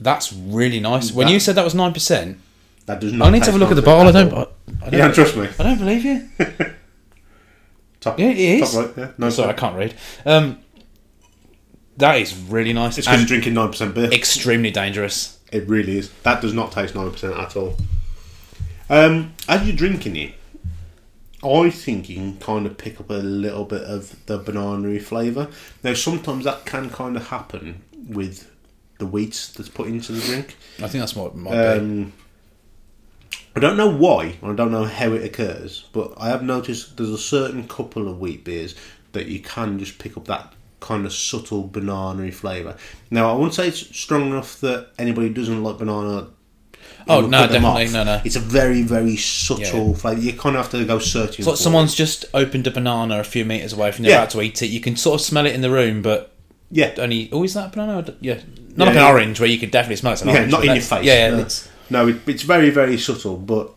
that's 0.00 0.32
really 0.32 0.80
nice. 0.80 1.12
When 1.12 1.28
That- 1.28 1.32
you 1.32 1.38
said 1.40 1.54
that 1.54 1.64
was 1.64 1.74
nine 1.74 1.92
percent, 1.92 2.38
That 2.86 3.00
does 3.00 3.12
not. 3.12 3.28
I 3.28 3.30
need 3.30 3.40
to 3.44 3.52
have 3.52 3.54
a 3.54 3.58
look 3.58 3.70
at 3.70 3.76
the 3.76 3.82
bottle. 3.82 4.08
I 4.08 4.12
don't. 4.12 4.34
I, 4.34 4.40
I 4.86 4.90
don't, 4.90 4.98
Yeah, 4.98 5.12
trust 5.18 5.36
me. 5.36 5.48
I 5.58 5.62
don't 5.62 5.78
believe 5.78 6.04
you. 6.04 6.28
Top, 8.00 8.18
Yeah, 8.18 8.30
it 8.30 8.38
is. 8.38 8.72
Top 8.72 8.84
right, 8.84 8.94
yeah. 8.98 9.10
No, 9.16 9.30
Sorry, 9.30 9.50
I 9.50 9.52
can't 9.52 9.76
read. 9.76 9.94
Um, 10.26 10.58
that 11.98 12.16
is 12.20 12.36
really 12.36 12.72
nice. 12.72 12.98
It's 12.98 13.06
because 13.06 13.20
you're 13.20 13.28
drinking 13.28 13.54
nine 13.54 13.68
percent 13.68 13.94
beer. 13.94 14.10
extremely 14.10 14.72
dangerous. 14.72 15.38
It 15.52 15.68
really 15.68 15.98
is. 15.98 16.10
That 16.24 16.40
does 16.40 16.52
not 16.54 16.72
taste 16.72 16.96
nine 16.96 17.12
percent 17.12 17.36
at 17.36 17.54
all. 17.54 17.76
Um, 18.90 19.34
as 19.48 19.64
you're 19.66 19.76
drinking 19.76 20.16
it, 20.16 20.34
I 21.44 21.70
think 21.70 22.08
you 22.08 22.16
can 22.16 22.38
kind 22.38 22.66
of 22.66 22.78
pick 22.78 23.00
up 23.00 23.10
a 23.10 23.14
little 23.14 23.64
bit 23.64 23.82
of 23.82 24.24
the 24.26 24.38
banana 24.38 24.98
flavour. 25.00 25.48
Now, 25.82 25.94
sometimes 25.94 26.44
that 26.44 26.64
can 26.66 26.90
kind 26.90 27.16
of 27.16 27.28
happen 27.28 27.82
with 28.08 28.50
the 28.98 29.06
wheat 29.06 29.50
that's 29.56 29.68
put 29.68 29.88
into 29.88 30.12
the 30.12 30.20
drink. 30.20 30.56
I 30.78 30.88
think 30.88 31.02
that's 31.02 31.16
what 31.16 31.34
might 31.34 31.50
be. 31.50 31.80
Um, 31.80 32.12
I 33.54 33.60
don't 33.60 33.76
know 33.76 33.90
why, 33.90 34.36
I 34.42 34.52
don't 34.54 34.70
know 34.70 34.84
how 34.84 35.12
it 35.12 35.24
occurs, 35.24 35.84
but 35.92 36.14
I 36.16 36.28
have 36.28 36.42
noticed 36.42 36.96
there's 36.96 37.10
a 37.10 37.18
certain 37.18 37.68
couple 37.68 38.08
of 38.08 38.18
wheat 38.18 38.44
beers 38.44 38.74
that 39.12 39.26
you 39.26 39.40
can 39.40 39.78
just 39.78 39.98
pick 39.98 40.16
up 40.16 40.24
that 40.26 40.54
kind 40.80 41.04
of 41.04 41.12
subtle 41.12 41.64
banana 41.64 42.32
flavour. 42.32 42.76
Now, 43.10 43.30
I 43.30 43.34
wouldn't 43.34 43.54
say 43.54 43.68
it's 43.68 43.96
strong 43.96 44.30
enough 44.30 44.60
that 44.60 44.90
anybody 44.98 45.28
who 45.28 45.34
doesn't 45.34 45.62
like 45.62 45.78
banana. 45.78 46.28
It 47.00 47.04
Oh, 47.08 47.20
no, 47.22 47.46
definitely, 47.46 47.86
off. 47.86 47.92
no, 47.92 48.04
no. 48.04 48.20
It's 48.24 48.36
a 48.36 48.40
very, 48.40 48.82
very 48.82 49.16
subtle 49.16 49.88
Yeah. 49.88 49.94
flavour. 49.94 50.20
You 50.20 50.32
kind 50.34 50.56
of 50.56 50.62
have 50.62 50.70
to 50.72 50.84
go 50.84 50.98
searching. 50.98 51.40
It's 51.40 51.46
like 51.46 51.56
for 51.56 51.62
someone's 51.62 51.94
it. 51.94 51.96
just 51.96 52.24
opened 52.34 52.66
a 52.66 52.70
banana 52.70 53.18
a 53.20 53.24
few 53.24 53.44
meters 53.44 53.72
away 53.72 53.92
from 53.92 54.04
you, 54.04 54.10
Yeah. 54.12 54.18
about 54.18 54.30
to 54.30 54.42
eat 54.42 54.62
it. 54.62 54.66
You 54.68 54.80
can 54.80 54.96
sort 54.96 55.20
of 55.20 55.26
smell 55.26 55.46
it 55.46 55.54
in 55.54 55.60
the 55.60 55.70
room, 55.70 56.02
but 56.02 56.32
yeah, 56.70 56.92
only. 56.98 57.28
Oh, 57.32 57.42
is 57.44 57.54
that 57.54 57.66
a 57.66 57.70
banana? 57.70 58.14
Yeah, 58.20 58.34
not 58.34 58.42
Yeah, 58.76 58.84
like 58.86 58.96
an 58.96 59.02
orange 59.02 59.40
where 59.40 59.48
you 59.48 59.58
can 59.58 59.70
definitely 59.70 59.96
smell 59.96 60.12
it's 60.12 60.22
an 60.22 60.28
yeah, 60.28 60.34
orange. 60.36 60.52
not 60.52 60.64
in 60.64 60.72
your 60.74 60.80
face. 60.82 61.04
Yeah, 61.04 61.28
yeah. 61.28 61.30
no. 61.36 61.38
It's, 61.42 61.68
No, 61.90 62.08
it, 62.08 62.16
it's 62.26 62.42
very, 62.42 62.70
very 62.70 62.96
subtle, 62.98 63.36
but 63.36 63.70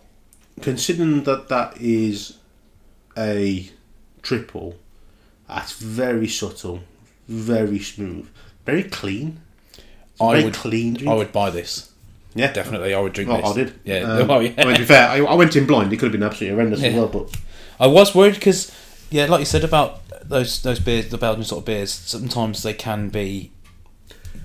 considering 0.62 1.24
that 1.24 1.50
that 1.50 1.76
is 1.82 2.38
a 3.18 3.70
triple, 4.22 4.76
that's 5.50 5.74
very 5.74 6.28
subtle, 6.28 6.82
very 7.28 7.80
smooth, 7.80 8.28
very 8.66 8.84
clean. 8.84 9.42
It's 9.74 10.22
I 10.22 10.32
very 10.34 10.44
would- 10.46 10.54
clean 10.54 10.94
drink. 10.94 11.10
I 11.12 11.14
would 11.16 11.32
buy 11.34 11.50
this. 11.50 11.90
Yeah, 12.36 12.52
Definitely, 12.52 12.94
I 12.94 13.00
would 13.00 13.14
drink 13.14 13.30
Well, 13.30 13.42
this. 13.42 13.52
I 13.52 13.54
did. 13.56 13.80
Yeah. 13.84 14.00
Um, 14.02 14.30
oh, 14.30 14.40
yeah. 14.40 14.54
I 14.58 14.66
mean, 14.66 14.74
to 14.76 14.80
be 14.82 14.86
fair, 14.86 15.08
I, 15.10 15.18
I 15.20 15.34
went 15.34 15.56
in 15.56 15.66
blind. 15.66 15.92
It 15.94 15.98
could 15.98 16.06
have 16.08 16.12
been 16.12 16.24
absolutely 16.24 16.56
horrendous 16.56 16.84
as 16.84 16.94
well, 16.94 17.08
but 17.08 17.36
I 17.80 17.88
was 17.88 18.14
worried 18.14 18.36
because, 18.36 18.72
yeah, 19.10 19.26
like 19.26 19.40
you 19.40 19.46
said 19.46 19.64
about 19.64 20.02
those 20.28 20.62
those 20.62 20.80
beers, 20.80 21.10
the 21.10 21.18
Belgian 21.18 21.44
sort 21.46 21.60
of 21.62 21.66
beers. 21.66 21.92
Sometimes 21.92 22.62
they 22.64 22.74
can 22.74 23.10
be 23.10 23.52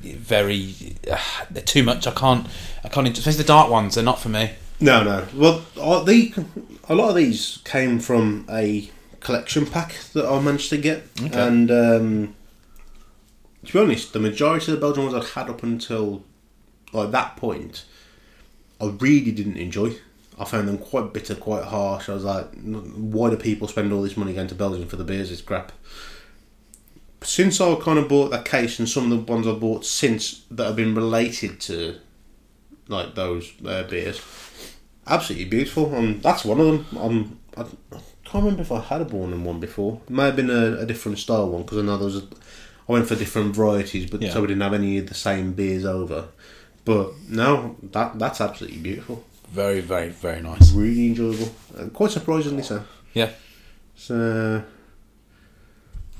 very 0.02 0.96
uh, 1.10 1.18
they're 1.50 1.62
too 1.62 1.82
much. 1.82 2.06
I 2.06 2.12
can't. 2.12 2.46
I 2.84 2.88
can't. 2.88 3.08
Especially 3.08 3.38
the 3.42 3.44
dark 3.44 3.70
ones. 3.70 3.94
They're 3.94 4.04
not 4.04 4.18
for 4.20 4.28
me. 4.28 4.52
no, 4.80 5.02
no. 5.02 5.26
Well, 5.34 5.64
the 6.04 6.32
a 6.88 6.94
lot 6.94 7.10
of 7.10 7.16
these 7.16 7.58
came 7.64 7.98
from 7.98 8.46
a 8.50 8.90
collection 9.20 9.66
pack 9.66 9.94
that 10.14 10.24
I 10.26 10.40
managed 10.40 10.70
to 10.70 10.78
get, 10.78 11.02
Okay. 11.22 11.38
and 11.46 11.70
um, 11.70 12.34
to 13.66 13.72
be 13.72 13.78
honest, 13.78 14.12
the 14.12 14.18
majority 14.20 14.72
of 14.72 14.78
the 14.78 14.80
Belgian 14.80 15.04
ones 15.04 15.14
I'd 15.14 15.30
had 15.40 15.50
up 15.50 15.62
until 15.62 16.24
like 16.92 17.10
that 17.12 17.36
point, 17.36 17.84
I 18.80 18.86
really 18.86 19.32
didn't 19.32 19.56
enjoy. 19.56 19.94
I 20.38 20.44
found 20.44 20.68
them 20.68 20.78
quite 20.78 21.12
bitter, 21.12 21.34
quite 21.34 21.64
harsh. 21.64 22.08
I 22.08 22.14
was 22.14 22.24
like, 22.24 22.46
why 22.62 23.28
do 23.30 23.36
people 23.36 23.68
spend 23.68 23.92
all 23.92 24.00
this 24.02 24.16
money 24.16 24.32
going 24.32 24.48
to 24.48 24.54
Belgium 24.54 24.88
for 24.88 24.96
the 24.96 25.04
beers? 25.04 25.30
It's 25.30 25.42
crap. 25.42 25.70
Since 27.22 27.60
I 27.60 27.74
kind 27.74 27.98
of 27.98 28.08
bought 28.08 28.30
that 28.30 28.46
case 28.46 28.78
and 28.78 28.88
some 28.88 29.12
of 29.12 29.26
the 29.26 29.32
ones 29.32 29.46
I 29.46 29.52
bought 29.52 29.84
since 29.84 30.44
that 30.50 30.64
have 30.64 30.76
been 30.76 30.94
related 30.94 31.60
to 31.62 31.96
like 32.88 33.14
those 33.14 33.52
uh, 33.66 33.82
beers, 33.82 34.20
absolutely 35.06 35.44
beautiful. 35.44 35.94
And 35.94 36.22
that's 36.22 36.44
one 36.46 36.58
of 36.60 36.66
them. 36.66 36.86
I'm, 36.98 37.38
I, 37.58 37.62
I 37.94 38.00
can't 38.24 38.44
remember 38.44 38.62
if 38.62 38.72
I 38.72 38.80
had 38.80 39.02
a 39.02 39.04
Bornem 39.04 39.42
one 39.42 39.60
before. 39.60 40.00
It 40.08 40.10
may 40.10 40.24
have 40.24 40.36
been 40.36 40.48
a, 40.48 40.78
a 40.78 40.86
different 40.86 41.18
style 41.18 41.50
one 41.50 41.62
because 41.62 41.76
I 41.78 41.82
know 41.82 41.98
there 41.98 42.06
was 42.06 42.16
a, 42.16 42.22
I 42.88 42.92
went 42.92 43.06
for 43.06 43.14
different 43.16 43.54
varieties, 43.54 44.10
but 44.10 44.22
Yeah. 44.22 44.32
so 44.32 44.40
we 44.40 44.46
didn't 44.46 44.62
have 44.62 44.72
any 44.72 44.96
of 44.96 45.08
the 45.08 45.14
same 45.14 45.52
beers 45.52 45.84
over. 45.84 46.28
But 46.84 47.12
no, 47.28 47.76
that 47.82 48.18
that's 48.18 48.40
absolutely 48.40 48.78
beautiful. 48.78 49.24
Very, 49.50 49.80
very, 49.80 50.08
very 50.10 50.40
nice. 50.40 50.72
Really 50.72 51.06
enjoyable. 51.08 51.48
And 51.76 51.92
quite 51.92 52.10
surprisingly 52.10 52.62
so. 52.62 52.84
Yeah. 53.14 53.30
So 53.96 54.62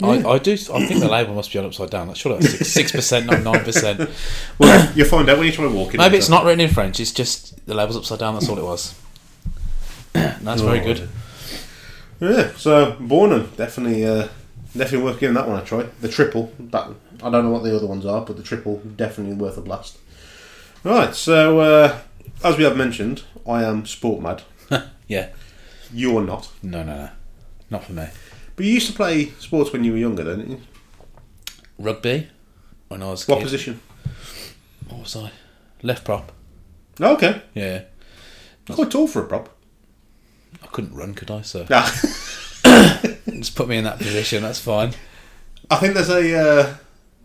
I, 0.03 0.07
I 0.27 0.39
do. 0.39 0.53
I 0.53 0.87
think 0.87 1.01
the 1.01 1.09
label 1.09 1.35
must 1.35 1.53
be 1.53 1.59
on 1.59 1.67
upside 1.67 1.91
down. 1.91 2.09
That's 2.09 2.19
sure 2.19 2.39
that's 2.39 2.69
six 2.69 2.93
percent, 2.93 3.27
not 3.27 3.43
nine 3.43 3.65
percent. 3.65 4.11
well, 4.59 4.93
you'll 4.95 5.07
find 5.09 5.29
out 5.29 5.39
when 5.39 5.47
you 5.47 5.53
try 5.53 5.67
walking. 5.67 5.99
Maybe 5.99 6.17
it's 6.17 6.29
not 6.29 6.45
written 6.45 6.61
in 6.61 6.71
French. 6.71 7.01
It's 7.01 7.13
just 7.13 7.65
the 7.67 7.75
label's 7.75 7.97
upside 7.97 8.19
down. 8.19 8.35
That's 8.35 8.49
all 8.49 8.59
it 8.59 8.65
was. 8.65 8.99
that's 10.13 10.63
very 10.63 10.81
Oh, 10.81 10.85
good. 10.85 11.09
Yeah, 12.21 12.53
so 12.57 12.93
Bornem 13.01 13.55
definitely, 13.57 14.05
uh, 14.05 14.29
definitely 14.77 15.05
worth 15.05 15.21
giving 15.21 15.35
that 15.35 15.49
one 15.49 15.61
a 15.61 15.65
try. 15.65 15.83
The 16.01 16.09
triple, 16.09 16.53
that 16.59 16.89
I 17.23 17.31
don't 17.31 17.45
know 17.45 17.51
what 17.51 17.63
the 17.63 17.75
other 17.75 17.87
ones 17.87 18.05
are, 18.05 18.23
but 18.23 18.37
the 18.37 18.43
triple 18.43 18.79
definitely 18.97 19.35
worth 19.37 19.57
a 19.57 19.63
blast. 19.63 19.99
Right, 20.83 21.15
so 21.15 21.61
uh, 21.61 21.99
as 22.43 22.57
we 22.57 22.65
have 22.65 22.77
mentioned, 22.77 23.23
I 23.47 23.65
am 23.65 23.87
sport 23.87 24.23
mad. 24.23 24.43
Yeah. 25.09 25.31
You're 25.93 26.23
not, 26.23 26.49
No, 26.63 26.85
no, 26.85 26.97
no, 26.97 27.09
not 27.69 27.83
for 27.83 27.93
me. 27.93 28.07
but 28.55 28.65
you 28.65 28.73
used 28.75 28.87
to 28.87 28.93
play 28.93 29.31
sports 29.41 29.73
when 29.73 29.83
you 29.83 29.91
were 29.91 29.99
younger, 29.99 30.23
didn't 30.23 30.49
you? 30.51 30.61
Rugby. 31.79 32.29
When 32.87 33.03
I 33.03 33.07
was 33.11 33.29
a 33.29 33.33
What 33.33 33.39
kid. 33.39 33.45
position? 33.45 33.81
What 34.89 35.01
was 35.01 35.17
I? 35.17 35.33
Left 35.83 36.05
prop. 36.05 36.31
Oh, 37.01 37.15
okay, 37.15 37.43
Yeah. 37.55 37.83
quite 38.71 38.91
tall 38.93 39.09
for 39.09 39.25
a 39.25 39.27
prop. 39.27 39.49
I 40.63 40.67
couldn't 40.69 40.95
run, 40.95 41.15
could 41.15 41.31
I? 41.33 41.43
So 41.43 41.67
Yeah, 41.69 41.91
just 43.31 43.57
put 43.57 43.67
me 43.67 43.79
in 43.79 43.85
that 43.85 43.99
position. 43.99 44.45
That's 44.45 44.61
fine. 44.61 44.93
I 45.69 45.77
think 45.77 45.95
there's 45.95 46.09
a 46.11 46.39
uh, 46.39 46.75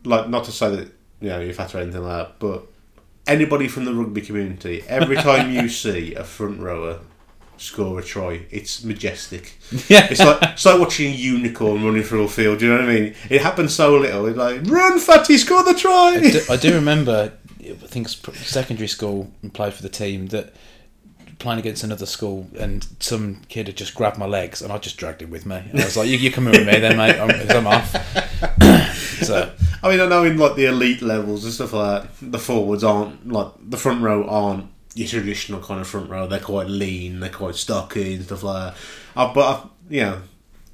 like 0.05 0.27
not 0.29 0.45
to 0.45 0.51
say 0.51 0.75
that 0.75 0.87
you 1.21 1.29
know 1.29 1.39
you're 1.39 1.53
fat 1.53 1.75
or 1.75 1.79
anything 1.81 2.01
like 2.03 2.27
that, 2.29 2.39
but 2.39 2.65
anybody 3.27 3.67
from 3.67 3.85
the 3.85 3.93
rugby 3.93 4.21
community, 4.21 4.83
every 4.87 5.15
time 5.15 5.51
you 5.51 5.69
see 5.69 6.13
a 6.15 6.23
front 6.23 6.59
rower 6.59 6.99
score 7.57 7.99
a 7.99 8.03
try, 8.03 8.45
it's 8.51 8.83
majestic. 8.83 9.57
Yeah. 9.87 10.07
It's 10.09 10.19
like 10.19 10.39
it's 10.41 10.65
like 10.65 10.79
watching 10.79 11.11
a 11.11 11.15
unicorn 11.15 11.83
running 11.83 12.03
through 12.03 12.23
a 12.23 12.27
field. 12.27 12.59
Do 12.59 12.65
you 12.65 12.73
know 12.73 12.79
what 12.79 12.89
I 12.89 12.93
mean? 12.93 13.15
It 13.29 13.41
happens 13.41 13.73
so 13.73 13.97
little. 13.97 14.25
It's 14.27 14.37
like 14.37 14.61
run, 14.65 14.99
fatty, 14.99 15.37
score 15.37 15.63
the 15.63 15.73
try. 15.73 16.15
I 16.15 16.31
do, 16.31 16.41
I 16.49 16.57
do 16.57 16.73
remember. 16.73 17.33
I 17.61 17.73
think 17.73 18.09
secondary 18.09 18.87
school 18.87 19.31
and 19.41 19.51
played 19.51 19.73
for 19.73 19.81
the 19.81 19.89
team 19.89 20.27
that 20.27 20.53
playing 21.39 21.59
against 21.59 21.83
another 21.83 22.05
school, 22.05 22.47
and 22.57 22.87
some 22.99 23.41
kid 23.49 23.67
had 23.67 23.77
just 23.77 23.95
grabbed 23.95 24.17
my 24.17 24.25
legs, 24.25 24.61
and 24.61 24.71
I 24.71 24.77
just 24.77 24.97
dragged 24.97 25.21
him 25.21 25.31
with 25.31 25.45
me. 25.45 25.57
And 25.57 25.81
I 25.81 25.85
was 25.85 25.97
like, 25.97 26.07
"You, 26.07 26.17
you 26.17 26.31
coming 26.31 26.51
with 26.51 26.67
me, 26.67 26.79
then, 26.79 26.97
mate? 26.97 27.19
I'm, 27.19 27.57
I'm 27.57 27.67
off." 27.67 27.91
so 29.23 29.51
I 29.85 29.89
mean, 29.89 29.99
I 29.99 30.07
know 30.07 30.23
in 30.23 30.37
like 30.37 30.55
the 30.55 30.65
elite 30.65 31.03
levels 31.03 31.43
and 31.43 31.53
stuff 31.53 31.73
like 31.73 32.03
that, 32.03 32.31
the 32.31 32.39
forwards 32.39 32.83
aren't 32.83 33.27
like 33.31 33.51
the 33.61 33.77
front 33.77 34.01
row 34.01 34.27
aren't 34.27 34.67
your 34.95 35.07
traditional 35.07 35.61
kind 35.61 35.79
of 35.79 35.87
front 35.87 36.09
row. 36.09 36.25
They're 36.25 36.39
quite 36.39 36.67
lean, 36.67 37.19
they're 37.19 37.29
quite 37.29 37.55
stocky 37.55 38.15
and 38.15 38.25
stuff 38.25 38.41
like 38.43 38.73
that. 38.73 38.79
Uh, 39.15 39.33
but 39.33 39.41
I, 39.41 39.67
you 39.89 40.01
know, 40.01 40.21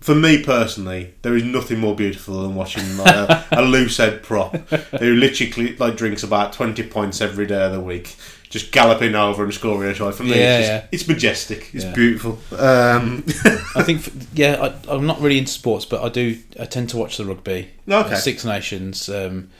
for 0.01 0.15
me 0.15 0.43
personally, 0.43 1.13
there 1.21 1.35
is 1.35 1.43
nothing 1.43 1.79
more 1.79 1.95
beautiful 1.95 2.41
than 2.41 2.55
watching 2.55 2.97
like 2.97 3.13
a, 3.15 3.45
a 3.51 3.61
loose 3.61 3.97
head 3.97 4.23
prop 4.23 4.55
who 4.55 5.13
literally 5.15 5.75
like 5.77 5.95
drinks 5.95 6.23
about 6.23 6.53
twenty 6.53 6.83
points 6.83 7.21
every 7.21 7.45
day 7.45 7.63
of 7.63 7.71
the 7.71 7.79
week. 7.79 8.15
Just 8.49 8.73
galloping 8.73 9.15
over 9.15 9.45
and 9.45 9.53
scoring 9.53 9.89
a 9.89 9.93
try 9.93 10.11
for 10.11 10.23
me. 10.23 10.31
Yeah, 10.31 10.35
it's, 10.57 10.67
just, 10.67 10.69
yeah. 10.83 10.87
it's 10.91 11.07
majestic. 11.07 11.69
It's 11.73 11.85
Yeah. 11.85 11.93
beautiful. 11.93 12.37
Um, 12.59 13.23
I 13.77 13.81
think, 13.83 13.99
f- 14.05 14.11
yeah, 14.33 14.73
I, 14.89 14.93
I'm 14.93 15.05
not 15.05 15.21
really 15.21 15.37
into 15.37 15.53
sports, 15.53 15.85
but 15.85 16.03
I 16.03 16.09
do. 16.09 16.37
I 16.59 16.65
tend 16.65 16.89
to 16.89 16.97
watch 16.97 17.15
the 17.15 17.23
rugby. 17.23 17.69
Okay. 17.89 18.15
Six 18.15 18.43
Nations. 18.43 19.07
Um, 19.07 19.51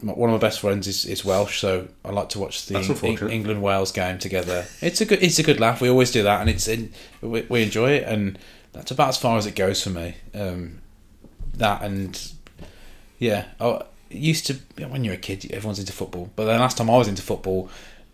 one 0.00 0.30
of 0.30 0.34
my 0.40 0.40
best 0.40 0.60
friends 0.60 0.86
is, 0.88 1.04
is 1.04 1.26
Welsh, 1.26 1.58
so 1.60 1.88
I 2.02 2.10
like 2.10 2.30
to 2.30 2.38
watch 2.38 2.64
the. 2.64 3.28
England 3.30 3.62
Wales 3.62 3.92
game 3.92 4.18
together. 4.18 4.64
It's 4.80 5.02
a 5.02 5.04
good. 5.04 5.22
It's 5.22 5.38
a 5.38 5.42
good 5.42 5.60
laugh. 5.60 5.82
We 5.82 5.90
always 5.90 6.10
do 6.10 6.22
that, 6.22 6.40
and 6.40 6.48
it's 6.48 6.68
in, 6.68 6.94
we, 7.20 7.42
we 7.50 7.62
enjoy 7.62 7.90
it, 7.90 8.04
and 8.04 8.38
that's 8.72 8.90
about 8.90 9.08
as 9.08 9.16
far 9.18 9.36
as 9.38 9.46
it 9.46 9.54
goes 9.56 9.82
for 9.82 9.90
me. 9.90 10.14
Um, 10.34 10.80
that 11.54 11.82
and 11.82 12.32
yeah, 13.18 13.46
I 13.60 13.82
used 14.10 14.46
to 14.46 14.54
when 14.88 15.04
you're 15.04 15.14
a 15.14 15.18
kid, 15.18 15.50
everyone's 15.52 15.78
into 15.78 15.92
football. 15.92 16.30
But 16.36 16.44
the 16.46 16.52
last 16.58 16.76
time 16.76 16.88
I 16.90 16.96
was 16.96 17.08
into 17.08 17.22
football, 17.22 17.68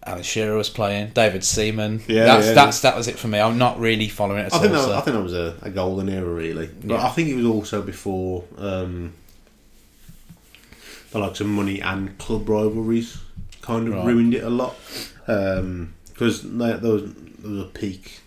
Alan 0.05 0.23
Shearer 0.23 0.57
was 0.57 0.71
playing, 0.71 1.11
David 1.11 1.45
Seaman. 1.45 2.03
Yeah, 2.09 2.25
that's 2.25 2.47
yeah, 2.49 2.53
that's 2.55 2.81
that 2.81 2.97
was 2.97 3.09
it 3.09 3.19
for 3.19 3.29
me. 3.29 3.39
I'm 3.41 3.59
not 3.59 3.79
really 3.79 4.09
following 4.09 4.41
it 4.41 4.47
at 4.47 4.53
I 4.55 4.57
all. 4.57 4.63
think 4.63 4.73
that, 4.75 4.83
so- 4.85 4.97
I 4.97 5.01
think 5.03 5.17
that 5.17 5.23
was 5.23 5.35
a, 5.35 5.57
a 5.63 5.71
golden 5.71 6.09
era, 6.09 6.29
really. 6.29 6.69
But 6.69 6.91
Yeah. 6.95 7.07
I 7.07 7.11
think 7.11 7.29
it 7.29 7.35
was 7.37 7.45
also 7.47 7.83
before 7.83 8.45
um, 8.59 9.13
the 11.13 11.19
likes 11.19 11.41
of 11.41 11.47
money 11.47 11.81
and 11.81 12.17
club 12.19 12.49
rivalries 12.49 13.19
kind 13.63 13.89
of 13.89 13.95
Right. 13.95 14.07
ruined 14.07 14.35
it 14.35 14.45
a 14.45 14.51
lot. 14.51 14.77
Because 15.27 16.43
there, 16.43 16.77
there, 16.79 16.93
was, 16.93 17.13
there 17.15 17.51
was 17.51 17.61
a 17.63 17.65
peak 17.69 18.21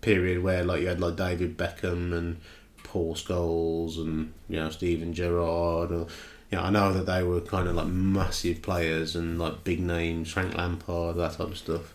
period 0.00 0.42
where 0.42 0.64
like 0.64 0.80
you 0.80 0.88
had 0.88 1.00
like 1.00 1.16
David 1.16 1.56
Beckham 1.56 2.12
and 2.12 2.40
Paul 2.84 3.14
Scholes 3.14 3.98
and 3.98 4.32
you 4.48 4.56
know 4.56 4.70
Steven 4.70 5.12
Gerrard. 5.12 5.92
Or, 5.92 6.06
you 6.50 6.56
know, 6.56 6.62
I 6.62 6.70
know 6.70 6.92
that 6.92 7.06
they 7.06 7.22
were 7.22 7.40
kind 7.40 7.68
of 7.68 7.74
like 7.74 7.88
massive 7.88 8.62
players 8.62 9.14
and 9.16 9.38
like 9.38 9.64
big 9.64 9.80
names, 9.80 10.30
Frank 10.32 10.54
Lampard, 10.54 11.16
that 11.16 11.32
type 11.32 11.48
of 11.48 11.58
stuff. 11.58 11.94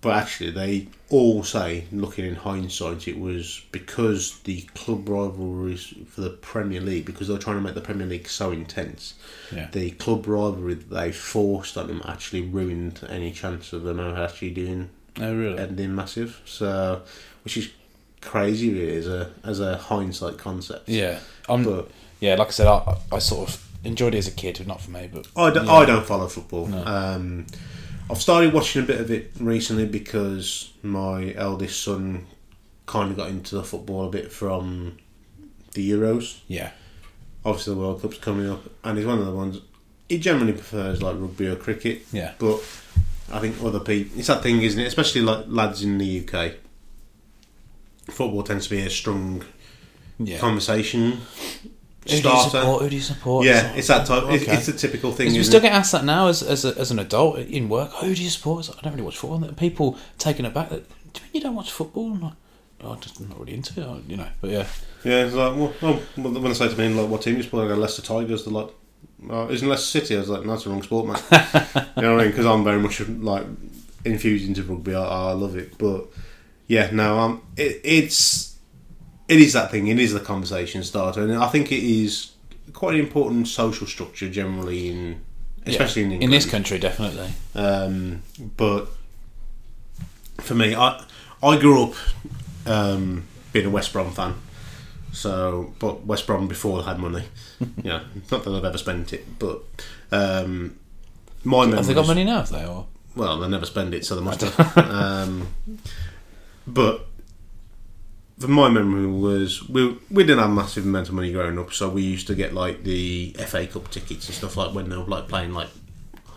But 0.00 0.16
actually, 0.18 0.50
they 0.50 0.88
all 1.08 1.42
say, 1.44 1.86
looking 1.90 2.26
in 2.26 2.34
hindsight, 2.34 3.08
it 3.08 3.18
was 3.18 3.62
because 3.72 4.38
the 4.40 4.60
club 4.74 5.08
rivalries 5.08 5.94
for 6.08 6.20
the 6.20 6.28
Premier 6.28 6.82
League, 6.82 7.06
because 7.06 7.28
they 7.28 7.32
were 7.32 7.40
trying 7.40 7.56
to 7.56 7.62
make 7.62 7.74
the 7.74 7.80
Premier 7.80 8.06
League 8.06 8.28
so 8.28 8.50
intense, 8.50 9.14
Yeah. 9.50 9.68
the 9.72 9.92
club 9.92 10.26
rivalry 10.26 10.74
that 10.74 10.90
they 10.90 11.10
forced 11.10 11.78
on 11.78 11.86
them 11.86 12.02
actually 12.06 12.42
ruined 12.42 13.00
any 13.08 13.32
chance 13.32 13.72
of 13.72 13.84
them 13.84 13.98
ever 13.98 14.22
actually 14.22 14.50
doing 14.50 14.90
Oh 15.20 15.34
really? 15.34 15.58
ending 15.58 15.94
massive. 15.94 16.40
So, 16.44 17.02
which 17.44 17.56
is 17.56 17.70
crazy, 18.20 18.72
really, 18.72 18.96
as 18.96 19.06
a 19.06 19.32
as 19.44 19.60
a 19.60 19.76
hindsight 19.76 20.38
concept. 20.38 20.88
Yeah, 20.88 21.20
I'm. 21.48 21.64
But 21.64 21.90
yeah, 22.20 22.34
like 22.36 22.48
I 22.48 22.50
said, 22.52 22.66
I, 22.66 22.96
I 23.12 23.18
sort 23.18 23.48
of 23.48 23.68
enjoyed 23.84 24.14
it 24.14 24.18
as 24.18 24.28
a 24.28 24.32
kid, 24.32 24.56
but 24.58 24.66
not 24.66 24.80
for 24.80 24.90
me, 24.90 25.08
but 25.12 25.26
I 25.36 25.50
don't, 25.50 25.66
yeah. 25.66 25.72
I 25.72 25.84
don't 25.84 26.06
follow 26.06 26.26
football. 26.26 26.66
No. 26.66 26.84
Um, 26.84 27.46
I've 28.10 28.20
started 28.20 28.52
watching 28.52 28.82
a 28.82 28.86
bit 28.86 29.00
of 29.00 29.10
it 29.10 29.32
recently 29.38 29.86
because 29.86 30.72
my 30.82 31.32
eldest 31.34 31.82
son 31.82 32.26
kind 32.86 33.10
of 33.10 33.16
got 33.16 33.28
into 33.30 33.54
the 33.54 33.62
football 33.64 34.06
a 34.06 34.10
bit 34.10 34.30
from 34.32 34.98
the 35.72 35.90
Euros. 35.90 36.40
yeah, 36.48 36.70
Obviously, 37.44 37.74
the 37.74 37.80
World 37.80 38.02
Cup's 38.02 38.18
coming 38.18 38.48
up, 38.50 38.62
and 38.84 38.96
he's 38.98 39.06
one 39.06 39.18
of 39.18 39.26
the 39.26 39.32
ones. 39.32 39.60
He 40.08 40.18
generally 40.18 40.52
prefers 40.52 41.02
like 41.02 41.16
rugby 41.18 41.46
or 41.46 41.56
cricket, 41.56 42.02
yeah, 42.12 42.32
but 42.38 42.62
I 43.32 43.38
think 43.40 43.56
other 43.62 43.80
people. 43.80 44.18
It's 44.18 44.28
that 44.28 44.42
thing, 44.42 44.62
isn't 44.62 44.80
it? 44.80 44.86
Especially 44.86 45.20
like 45.22 45.44
lads 45.48 45.82
in 45.82 45.98
the 45.98 46.26
UK. 46.28 46.52
Football 48.10 48.42
tends 48.42 48.64
to 48.68 48.70
be 48.70 48.80
a 48.82 48.90
strong 48.90 49.42
yeah. 50.18 50.38
conversation 50.38 51.12
Who 51.12 51.20
do 52.06 52.12
you 52.14 52.18
starter. 52.18 52.50
support? 52.50 52.82
Who 52.82 52.88
do 52.90 52.96
you 52.96 53.02
support? 53.02 53.46
Yeah, 53.46 53.72
it's 53.72 53.88
that 53.88 54.06
type. 54.06 54.24
It's, 54.28 54.42
Okay. 54.44 54.52
it's 54.56 54.68
a 54.68 54.74
typical 54.74 55.10
thing. 55.12 55.32
We 55.32 55.42
still 55.42 55.58
it? 55.58 55.62
get 55.62 55.72
asked 55.72 55.92
that 55.92 56.04
now 56.04 56.28
as 56.28 56.42
as, 56.42 56.64
a, 56.66 56.78
as 56.78 56.90
an 56.90 56.98
adult 56.98 57.38
in 57.38 57.68
work. 57.70 57.90
Oh, 57.94 58.06
who 58.06 58.14
do 58.14 58.22
you 58.22 58.28
support? 58.30 58.68
Like, 58.68 58.78
I 58.78 58.80
don't 58.82 58.92
really 58.92 59.04
watch 59.04 59.16
football. 59.16 59.42
And 59.42 59.56
People 59.56 59.98
taking 60.18 60.44
it 60.44 60.52
back. 60.52 60.68
Do 60.68 60.76
you 60.76 60.82
mean 61.22 61.30
you 61.32 61.40
don't 61.40 61.54
watch 61.54 61.70
football? 61.70 62.12
I'm 62.12 62.20
like, 62.20 62.32
oh, 62.82 62.92
I'm 62.92 63.00
just 63.00 63.18
not 63.20 63.40
really 63.40 63.54
into 63.54 63.80
it. 63.80 64.02
You 64.10 64.18
know, 64.18 64.28
but 64.42 64.50
yeah, 64.50 64.66
Yeah, 65.02 65.24
it's 65.24 65.34
like, 65.34 65.56
well, 65.56 65.72
well, 65.80 66.00
when 66.16 66.46
I 66.48 66.52
say 66.52 66.68
to 66.68 66.76
me, 66.76 66.88
like, 66.92 67.08
what 67.08 67.22
team 67.22 67.36
you 67.38 67.42
support? 67.42 67.64
I 67.64 67.68
go, 67.68 67.80
Leicester 67.80 68.02
Tigers. 68.02 68.44
They're 68.44 68.52
like, 68.52 68.68
oh, 69.30 69.48
isn't 69.48 69.68
Leicester 69.68 70.00
City? 70.00 70.16
I 70.16 70.20
was 70.20 70.28
like, 70.28 70.44
no, 70.44 70.52
that's 70.52 70.64
the 70.64 70.70
wrong 70.70 70.82
sport, 70.82 71.06
man. 71.06 71.16
you 71.96 72.02
know 72.02 72.14
what 72.14 72.20
I 72.20 72.24
mean? 72.24 72.30
Because 72.30 72.46
I'm 72.46 72.64
very 72.64 72.80
much 72.80 73.00
like 73.00 73.46
infused 74.04 74.46
into 74.46 74.62
rugby. 74.62 74.94
I, 74.94 75.02
I 75.02 75.32
love 75.32 75.56
it, 75.56 75.78
but 75.78 76.06
yeah, 76.66 76.90
no, 76.92 77.18
um, 77.18 77.42
it, 77.56 77.80
it's 77.84 78.56
it 79.28 79.40
is 79.40 79.52
that 79.54 79.70
thing. 79.70 79.86
It 79.88 79.98
is 79.98 80.12
the 80.12 80.20
conversation 80.20 80.82
starter, 80.82 81.22
and 81.22 81.34
I 81.34 81.48
think 81.48 81.72
it 81.72 81.82
is 81.82 82.32
quite 82.72 82.94
an 82.94 83.00
important 83.00 83.48
social 83.48 83.86
structure 83.86 84.28
generally 84.28 84.88
in, 84.88 85.20
especially 85.66 86.02
in 86.02 86.08
in 86.08 86.12
England. 86.14 86.32
this 86.34 86.50
country, 86.50 86.78
definitely. 86.78 87.28
Um, 87.54 88.22
but 88.56 88.88
for 90.40 90.54
me, 90.54 90.74
I 90.74 91.02
I 91.42 91.58
grew 91.58 91.84
up 91.84 91.94
um, 92.66 93.24
being 93.52 93.66
a 93.66 93.70
West 93.70 93.92
Brom 93.92 94.10
fan. 94.12 94.34
So, 95.14 95.72
but 95.78 96.04
West 96.04 96.26
Brom 96.26 96.48
before 96.48 96.82
had 96.82 96.98
money. 96.98 97.24
yeah, 97.82 98.02
not 98.30 98.44
that 98.44 98.54
I've 98.54 98.64
ever 98.64 98.78
spent 98.78 99.12
it, 99.12 99.38
but 99.38 99.62
um, 100.10 100.76
my 101.44 101.64
memories. 101.66 101.78
Have 101.78 101.86
they 101.86 101.94
got 101.94 102.06
money 102.06 102.24
now? 102.24 102.38
Have 102.38 102.50
they? 102.50 102.66
Or 102.66 102.86
Well, 103.14 103.38
they 103.38 103.48
never 103.48 103.64
spend 103.64 103.94
it, 103.94 104.04
so 104.04 104.16
they 104.16 104.22
must 104.22 104.40
have. 104.40 104.78
um, 104.90 105.48
but 106.66 107.06
for 108.38 108.48
my 108.48 108.68
memory 108.68 109.06
was 109.06 109.68
we 109.68 109.96
we 110.10 110.24
didn't 110.24 110.40
have 110.40 110.50
massive 110.50 110.84
amount 110.84 111.08
of 111.08 111.14
money 111.14 111.32
growing 111.32 111.58
up, 111.58 111.72
so 111.72 111.88
we 111.88 112.02
used 112.02 112.26
to 112.26 112.34
get 112.34 112.52
like 112.52 112.82
the 112.82 113.36
FA 113.38 113.66
Cup 113.66 113.90
tickets 113.90 114.26
and 114.26 114.34
stuff 114.34 114.56
like 114.56 114.74
when 114.74 114.88
they 114.88 114.96
were 114.96 115.04
like 115.04 115.28
playing 115.28 115.52
like 115.52 115.68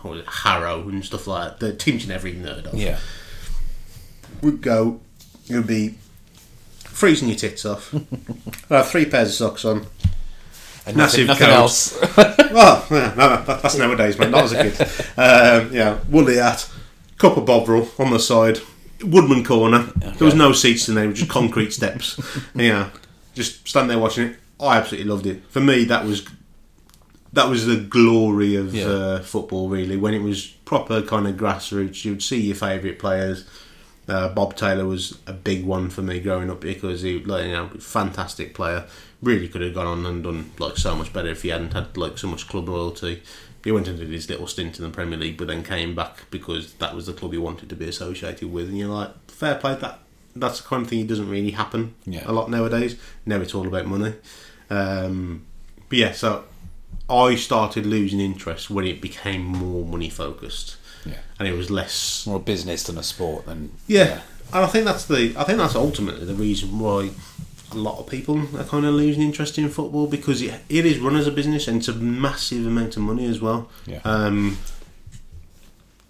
what 0.02 0.12
was 0.12 0.20
it, 0.20 0.28
Harrow 0.28 0.88
and 0.88 1.04
stuff 1.04 1.26
like 1.26 1.58
that. 1.58 1.60
The 1.60 1.76
teams 1.76 2.04
you 2.04 2.08
never 2.08 2.28
even 2.28 2.44
heard 2.44 2.66
of. 2.66 2.74
yeah, 2.74 3.00
We'd 4.40 4.62
go. 4.62 5.00
It 5.48 5.56
would 5.56 5.66
be 5.66 5.96
freezing 6.98 7.28
your 7.28 7.36
tits 7.36 7.64
off. 7.64 7.94
I'd 8.70 8.76
have 8.76 8.88
three 8.88 9.04
pairs 9.06 9.28
of 9.28 9.34
socks 9.34 9.64
on. 9.64 9.86
and 10.86 10.96
Massive 10.96 11.26
nothing, 11.26 11.46
nothing 11.48 11.54
else. 11.62 11.98
Well, 12.48 12.86
yeah, 12.90 13.14
no, 13.16 13.28
no, 13.36 13.42
that- 13.44 13.62
that's 13.62 13.76
nowadays, 13.76 14.18
mate. 14.18 14.30
Not 14.30 14.44
as 14.44 14.52
a 14.52 14.62
kid. 14.70 14.80
Um, 15.18 15.72
yeah, 15.74 15.98
woolly 16.08 16.36
hat, 16.36 16.68
cup 17.18 17.36
of 17.36 17.44
bovril 17.44 17.88
on 17.98 18.10
the 18.10 18.18
side, 18.18 18.58
woodman 19.02 19.44
corner. 19.44 19.82
There 19.96 20.24
was 20.24 20.34
no 20.34 20.52
seats 20.52 20.88
in 20.88 20.94
there, 20.94 21.12
just 21.12 21.30
concrete 21.30 21.72
steps. 21.72 22.18
Yeah, 22.54 22.88
just 23.34 23.68
stand 23.68 23.90
there 23.90 23.98
watching 23.98 24.28
it. 24.28 24.36
I 24.58 24.78
absolutely 24.78 25.08
loved 25.10 25.26
it. 25.26 25.42
For 25.50 25.60
me, 25.60 25.84
that 25.84 26.04
was 26.06 26.26
that 27.34 27.48
was 27.48 27.66
the 27.66 27.76
glory 27.76 28.56
of 28.56 28.74
Yeah. 28.74 28.86
uh, 28.86 29.18
football. 29.22 29.68
Really, 29.68 29.96
when 29.98 30.14
it 30.14 30.22
was 30.22 30.46
proper 30.46 31.02
kind 31.02 31.28
of 31.28 31.36
grassroots, 31.36 32.04
you 32.04 32.12
would 32.12 32.22
see 32.22 32.40
your 32.40 32.56
favourite 32.56 32.98
players. 32.98 33.44
Uh, 34.08 34.28
Bob 34.30 34.56
Taylor 34.56 34.86
was 34.86 35.18
a 35.26 35.32
big 35.34 35.64
one 35.64 35.90
for 35.90 36.00
me 36.02 36.18
growing 36.18 36.50
up 36.50 36.60
because 36.62 37.02
he, 37.02 37.18
like, 37.22 37.44
you 37.44 37.52
know, 37.52 37.68
fantastic 37.78 38.54
player. 38.54 38.86
Really 39.20 39.48
could 39.48 39.60
have 39.60 39.74
gone 39.74 39.86
on 39.86 40.06
and 40.06 40.22
done 40.24 40.50
like 40.58 40.76
so 40.78 40.94
much 40.94 41.12
better 41.12 41.28
if 41.28 41.42
he 41.42 41.48
hadn't 41.50 41.74
had 41.74 41.96
like 41.96 42.16
so 42.18 42.26
much 42.28 42.48
club 42.48 42.68
loyalty. 42.68 43.22
He 43.64 43.72
went 43.72 43.88
and 43.88 43.98
did 43.98 44.08
his 44.08 44.30
little 44.30 44.46
stint 44.46 44.78
in 44.78 44.84
the 44.84 44.90
Premier 44.90 45.18
League, 45.18 45.36
but 45.36 45.48
then 45.48 45.62
came 45.64 45.94
back 45.94 46.30
because 46.30 46.72
that 46.74 46.94
was 46.94 47.06
the 47.06 47.12
club 47.12 47.32
he 47.32 47.38
wanted 47.38 47.68
to 47.68 47.74
be 47.76 47.88
associated 47.88 48.50
with. 48.52 48.68
And 48.68 48.78
you're 48.78 48.88
like, 48.88 49.30
fair 49.30 49.56
play. 49.56 49.74
That 49.74 49.98
that's 50.36 50.60
the 50.62 50.68
kind 50.68 50.82
of 50.84 50.88
thing 50.88 51.00
that 51.00 51.08
doesn't 51.08 51.28
really 51.28 51.50
happen 51.50 51.94
Yeah. 52.06 52.22
a 52.24 52.32
lot 52.32 52.48
nowadays. 52.48 52.96
Now 53.26 53.36
it's 53.40 53.54
all 53.54 53.66
about 53.66 53.86
money. 53.86 54.14
Um, 54.70 55.44
but 55.88 55.98
yeah, 55.98 56.12
so 56.12 56.44
I 57.10 57.34
started 57.34 57.86
losing 57.86 58.20
interest 58.20 58.70
when 58.70 58.84
it 58.86 59.00
became 59.00 59.42
more 59.44 59.84
money 59.84 60.10
focused, 60.10 60.76
yeah, 61.04 61.18
and 61.38 61.48
it 61.48 61.52
was 61.52 61.70
less 61.70 62.26
more 62.26 62.36
a 62.36 62.40
business 62.40 62.82
than 62.84 62.98
a 62.98 63.02
sport. 63.02 63.46
Than 63.46 63.72
yeah, 63.86 64.20
and 64.52 64.64
I 64.64 64.66
think 64.66 64.84
that's 64.84 65.04
the. 65.04 65.34
I 65.36 65.44
think 65.44 65.58
that's 65.58 65.74
ultimately 65.74 66.24
the 66.24 66.34
reason 66.34 66.78
why 66.78 67.10
a 67.70 67.76
lot 67.76 67.98
of 67.98 68.06
people 68.06 68.38
are 68.58 68.64
kind 68.64 68.86
of 68.86 68.94
losing 68.94 69.22
interest 69.22 69.58
in 69.58 69.68
football 69.68 70.06
because 70.06 70.40
it, 70.40 70.60
it 70.68 70.86
is 70.86 70.98
run 70.98 71.16
as 71.16 71.26
a 71.26 71.30
business 71.30 71.68
and 71.68 71.78
it's 71.78 71.88
a 71.88 71.92
massive 71.92 72.66
amount 72.66 72.96
of 72.96 73.02
money 73.02 73.26
as 73.26 73.40
well. 73.40 73.68
Yeah. 73.86 74.00
Um, 74.04 74.58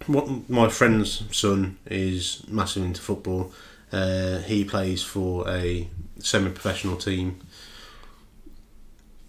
what 0.07 0.49
my 0.49 0.69
friend's 0.69 1.23
son 1.35 1.77
is 1.85 2.43
massive 2.47 2.83
into 2.83 3.01
football. 3.01 3.51
Uh, 3.91 4.39
he 4.39 4.63
plays 4.63 5.03
for 5.03 5.47
a 5.49 5.87
semi-professional 6.19 6.97
team. 6.97 7.39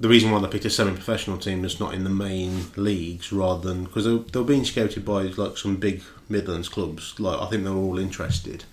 The 0.00 0.08
reason 0.08 0.30
why 0.30 0.40
they 0.40 0.48
picked 0.48 0.64
a 0.64 0.70
semi-professional 0.70 1.36
team 1.38 1.62
that's 1.62 1.78
not 1.78 1.94
in 1.94 2.04
the 2.04 2.10
main 2.10 2.64
leagues 2.76 3.32
rather 3.32 3.68
than 3.68 3.84
because 3.84 4.06
they, 4.06 4.16
they 4.16 4.38
were 4.38 4.44
being 4.44 4.64
scouted 4.64 5.04
by 5.04 5.22
like 5.24 5.58
some 5.58 5.76
big 5.76 6.02
Midlands 6.28 6.68
clubs. 6.68 7.20
Like 7.20 7.38
I 7.40 7.46
think 7.46 7.64
they 7.64 7.70
were 7.70 7.76
all 7.76 7.98
interested. 7.98 8.64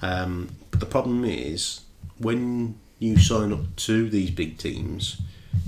Um, 0.00 0.56
but 0.70 0.80
the 0.80 0.86
problem 0.86 1.24
is 1.24 1.82
when 2.18 2.78
you 2.98 3.18
sign 3.18 3.52
up 3.52 3.76
to 3.76 4.08
these 4.08 4.30
big 4.30 4.56
teams, 4.58 5.20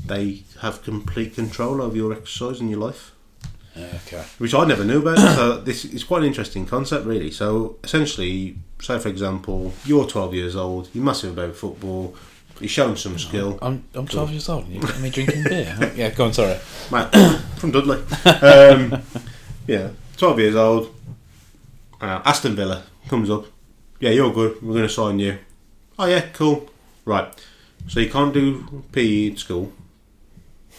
they 0.06 0.42
have 0.62 0.82
complete 0.82 1.34
control 1.34 1.82
over 1.82 1.96
your 1.96 2.12
exercise 2.12 2.60
and 2.60 2.70
your 2.70 2.80
life 2.80 3.12
Okay. 3.76 4.22
which 4.38 4.54
I 4.54 4.64
never 4.64 4.84
knew 4.84 5.00
about. 5.00 5.18
so 5.36 5.60
this 5.60 5.84
is 5.84 6.04
quite 6.04 6.22
an 6.22 6.28
interesting 6.28 6.66
concept, 6.66 7.06
really. 7.06 7.30
So 7.30 7.76
essentially, 7.84 8.56
say 8.80 8.98
for 8.98 9.08
example, 9.08 9.72
you're 9.84 10.06
12 10.06 10.34
years 10.34 10.56
old, 10.56 10.88
you're 10.94 11.04
massive 11.04 11.36
about 11.36 11.56
football, 11.56 12.14
you're 12.60 12.68
showing 12.68 12.96
some 12.96 13.18
skill. 13.18 13.58
I'm 13.62 13.84
I'm 13.94 14.06
12 14.06 14.30
years 14.30 14.48
old 14.48 14.64
and 14.64 14.74
you're 14.74 14.82
getting 14.82 15.02
me 15.02 15.10
drinking 15.10 15.44
beer. 15.44 15.92
yeah, 15.96 16.10
go 16.10 16.26
on. 16.26 16.32
Sorry. 16.32 16.58
Matt 16.90 17.12
from 17.56 17.70
Dudley. 17.72 17.98
Um, 18.24 19.02
yeah, 19.66 19.90
12 20.16 20.38
years 20.40 20.54
old. 20.56 20.94
Uh, 22.00 22.20
Aston 22.24 22.54
Villa 22.54 22.84
comes 23.08 23.30
up. 23.30 23.46
Yeah, 24.00 24.10
you're 24.10 24.32
good. 24.32 24.60
We're 24.62 24.74
going 24.74 24.82
to 24.86 24.88
sign 24.92 25.18
you. 25.18 25.38
Oh 25.98 26.06
yeah, 26.06 26.20
cool. 26.32 26.68
Right. 27.04 27.32
So 27.88 28.00
you 28.00 28.10
can't 28.10 28.32
do 28.34 28.84
PE 28.92 29.32
at 29.32 29.38
school. 29.38 29.72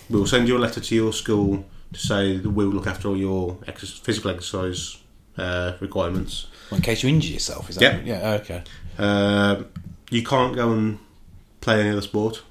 We'll 0.10 0.28
send 0.28 0.48
you 0.48 0.58
a 0.58 0.60
letter 0.60 0.80
to 0.82 0.96
your 0.96 1.14
school 1.14 1.66
to 1.94 2.00
say 2.00 2.38
that 2.38 2.50
we'll 2.50 2.68
look 2.68 2.88
after 2.88 3.08
all 3.08 3.18
your 3.18 3.58
ex- 3.68 3.98
physical 4.00 4.32
exercise 4.32 4.98
uh, 5.38 5.74
requirements. 5.80 6.48
Well, 6.70 6.78
in 6.78 6.84
case 6.84 7.04
you 7.04 7.10
injure 7.10 7.34
yourself, 7.34 7.70
is 7.70 7.78
that? 7.78 8.06
Yeah. 8.06 8.20
Yeah. 8.20 8.32
Okay. 8.42 8.64
Um, 8.98 9.68
you 10.10 10.24
can't 10.24 10.56
go 10.56 10.72
and 10.72 11.00
play 11.66 11.82
any 11.82 11.90
other 11.90 12.02
sport, 12.02 12.44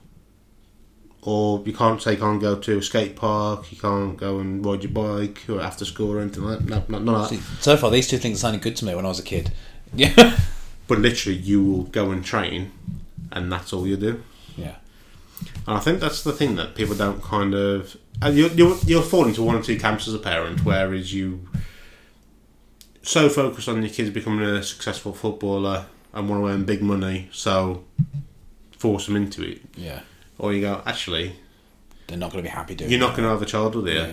or 1.22 1.62
you 1.64 1.72
can't 1.72 2.02
say 2.02 2.12
you 2.12 2.18
can't 2.18 2.40
go 2.40 2.58
to 2.58 2.78
a 2.78 2.82
skate 2.82 3.16
park. 3.16 3.70
You 3.72 3.78
can't 3.78 4.16
go 4.16 4.40
and 4.40 4.64
ride 4.64 4.82
your 4.82 4.92
bike 4.92 5.48
or 5.48 5.60
after 5.60 5.84
school 5.84 6.12
or 6.12 6.20
anything 6.20 6.42
like 6.44 6.58
that. 6.58 6.68
No, 6.68 6.82
no, 6.88 6.98
none 6.98 7.14
of 7.14 7.30
that. 7.30 7.36
See, 7.36 7.42
so 7.62 7.76
far, 7.76 7.90
these 7.90 8.08
two 8.08 8.18
things 8.18 8.40
sounded 8.40 8.60
good 8.60 8.76
to 8.76 8.84
me 8.84 8.94
when 8.94 9.06
I 9.06 9.08
was 9.08 9.18
a 9.18 9.22
kid. 9.22 9.50
Yeah. 9.94 10.38
But 10.86 10.98
literally, 10.98 11.38
you 11.38 11.64
will 11.64 11.84
go 11.84 12.10
and 12.10 12.22
train, 12.22 12.70
and 13.32 13.50
that's 13.50 13.72
all 13.72 13.86
you 13.86 13.96
do. 13.96 14.22
yeah. 14.54 14.74
And 15.66 15.78
I 15.78 15.80
think 15.80 15.98
that's 15.98 16.22
the 16.22 16.30
thing 16.32 16.56
that 16.56 16.74
people 16.74 16.94
don't 16.94 17.22
kind 17.22 17.54
of. 17.54 17.96
And 18.20 18.36
you're, 18.36 18.50
you're, 18.50 18.76
you're 18.84 19.00
fall 19.00 19.24
into 19.26 19.42
one 19.42 19.54
or 19.56 19.62
two 19.62 19.78
camps 19.78 20.06
as 20.06 20.12
a 20.12 20.18
parent, 20.18 20.62
whereas 20.62 21.14
you 21.14 21.48
so 23.00 23.30
focused 23.30 23.66
on 23.66 23.80
your 23.80 23.90
kids 23.90 24.10
becoming 24.10 24.44
a 24.46 24.62
successful 24.62 25.14
footballer 25.14 25.86
and 26.12 26.28
want 26.28 26.42
to 26.42 26.48
earn 26.48 26.64
big 26.66 26.82
money, 26.82 27.30
so 27.32 27.84
force 28.84 29.06
them 29.06 29.16
into 29.16 29.40
it. 29.52 29.60
Yeah. 29.76 30.00
Or 30.38 30.52
you 30.52 30.60
go, 30.60 30.82
actually, 30.92 31.36
They're 32.06 32.18
not 32.18 32.30
going 32.32 32.44
to 32.44 32.48
be 32.50 32.54
happy 32.60 32.74
doing. 32.74 32.90
you're 32.90 33.00
not 33.06 33.14
going 33.16 33.24
to 33.28 33.30
have 33.34 33.40
a 33.42 33.46
child 33.46 33.74
with 33.76 33.86
you. 33.88 33.94
Yeah. 33.94 34.12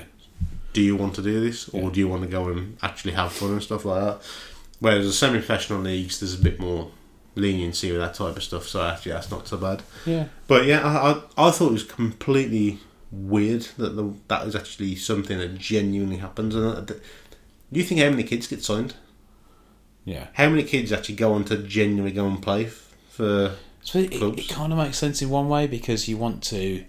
Do 0.73 0.81
you 0.81 0.95
want 0.95 1.13
to 1.15 1.21
do 1.21 1.41
this, 1.47 1.67
or 1.69 1.81
Yeah. 1.83 1.89
do 1.93 1.99
you 1.99 2.07
want 2.07 2.21
to 2.23 2.29
go 2.29 2.47
and 2.49 2.77
actually 2.81 3.13
have 3.21 3.33
fun 3.33 3.51
and 3.51 3.63
stuff 3.69 3.83
like 3.85 4.01
that? 4.05 4.17
Whereas 4.79 5.05
the 5.05 5.11
semi-professional 5.13 5.81
leagues, 5.81 6.19
there's 6.19 6.39
a 6.39 6.43
bit 6.49 6.57
more 6.59 6.91
leniency 7.35 7.91
with 7.91 7.99
that 8.01 8.13
type 8.13 8.35
of 8.37 8.43
stuff. 8.43 8.65
So 8.67 8.81
actually, 8.81 9.11
that's 9.13 9.29
not 9.31 9.47
so 9.47 9.57
bad. 9.57 9.83
Yeah. 10.05 10.25
But 10.47 10.65
yeah, 10.65 10.79
I, 10.87 11.11
I, 11.11 11.47
I 11.47 11.51
thought 11.51 11.69
it 11.69 11.79
was 11.79 11.83
completely 11.83 12.79
weird 13.11 13.63
that 13.77 13.95
the, 13.97 14.13
that 14.29 14.45
was 14.45 14.55
actually 14.55 14.95
something 14.95 15.37
that 15.39 15.57
genuinely 15.57 16.17
happens. 16.17 16.55
And 16.55 16.65
uh, 16.65 16.71
that, 16.75 16.87
that- 16.87 17.01
do 17.73 17.79
you 17.79 17.85
think 17.85 17.99
how 18.01 18.09
many 18.09 18.23
kids 18.23 18.47
get 18.47 18.63
signed? 18.63 18.93
Yeah. 20.05 20.27
How 20.33 20.49
many 20.49 20.63
kids 20.63 20.91
actually 20.91 21.15
go 21.15 21.33
on 21.33 21.43
to 21.45 21.57
genuinely 21.57 22.11
go 22.13 22.25
and 22.27 22.41
play 22.41 22.65
f- 22.67 22.93
for? 23.09 23.55
So 23.83 23.99
it, 23.99 24.13
it 24.13 24.49
kind 24.49 24.71
of 24.71 24.77
makes 24.77 24.97
sense 24.97 25.21
in 25.21 25.29
one 25.29 25.49
way 25.49 25.67
because 25.67 26.07
you 26.07 26.17
want 26.17 26.43
to 26.45 26.83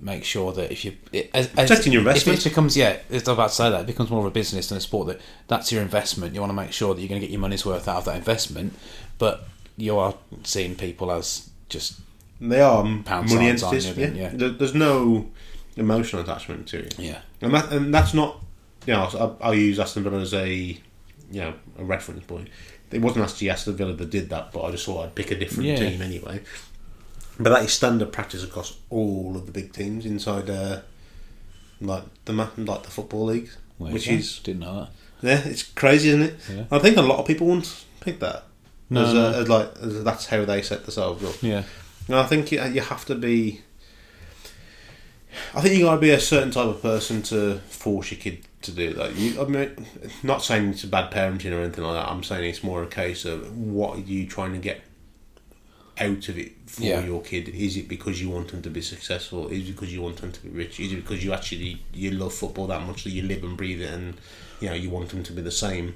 make 0.00 0.24
sure 0.24 0.52
that 0.52 0.70
if 0.70 0.84
you 0.84 0.96
it, 1.12 1.30
as, 1.34 1.46
as, 1.48 1.68
Protecting 1.68 1.92
your 1.92 2.00
investment, 2.00 2.38
if 2.38 2.46
it 2.46 2.50
becomes 2.50 2.76
yeah, 2.76 2.98
I 3.10 3.14
was 3.14 3.26
about 3.26 3.48
to 3.48 3.54
say 3.54 3.70
that 3.70 3.80
it 3.80 3.86
becomes 3.86 4.10
more 4.10 4.20
of 4.20 4.26
a 4.26 4.30
business 4.30 4.68
than 4.68 4.78
a 4.78 4.80
sport. 4.80 5.08
That 5.08 5.20
that's 5.48 5.72
your 5.72 5.82
investment. 5.82 6.34
You 6.34 6.40
want 6.40 6.50
to 6.50 6.56
make 6.56 6.72
sure 6.72 6.94
that 6.94 7.00
you're 7.00 7.08
going 7.08 7.20
to 7.20 7.26
get 7.26 7.32
your 7.32 7.40
money's 7.40 7.66
worth 7.66 7.88
out 7.88 7.98
of 7.98 8.04
that 8.06 8.16
investment, 8.16 8.74
but 9.18 9.48
you 9.76 9.98
are 9.98 10.14
seeing 10.44 10.76
people 10.76 11.10
as 11.10 11.50
just 11.68 12.00
They 12.40 12.60
are 12.60 12.82
Pound 13.04 13.28
money 13.28 13.48
entities. 13.48 13.96
Yeah. 13.96 14.10
Yeah. 14.10 14.30
There's 14.32 14.74
no 14.74 15.28
emotional 15.76 16.22
attachment 16.22 16.66
to 16.66 16.78
it. 16.80 16.98
yeah 16.98 17.20
and 17.40 17.54
that 17.54 17.72
and 17.72 17.94
that's 17.94 18.12
not 18.12 18.40
you 18.86 18.92
know 18.92 19.08
I'll, 19.14 19.38
I'll 19.40 19.54
use 19.54 19.78
Aston 19.78 20.02
Villa 20.02 20.18
as 20.20 20.34
a 20.34 20.48
you 20.50 20.80
know 21.30 21.54
a 21.78 21.84
reference 21.84 22.24
point. 22.24 22.48
It 22.90 23.00
wasn't 23.02 23.24
actually 23.24 23.50
Aston 23.50 23.76
Villa 23.76 23.92
that 23.94 24.10
did 24.10 24.30
that, 24.30 24.52
but 24.52 24.62
I 24.62 24.70
just 24.70 24.84
thought 24.86 25.04
I'd 25.04 25.14
pick 25.14 25.30
a 25.30 25.34
different 25.38 25.68
Yeah. 25.68 25.76
team 25.76 26.00
anyway. 26.02 26.40
But 27.40 27.50
that 27.50 27.62
is 27.64 27.72
standard 27.72 28.12
practice 28.12 28.42
across 28.42 28.76
all 28.90 29.36
of 29.36 29.46
the 29.46 29.52
big 29.52 29.72
teams 29.72 30.04
inside, 30.06 30.48
uh, 30.50 30.80
like 31.80 32.02
the 32.24 32.32
like 32.32 32.82
the 32.82 32.90
football 32.90 33.26
leagues, 33.26 33.56
which 33.78 34.08
is 34.08 34.40
didn't 34.40 34.60
know 34.60 34.80
that. 34.80 34.90
yeah, 35.22 35.48
it's 35.50 35.62
crazy, 35.62 36.08
isn't 36.08 36.22
it? 36.22 36.36
Yeah. 36.52 36.64
I 36.70 36.78
think 36.80 36.96
a 36.96 37.02
lot 37.02 37.18
of 37.20 37.26
people 37.26 37.46
won't 37.46 37.84
pick 38.00 38.18
that. 38.20 38.44
No, 38.90 39.04
as, 39.04 39.14
no. 39.14 39.26
uh, 39.28 39.32
as 39.32 39.48
like 39.48 39.70
as 39.82 40.02
that's 40.04 40.26
how 40.26 40.44
they 40.44 40.62
set 40.62 40.82
themselves 40.84 41.22
up. 41.22 41.42
Yeah 41.42 41.62
And 42.08 42.16
I 42.16 42.24
think 42.26 42.50
you, 42.50 42.62
you 42.64 42.80
have 42.80 43.04
to 43.06 43.14
be. 43.14 43.60
I 45.54 45.60
think 45.60 45.76
you 45.78 45.84
got 45.84 45.96
to 45.96 46.00
be 46.00 46.10
a 46.10 46.20
certain 46.20 46.50
type 46.50 46.66
of 46.66 46.82
person 46.82 47.22
to 47.24 47.58
force 47.68 48.10
your 48.10 48.20
kid 48.20 48.44
to 48.62 48.70
do 48.72 48.92
that. 48.94 49.14
You, 49.16 49.40
I 49.40 49.44
mean, 49.46 49.86
not 50.22 50.42
saying 50.42 50.70
it's 50.70 50.84
a 50.84 50.88
bad 50.88 51.10
parenting 51.12 51.52
or 51.52 51.60
anything 51.62 51.84
like 51.84 51.94
that. 51.94 52.10
I'm 52.10 52.22
saying 52.22 52.48
it's 52.48 52.62
more 52.64 52.82
a 52.82 52.86
case 52.86 53.24
of 53.24 53.56
what 53.56 53.98
are 53.98 54.02
you 54.02 54.26
trying 54.26 54.52
to 54.52 54.58
get 54.58 54.82
out 56.00 56.28
of 56.28 56.38
it 56.38 56.52
for 56.66 56.82
Yeah. 56.82 57.04
your 57.04 57.22
kid. 57.22 57.48
Is 57.48 57.76
it 57.76 57.88
because 57.88 58.20
you 58.22 58.30
want 58.30 58.48
them 58.48 58.62
to 58.62 58.70
be 58.70 58.80
successful? 58.82 59.48
Is 59.48 59.68
it 59.68 59.72
because 59.72 59.92
you 59.92 60.00
want 60.02 60.18
them 60.18 60.30
to 60.32 60.40
be 60.40 60.48
rich? 60.48 60.78
Is 60.80 60.92
it 60.92 60.96
because 60.96 61.24
you 61.24 61.32
actually 61.32 61.82
you 61.92 62.12
love 62.12 62.32
football 62.34 62.66
that 62.68 62.82
much 62.86 63.04
that 63.04 63.10
you 63.10 63.22
live 63.22 63.42
and 63.42 63.56
breathe 63.56 63.80
it, 63.80 63.90
and 63.92 64.14
you 64.60 64.68
know 64.68 64.74
you 64.74 64.90
want 64.90 65.08
them 65.10 65.22
to 65.24 65.32
be 65.32 65.42
the 65.42 65.50
same? 65.50 65.94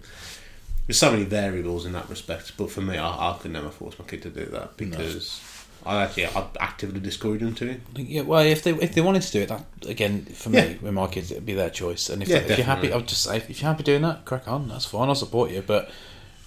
There's 0.88 0.99
so 0.99 1.12
many 1.12 1.24
variables 1.24 1.86
in 1.86 1.93
that 1.93 2.09
respect, 2.09 2.57
but 2.57 2.68
for 2.68 2.80
me, 2.80 2.99
I, 2.99 3.09
I 3.30 3.38
could 3.38 3.53
never 3.53 3.70
force 3.70 3.97
my 3.99 4.05
kid 4.05 4.22
to 4.22 4.30
do 4.30 4.45
that 4.47 4.76
because 4.76 5.40
I 5.84 6.02
actually 6.04 6.26
I 6.26 6.46
actively 6.60 7.00
discourage 7.00 7.40
them 7.40 7.54
to. 7.56 7.80
Yeah, 7.96 8.22
well, 8.22 8.40
if 8.44 8.62
they 8.62 8.72
if 8.72 8.94
they 8.94 9.00
wanted 9.00 9.22
to 9.22 9.32
do 9.32 9.40
it, 9.42 9.48
that 9.48 9.64
again 9.86 10.24
for 10.26 10.50
me 10.50 10.58
Yeah. 10.58 10.74
with 10.80 10.94
my 10.94 11.06
kids, 11.08 11.30
it'd 11.30 11.46
be 11.46 11.54
their 11.54 11.70
choice. 11.70 12.08
And 12.10 12.22
if, 12.22 12.28
Yeah, 12.28 12.38
if 12.38 12.56
you're 12.58 12.66
happy. 12.66 12.92
I'll 12.92 13.00
just 13.00 13.24
say 13.24 13.36
if 13.38 13.48
you're 13.60 13.70
happy 13.70 13.82
doing 13.82 14.02
that, 14.02 14.24
crack 14.24 14.46
on. 14.48 14.68
That's 14.68 14.84
fine. 14.84 15.08
I'll 15.08 15.14
support 15.14 15.50
you. 15.50 15.62
But 15.62 15.90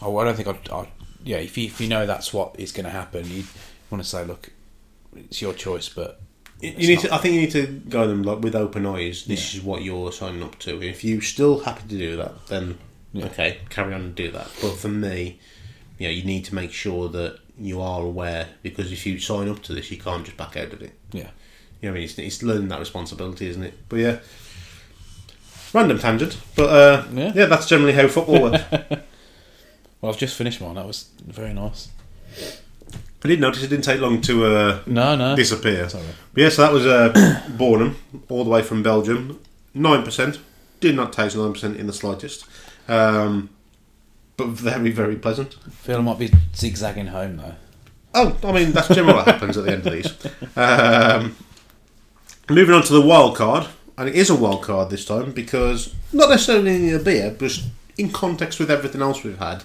I, 0.01 0.07
I 0.09 0.23
don't 0.23 0.35
think 0.35 0.47
I'd, 0.47 0.69
I'd. 0.69 0.87
Yeah, 1.23 1.37
if 1.37 1.57
you 1.57 1.65
if 1.65 1.81
you 1.81 1.87
know 1.87 2.05
that's 2.05 2.33
what 2.33 2.59
is 2.59 2.71
going 2.71 2.85
to 2.85 2.91
happen, 2.91 3.29
you 3.29 3.43
want 3.89 4.03
to 4.03 4.09
say, 4.09 4.23
look, 4.25 4.51
it's 5.15 5.41
your 5.41 5.53
choice. 5.53 5.89
But 5.89 6.21
You, 6.61 6.71
need 6.87 6.99
to. 6.99 7.13
I 7.13 7.17
think 7.17 7.35
you 7.35 7.41
need 7.41 7.51
to 7.51 7.67
go 7.89 8.07
them 8.07 8.23
like 8.23 8.39
with 8.39 8.55
open 8.55 8.85
eyes. 8.85 9.25
This 9.25 9.53
is 9.55 9.61
what 9.61 9.81
you're 9.83 10.11
signing 10.11 10.43
up 10.43 10.57
to. 10.59 10.81
If 10.81 11.03
you're 11.03 11.21
still 11.21 11.59
happy 11.59 11.81
to 11.89 11.97
do 11.97 12.15
that, 12.17 12.47
then 12.47 12.77
Yeah. 13.11 13.25
okay, 13.25 13.59
carry 13.69 13.93
on 13.93 14.01
and 14.01 14.15
do 14.15 14.31
that. 14.31 14.49
But 14.61 14.75
for 14.77 14.87
me, 14.89 15.39
know, 15.99 16.09
you 16.09 16.23
need 16.23 16.45
to 16.45 16.55
make 16.55 16.71
sure 16.71 17.09
that 17.09 17.39
you 17.59 17.81
are 17.81 18.01
aware 18.01 18.47
because 18.63 18.91
if 18.91 19.05
you 19.05 19.19
sign 19.19 19.49
up 19.49 19.61
to 19.63 19.73
this, 19.73 19.89
you 19.91 19.97
can't 19.97 20.25
just 20.25 20.37
back 20.37 20.57
out 20.57 20.73
of 20.73 20.81
it. 20.81 20.91
yeah, 21.11 21.29
You 21.81 21.89
know, 21.89 21.91
I 21.91 21.93
mean, 21.95 22.03
it's, 22.03 22.17
it's 22.19 22.43
learning 22.43 22.67
that 22.69 22.79
responsibility, 22.79 23.47
isn't 23.47 23.63
it? 23.63 23.73
But 23.89 23.97
yeah, 23.99 24.19
random 25.73 25.99
tangent. 25.99 26.37
But 26.55 26.69
uh, 26.69 27.05
Yeah. 27.13 27.31
yeah. 27.35 27.45
that's 27.45 27.67
generally 27.67 27.93
how 27.93 28.07
football 28.07 28.41
works. 28.43 28.63
well, 30.01 30.11
I've 30.11 30.17
just 30.17 30.35
finished 30.37 30.61
mine. 30.61 30.75
That 30.75 30.85
was 30.87 31.09
very 31.25 31.53
nice. 31.53 31.89
I 33.23 33.27
didn't 33.27 33.41
notice 33.41 33.63
it 33.63 33.69
didn't 33.69 33.85
take 33.85 33.99
long 34.01 34.21
to 34.21 34.45
uh, 34.45 34.79
No, 34.85 35.15
no, 35.15 35.35
disappear. 35.35 35.89
Sorry. 35.89 36.03
But 36.33 36.41
yeah, 36.41 36.49
so 36.49 36.61
that 36.61 36.71
was 36.73 36.85
uh, 36.85 37.11
Bornem, 37.57 37.95
all 38.29 38.43
the 38.43 38.49
way 38.51 38.61
from 38.61 38.83
Belgium. 38.83 39.39
9%. 39.75 40.37
Did 40.79 40.95
not 40.95 41.11
taste 41.11 41.35
9% 41.35 41.75
in 41.75 41.87
the 41.87 41.93
slightest. 41.93 42.45
Um, 42.87 43.49
but 44.37 44.47
very, 44.47 44.91
very 44.91 45.15
pleasant. 45.15 45.53
feel 45.71 45.97
I 45.97 46.01
might 46.01 46.19
be 46.19 46.31
zigzagging 46.55 47.07
home 47.07 47.37
though. 47.37 47.55
Oh, 48.13 48.37
I 48.43 48.51
mean, 48.51 48.71
that's 48.71 48.87
generally 48.87 49.13
what 49.13 49.27
happens 49.27 49.57
at 49.57 49.65
the 49.65 49.71
end 49.71 49.87
of 49.87 49.93
these. 49.93 50.57
Um, 50.57 51.35
moving 52.49 52.75
on 52.75 52.83
to 52.83 52.93
the 52.93 53.01
wild 53.01 53.35
card. 53.35 53.67
And 53.97 54.09
it 54.09 54.15
is 54.15 54.29
a 54.29 54.35
wild 54.35 54.61
card 54.63 54.89
this 54.89 55.05
time 55.05 55.31
because, 55.31 55.95
not 56.11 56.29
necessarily 56.29 56.89
in 56.89 56.95
a 56.95 56.99
beer, 56.99 57.33
but 57.37 57.57
in 57.97 58.11
context 58.11 58.59
with 58.59 58.69
everything 58.69 59.01
else 59.01 59.23
we've 59.23 59.37
had, 59.37 59.63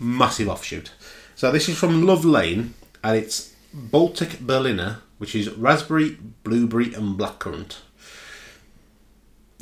massive 0.00 0.48
offshoot. 0.48 0.90
So 1.36 1.52
this 1.52 1.68
is 1.68 1.78
from 1.78 2.04
Love 2.04 2.24
Lane, 2.24 2.74
and 3.04 3.16
it's 3.16 3.54
Baltic 3.72 4.40
Berliner, 4.40 5.02
which 5.18 5.36
is 5.36 5.50
raspberry, 5.50 6.18
blueberry, 6.42 6.92
and 6.94 7.16
blackcurrant. 7.16 7.76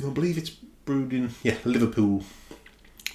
I 0.03 0.09
believe 0.09 0.39
it's 0.39 0.49
brewed 0.49 1.13
in 1.13 1.31
yeah 1.43 1.57
Liverpool. 1.63 2.23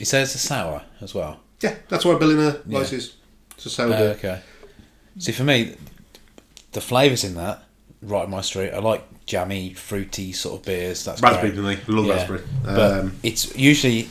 He 0.02 0.06
says 0.06 0.34
it's 0.34 0.44
a 0.44 0.46
sour 0.48 0.82
as 1.00 1.14
well. 1.14 1.38
Yeah, 1.60 1.76
that's 1.88 2.04
why 2.04 2.14
Berliner 2.16 2.60
Yeah. 2.66 2.80
his. 2.82 3.12
It's 3.56 3.66
a 3.66 3.68
Oh, 3.68 3.70
sourdough. 3.70 4.10
okay. 4.18 4.40
See, 5.20 5.30
for 5.30 5.44
me, 5.44 5.76
the 6.72 6.80
flavours 6.80 7.22
in 7.22 7.36
that 7.36 7.62
right 8.02 8.24
up 8.24 8.28
my 8.28 8.40
street. 8.40 8.72
I 8.72 8.80
like 8.80 9.04
jammy, 9.26 9.74
fruity 9.74 10.32
sort 10.32 10.58
of 10.58 10.66
beers. 10.66 11.04
That's 11.04 11.22
raspberry, 11.22 11.52
great. 11.52 11.62
don't 11.76 11.86
they? 11.86 11.92
Love 11.94 12.06
Yeah. 12.06 12.14
raspberry. 12.16 12.40
But 12.64 12.92
Um, 12.98 13.12
it's 13.22 13.54
usually 13.54 14.08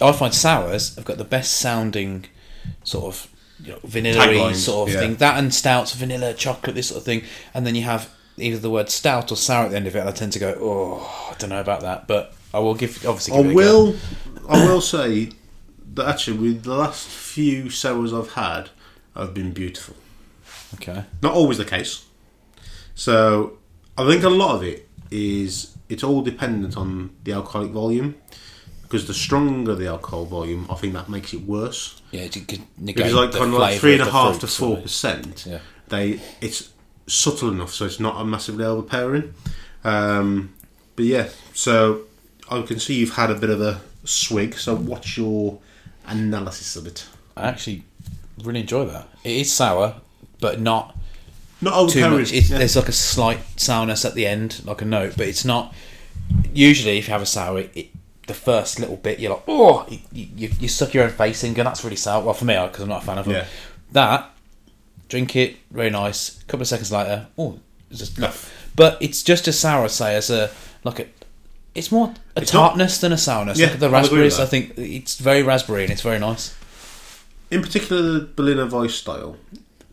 I 0.00 0.10
find 0.10 0.34
sours 0.34 0.96
have 0.96 1.04
got 1.04 1.18
the 1.18 1.24
best 1.24 1.52
sounding 1.52 2.24
sort 2.82 3.04
of 3.14 3.28
you 3.64 3.74
know, 3.74 3.78
vanilla 3.84 4.52
sort 4.56 4.88
of 4.88 4.94
yeah. 4.94 5.00
thing. 5.02 5.14
That 5.18 5.38
and 5.38 5.54
stouts, 5.54 5.92
vanilla, 5.94 6.34
chocolate, 6.34 6.74
this 6.74 6.88
sort 6.88 6.98
of 6.98 7.04
thing. 7.04 7.22
And 7.54 7.64
then 7.64 7.76
you 7.76 7.82
have 7.82 8.08
either 8.38 8.58
the 8.58 8.70
word 8.70 8.90
stout 8.90 9.30
or 9.30 9.36
sour 9.36 9.66
at 9.66 9.70
the 9.70 9.76
end 9.76 9.86
of 9.86 9.94
it, 9.94 10.00
and 10.00 10.08
I 10.08 10.12
tend 10.12 10.32
to 10.32 10.40
go, 10.40 10.56
oh, 10.60 11.30
I 11.30 11.34
don't 11.38 11.50
know 11.50 11.60
about 11.60 11.82
that. 11.82 12.08
But 12.08 12.34
I 12.52 12.58
will 12.58 12.74
give 12.74 13.06
obviously. 13.06 13.34
I 13.34 13.42
Give 13.44 13.52
go. 13.52 13.56
will. 13.56 13.94
I 14.48 14.66
will 14.66 14.80
say 14.80 15.30
that 15.94 16.06
actually, 16.08 16.38
with 16.38 16.64
the 16.64 16.74
last 16.74 17.06
few 17.06 17.70
sours 17.70 18.12
I've 18.12 18.32
had, 18.32 18.70
have 19.14 19.34
been 19.34 19.52
beautiful. 19.52 19.96
Okay. 20.74 21.04
Not 21.22 21.34
always 21.34 21.58
the 21.58 21.64
case. 21.64 22.06
So 22.94 23.58
I 23.96 24.06
think 24.06 24.24
a 24.24 24.28
lot 24.28 24.56
of 24.56 24.62
it 24.62 24.88
is 25.10 25.76
it's 25.88 26.02
all 26.02 26.22
dependent 26.22 26.76
on 26.76 27.10
the 27.24 27.32
alcoholic 27.32 27.70
volume. 27.70 28.16
Because 28.82 29.06
the 29.06 29.14
stronger 29.14 29.74
the 29.74 29.86
alcohol 29.86 30.26
volume, 30.26 30.66
I 30.68 30.74
think 30.74 30.92
that 30.92 31.08
makes 31.08 31.32
it 31.32 31.40
worse. 31.42 32.02
Yeah, 32.10 32.24
you 32.24 32.42
could 32.42 32.58
If 32.58 32.78
negate 32.78 33.06
it's 33.06 33.14
like 33.14 33.32
the 33.32 33.38
kind 33.38 33.54
of 33.54 33.58
like 33.58 33.78
three 33.80 33.94
and 33.94 34.02
a 34.02 34.10
half 34.10 34.40
to 34.40 34.46
four 34.46 34.76
percent. 34.76 35.46
Yeah. 35.46 35.60
they 35.88 36.20
it's 36.42 36.72
subtle 37.06 37.50
enough 37.50 37.72
so 37.72 37.86
it's 37.86 37.98
not 37.98 38.20
a 38.20 38.24
massively 38.24 38.64
overpowering. 38.64 39.32
Um, 39.82 40.52
but 40.94 41.06
yeah, 41.06 41.30
so 41.54 42.02
I 42.50 42.60
can 42.62 42.78
see 42.78 42.94
you've 42.94 43.14
had 43.14 43.30
a 43.30 43.34
bit 43.34 43.48
of 43.48 43.62
a 43.62 43.80
swig. 44.04 44.54
So 44.54 44.76
what's 44.76 45.16
your 45.16 45.58
analysis 46.06 46.76
of 46.76 46.86
it? 46.86 47.06
I 47.36 47.48
actually 47.48 47.84
really 48.42 48.60
enjoy 48.60 48.84
that. 48.86 49.08
It 49.24 49.32
is 49.32 49.52
sour, 49.52 49.96
but 50.40 50.60
not 50.60 50.96
Not 51.60 51.90
too 51.90 52.10
much. 52.10 52.32
It's, 52.32 52.50
yeah. 52.50 52.58
There's 52.58 52.76
like 52.76 52.88
a 52.88 52.92
slight 52.92 53.38
sourness 53.56 54.04
at 54.04 54.14
the 54.14 54.26
end, 54.26 54.62
like 54.64 54.82
a 54.82 54.84
note, 54.84 55.14
but 55.16 55.28
it's 55.28 55.44
not. 55.44 55.72
Usually, 56.52 56.98
if 56.98 57.06
you 57.06 57.12
have 57.12 57.22
a 57.22 57.26
sour, 57.26 57.60
it, 57.72 57.90
the 58.26 58.34
first 58.34 58.80
little 58.80 58.96
bit, 58.96 59.20
you're 59.20 59.32
like, 59.32 59.44
oh, 59.46 59.86
you, 60.12 60.28
you, 60.34 60.50
you 60.58 60.68
suck 60.68 60.92
your 60.94 61.04
own 61.04 61.10
face 61.10 61.44
in, 61.44 61.56
and 61.56 61.66
that's 61.66 61.84
really 61.84 61.96
sour. 61.96 62.24
Well, 62.24 62.34
for 62.34 62.44
me, 62.44 62.54
because 62.54 62.82
I'm 62.82 62.88
not 62.88 63.02
a 63.02 63.06
fan 63.06 63.18
of 63.18 63.24
them. 63.26 63.34
Yeah. 63.34 63.46
That, 63.92 64.30
drink 65.08 65.36
it, 65.36 65.56
very 65.70 65.90
nice. 65.90 66.40
A 66.40 66.44
couple 66.46 66.62
of 66.62 66.68
seconds 66.68 66.90
later, 66.90 67.28
oh, 67.38 67.60
it's 67.90 68.00
just. 68.00 68.18
No. 68.18 68.32
But 68.74 68.98
it's 69.00 69.22
just 69.22 69.46
as 69.48 69.58
sour, 69.58 69.88
say, 69.88 70.16
as 70.16 70.30
a 70.30 70.50
like 70.82 70.98
a. 70.98 71.06
It's 71.74 71.90
more 71.90 72.14
a 72.36 72.42
It's 72.42 72.52
not- 72.52 72.68
tartness 72.68 72.98
than 72.98 73.12
a 73.12 73.18
sourness. 73.18 73.58
Yeah, 73.58 73.74
the 73.74 73.86
I'll 73.88 74.04
agree 74.04 74.18
with 74.22 74.32
raspberries. 74.32 74.38
I 74.40 74.46
think 74.46 74.74
it's 74.78 75.16
very 75.16 75.42
raspberry 75.42 75.84
and 75.84 75.92
it's 75.92 76.02
very 76.02 76.18
nice. 76.18 76.54
In 77.50 77.62
particular, 77.62 78.00
the 78.02 78.20
Berliner 78.36 78.66
Weiss 78.66 78.94
style, 78.94 79.36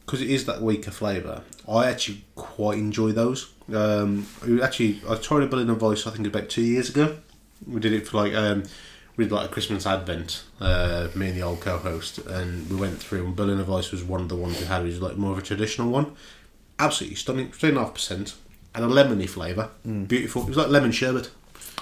because 0.06 0.22
it 0.22 0.30
is 0.30 0.46
that 0.46 0.62
weaker 0.62 0.92
flavour. 0.92 1.42
I 1.68 1.90
actually 1.90 2.24
quite 2.36 2.78
enjoy 2.78 3.12
those. 3.12 3.52
Um, 3.74 4.28
actually, 4.64 5.02
I 5.08 5.16
tried 5.16 5.44
a 5.44 5.48
Berliner 5.48 5.76
Weiss. 5.76 6.08
I 6.08 6.12
think 6.12 6.28
about 6.28 6.50
two 6.50 6.64
years 6.64 6.90
ago. 6.90 7.18
We 7.68 7.80
did 7.80 7.94
it 7.94 8.08
for 8.08 8.18
like 8.18 8.34
um, 8.34 8.64
we 9.18 9.26
did 9.26 9.32
like 9.34 9.46
a 9.50 9.52
Christmas 9.52 9.86
advent. 9.86 10.44
Uh, 10.60 11.10
me 11.16 11.28
and 11.28 11.38
the 11.38 11.44
old 11.44 11.60
co-host, 11.62 12.18
and 12.20 12.70
we 12.70 12.76
went 12.78 13.00
through. 13.00 13.26
And 13.26 13.36
Berliner 13.36 13.64
Weiss 13.66 13.92
was 13.92 14.04
one 14.04 14.22
of 14.22 14.30
the 14.30 14.36
ones 14.36 14.60
we 14.60 14.66
had. 14.66 14.82
It 14.82 14.86
was 14.86 15.02
like 15.02 15.18
more 15.18 15.34
of 15.34 15.38
a 15.38 15.42
traditional 15.42 15.90
one. 15.92 16.14
Absolutely 16.80 17.16
stunning, 17.18 17.52
three 17.52 17.70
and 17.70 17.78
a 17.78 17.82
half 17.82 17.94
percent, 17.94 18.36
and 18.74 18.86
a 18.86 18.88
lemony 18.88 19.28
flavour. 19.30 19.70
Beautiful. 19.86 20.44
It 20.44 20.48
was 20.50 20.58
like 20.58 20.70
lemon 20.70 20.92
sherbet 20.94 21.30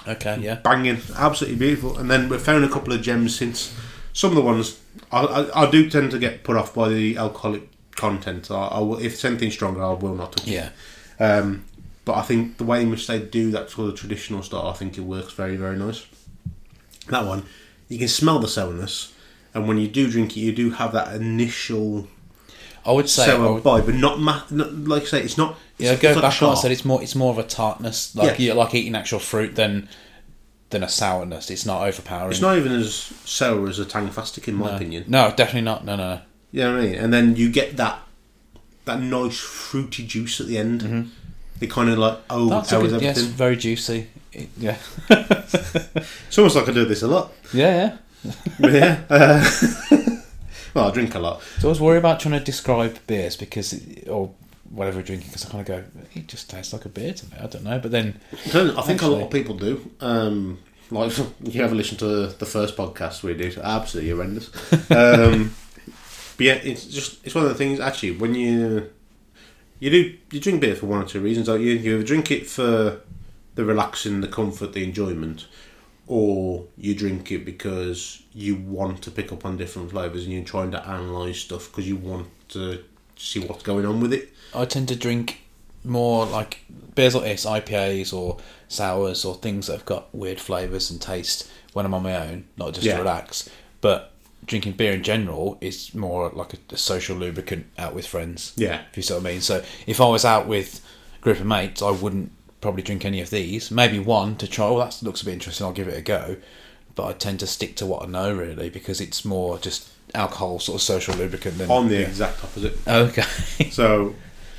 Okay, 0.08 0.38
yeah. 0.40 0.56
banging, 0.56 0.98
absolutely 1.16 1.58
beautiful. 1.58 1.98
And 1.98 2.10
then 2.10 2.28
we've 2.28 2.40
found 2.40 2.64
a 2.64 2.68
couple 2.68 2.92
of 2.92 3.02
gems 3.02 3.36
since. 3.36 3.74
Some 4.14 4.30
of 4.30 4.36
the 4.36 4.42
ones 4.42 4.80
I, 5.12 5.20
I, 5.24 5.62
I 5.66 5.70
do 5.70 5.88
tend 5.88 6.10
to 6.10 6.18
get 6.18 6.42
put 6.42 6.56
off 6.56 6.74
by 6.74 6.88
the 6.88 7.16
alcoholic 7.18 7.68
content. 7.94 8.50
I, 8.50 8.66
I 8.66 8.78
will, 8.80 8.98
if 8.98 9.12
it's 9.14 9.24
anything 9.24 9.50
stronger, 9.50 9.82
I 9.82 9.92
will 9.92 10.14
not 10.14 10.32
touch 10.32 10.46
Yeah. 10.48 10.70
it. 11.20 11.22
Um, 11.22 11.64
but 12.04 12.16
I 12.16 12.22
think 12.22 12.56
the 12.56 12.64
way 12.64 12.82
in 12.82 12.90
which 12.90 13.06
they 13.06 13.18
do 13.20 13.50
that 13.52 13.70
sort 13.70 13.90
of 13.90 13.98
traditional 13.98 14.42
style, 14.42 14.66
I 14.68 14.72
think 14.72 14.96
it 14.96 15.02
works 15.02 15.32
very, 15.34 15.56
very 15.56 15.76
nice. 15.76 16.06
That 17.08 17.26
one, 17.26 17.44
you 17.88 17.98
can 17.98 18.08
smell 18.08 18.38
the 18.38 18.48
sourness, 18.48 19.12
and 19.54 19.68
when 19.68 19.78
you 19.78 19.88
do 19.88 20.10
drink 20.10 20.36
it, 20.36 20.40
you 20.40 20.52
do 20.52 20.70
have 20.70 20.92
that 20.92 21.14
initial 21.14 22.08
I 22.84 22.92
would 22.92 23.08
say. 23.08 23.24
I 23.24 23.26
sour 23.26 23.54
would- 23.54 23.62
bite, 23.62 23.86
but 23.86 23.94
not, 23.94 24.18
ma- 24.20 24.42
not 24.50 24.72
like 24.74 25.02
I 25.02 25.06
say, 25.06 25.22
it's 25.22 25.36
not. 25.38 25.56
Yeah, 25.78 25.92
it's, 25.92 26.02
go 26.02 26.10
it's 26.10 26.20
back 26.20 26.40
what 26.40 26.58
I 26.58 26.60
said. 26.60 26.72
It's 26.72 26.84
more. 26.84 27.02
It's 27.02 27.14
more 27.14 27.30
of 27.30 27.38
a 27.38 27.42
tartness, 27.44 28.14
like 28.16 28.38
Yeah. 28.38 28.54
like 28.54 28.74
eating 28.74 28.94
actual 28.96 29.18
fruit 29.20 29.54
than 29.54 29.88
than 30.70 30.82
a 30.82 30.88
sourness. 30.88 31.50
It's 31.50 31.64
not 31.64 31.86
overpowering. 31.86 32.32
It's 32.32 32.40
not 32.40 32.56
even 32.58 32.72
as 32.72 32.94
sour 33.24 33.68
as 33.68 33.78
a 33.78 33.84
Tangfastic, 33.84 34.48
in 34.48 34.54
my 34.56 34.70
no. 34.70 34.76
opinion. 34.76 35.04
No, 35.08 35.28
definitely 35.34 35.62
not. 35.62 35.84
No, 35.84 35.96
no. 35.96 36.20
You 36.50 36.64
know 36.64 36.74
what 36.74 36.80
I 36.82 36.86
mean? 36.86 36.94
And 36.96 37.12
then 37.12 37.36
you 37.36 37.50
get 37.50 37.76
that 37.76 38.00
that 38.86 39.00
nice 39.00 39.38
fruity 39.38 40.06
juice 40.06 40.40
at 40.40 40.46
the 40.46 40.58
end. 40.58 41.10
It 41.60 41.70
kind 41.70 41.90
of 41.90 41.98
like 41.98 42.26
Mm-hmm. 42.28 42.48
That's 42.50 42.70
good. 42.70 43.02
Yes, 43.02 43.18
very 43.22 43.56
juicy. 43.56 44.08
It- 44.32 44.48
yeah. 44.58 44.76
It's 46.28 46.36
almost 46.38 46.56
like 46.56 46.68
I 46.68 46.72
do 46.72 46.84
this 46.84 47.02
a 47.02 47.08
lot. 47.08 47.32
Yeah, 47.52 47.96
yeah. 48.24 48.32
Yeah. 48.70 49.00
Uh, 49.08 49.50
well, 50.74 50.88
I 50.88 50.90
drink 50.92 51.14
a 51.14 51.18
lot. 51.18 51.42
So 51.58 51.62
I 51.62 51.64
always 51.64 51.80
worry 51.80 51.98
about 51.98 52.20
trying 52.20 52.38
to 52.38 52.44
describe 52.44 52.98
beers 53.06 53.36
because, 53.36 53.72
it, 53.72 54.08
or 54.08 54.32
whatever 54.70 54.98
we're 54.98 55.02
drinking, 55.04 55.28
because 55.28 55.46
I 55.46 55.50
kind 55.50 55.60
of 55.60 55.66
go, 55.66 55.84
it 56.14 56.26
just 56.28 56.50
tastes 56.50 56.72
like 56.72 56.84
a 56.84 56.88
beer 56.88 57.12
to 57.14 57.26
me. 57.26 57.32
I 57.40 57.46
don't 57.46 57.64
know, 57.64 57.78
but 57.78 57.90
then 57.90 58.20
I, 58.46 58.50
don't- 58.52 58.78
I 58.78 58.82
think 58.82 59.02
a 59.02 59.06
lot 59.08 59.22
of 59.22 59.30
people 59.30 59.54
do. 59.56 59.90
Um, 60.00 60.58
like, 60.90 61.12
if 61.44 61.54
you 61.54 61.62
ever 61.62 61.74
listen 61.74 61.96
to 61.98 62.26
the 62.28 62.46
first 62.46 62.76
podcast 62.76 63.22
we 63.22 63.34
did, 63.34 63.56
absolutely 63.58 64.10
horrendous. 64.10 64.50
Um, 64.90 65.54
but 66.36 66.44
yeah, 66.46 66.54
it's 66.54 66.84
just 66.84 67.24
it's 67.26 67.34
one 67.34 67.42
of 67.44 67.50
the 67.50 67.56
things. 67.56 67.80
Actually, 67.80 68.12
when 68.12 68.34
you 68.36 68.88
you 69.80 69.90
do 69.90 70.16
you 70.30 70.40
drink 70.40 70.60
beer 70.60 70.76
for 70.76 70.86
one 70.86 71.02
or 71.02 71.04
two 71.04 71.20
reasons. 71.20 71.46
Don't 71.46 71.60
you? 71.60 71.72
You 71.72 72.02
drink 72.04 72.30
it 72.30 72.46
for 72.46 73.00
the 73.56 73.64
relaxing, 73.64 74.20
the 74.20 74.28
comfort, 74.28 74.72
the 74.72 74.84
enjoyment, 74.84 75.48
or 76.08 76.64
you 76.76 76.94
drink 76.94 77.30
it 77.30 77.44
because 77.44 78.22
you 78.32 78.56
want 78.56 79.02
to 79.02 79.10
pick 79.10 79.30
up 79.32 79.44
on 79.44 79.56
different 79.56 79.90
flavors 79.90 80.24
and 80.24 80.32
you're 80.32 80.42
trying 80.44 80.70
to 80.72 80.84
analyze 80.88 81.38
stuff 81.40 81.68
because 81.70 81.86
you 81.86 81.96
want 81.96 82.26
to 82.48 82.82
see 83.16 83.40
what's 83.40 83.62
going 83.62 83.84
on 83.86 84.00
with 84.00 84.12
it. 84.12 84.32
I 84.54 84.64
tend 84.64 84.88
to 84.88 84.96
drink 84.96 85.42
more 85.84 86.24
like 86.26 86.64
beers 86.94 87.14
like 87.14 87.24
this, 87.24 87.44
IPAs 87.44 88.12
or 88.12 88.38
sours 88.68 89.24
or 89.24 89.34
things 89.34 89.66
that 89.66 89.74
have 89.74 89.84
got 89.84 90.12
weird 90.14 90.40
flavours 90.40 90.90
and 90.90 91.00
taste 91.00 91.50
when 91.74 91.84
I'm 91.86 91.94
on 91.94 92.02
my 92.02 92.16
own, 92.16 92.44
not 92.56 92.72
just 92.74 92.86
Yeah. 92.86 92.94
to 92.94 93.00
relax. 93.00 93.48
But 93.80 94.12
drinking 94.46 94.72
beer 94.72 94.92
in 94.94 95.02
general 95.02 95.58
is 95.60 95.94
more 95.94 96.30
like 96.30 96.54
a, 96.54 96.58
a 96.72 96.76
social 96.78 97.16
lubricant 97.18 97.66
out 97.76 97.94
with 97.94 98.06
friends. 98.06 98.54
Yeah. 98.56 98.82
If 98.90 98.96
you 98.96 99.02
see 99.02 99.12
what 99.14 99.20
I 99.20 99.24
mean. 99.30 99.40
So 99.42 99.62
if 99.86 100.00
I 100.00 100.06
was 100.08 100.24
out 100.24 100.46
with 100.48 100.80
a 101.18 101.22
group 101.22 101.38
of 101.38 101.46
mates, 101.46 101.82
I 101.82 101.90
wouldn't 101.90 102.32
probably 102.60 102.82
drink 102.82 103.04
any 103.04 103.20
of 103.20 103.30
these. 103.30 103.70
Maybe 103.70 103.98
one 103.98 104.36
to 104.36 104.46
try. 104.48 104.66
Oh, 104.66 104.78
that 104.78 104.98
looks 105.02 105.22
a 105.22 105.24
bit 105.24 105.34
interesting. 105.34 105.66
I'll 105.66 105.72
give 105.72 105.88
it 105.88 105.96
a 105.98 106.02
go. 106.02 106.36
But 106.94 107.06
I 107.06 107.12
tend 107.12 107.40
to 107.40 107.46
stick 107.46 107.76
to 107.76 107.86
what 107.86 108.02
I 108.02 108.06
know 108.06 108.34
really 108.34 108.68
because 108.70 109.00
it's 109.00 109.24
more 109.24 109.58
just 109.58 109.88
alcohol 110.14 110.58
sort 110.58 110.76
of 110.76 110.82
social 110.82 111.14
lubricant 111.14 111.58
than 111.58 111.70
On 111.70 111.88
the 111.88 111.96
yeah. 111.96 112.06
exact 112.06 112.42
opposite. 112.42 112.76
Okay. 112.88 113.22
So 113.70 114.14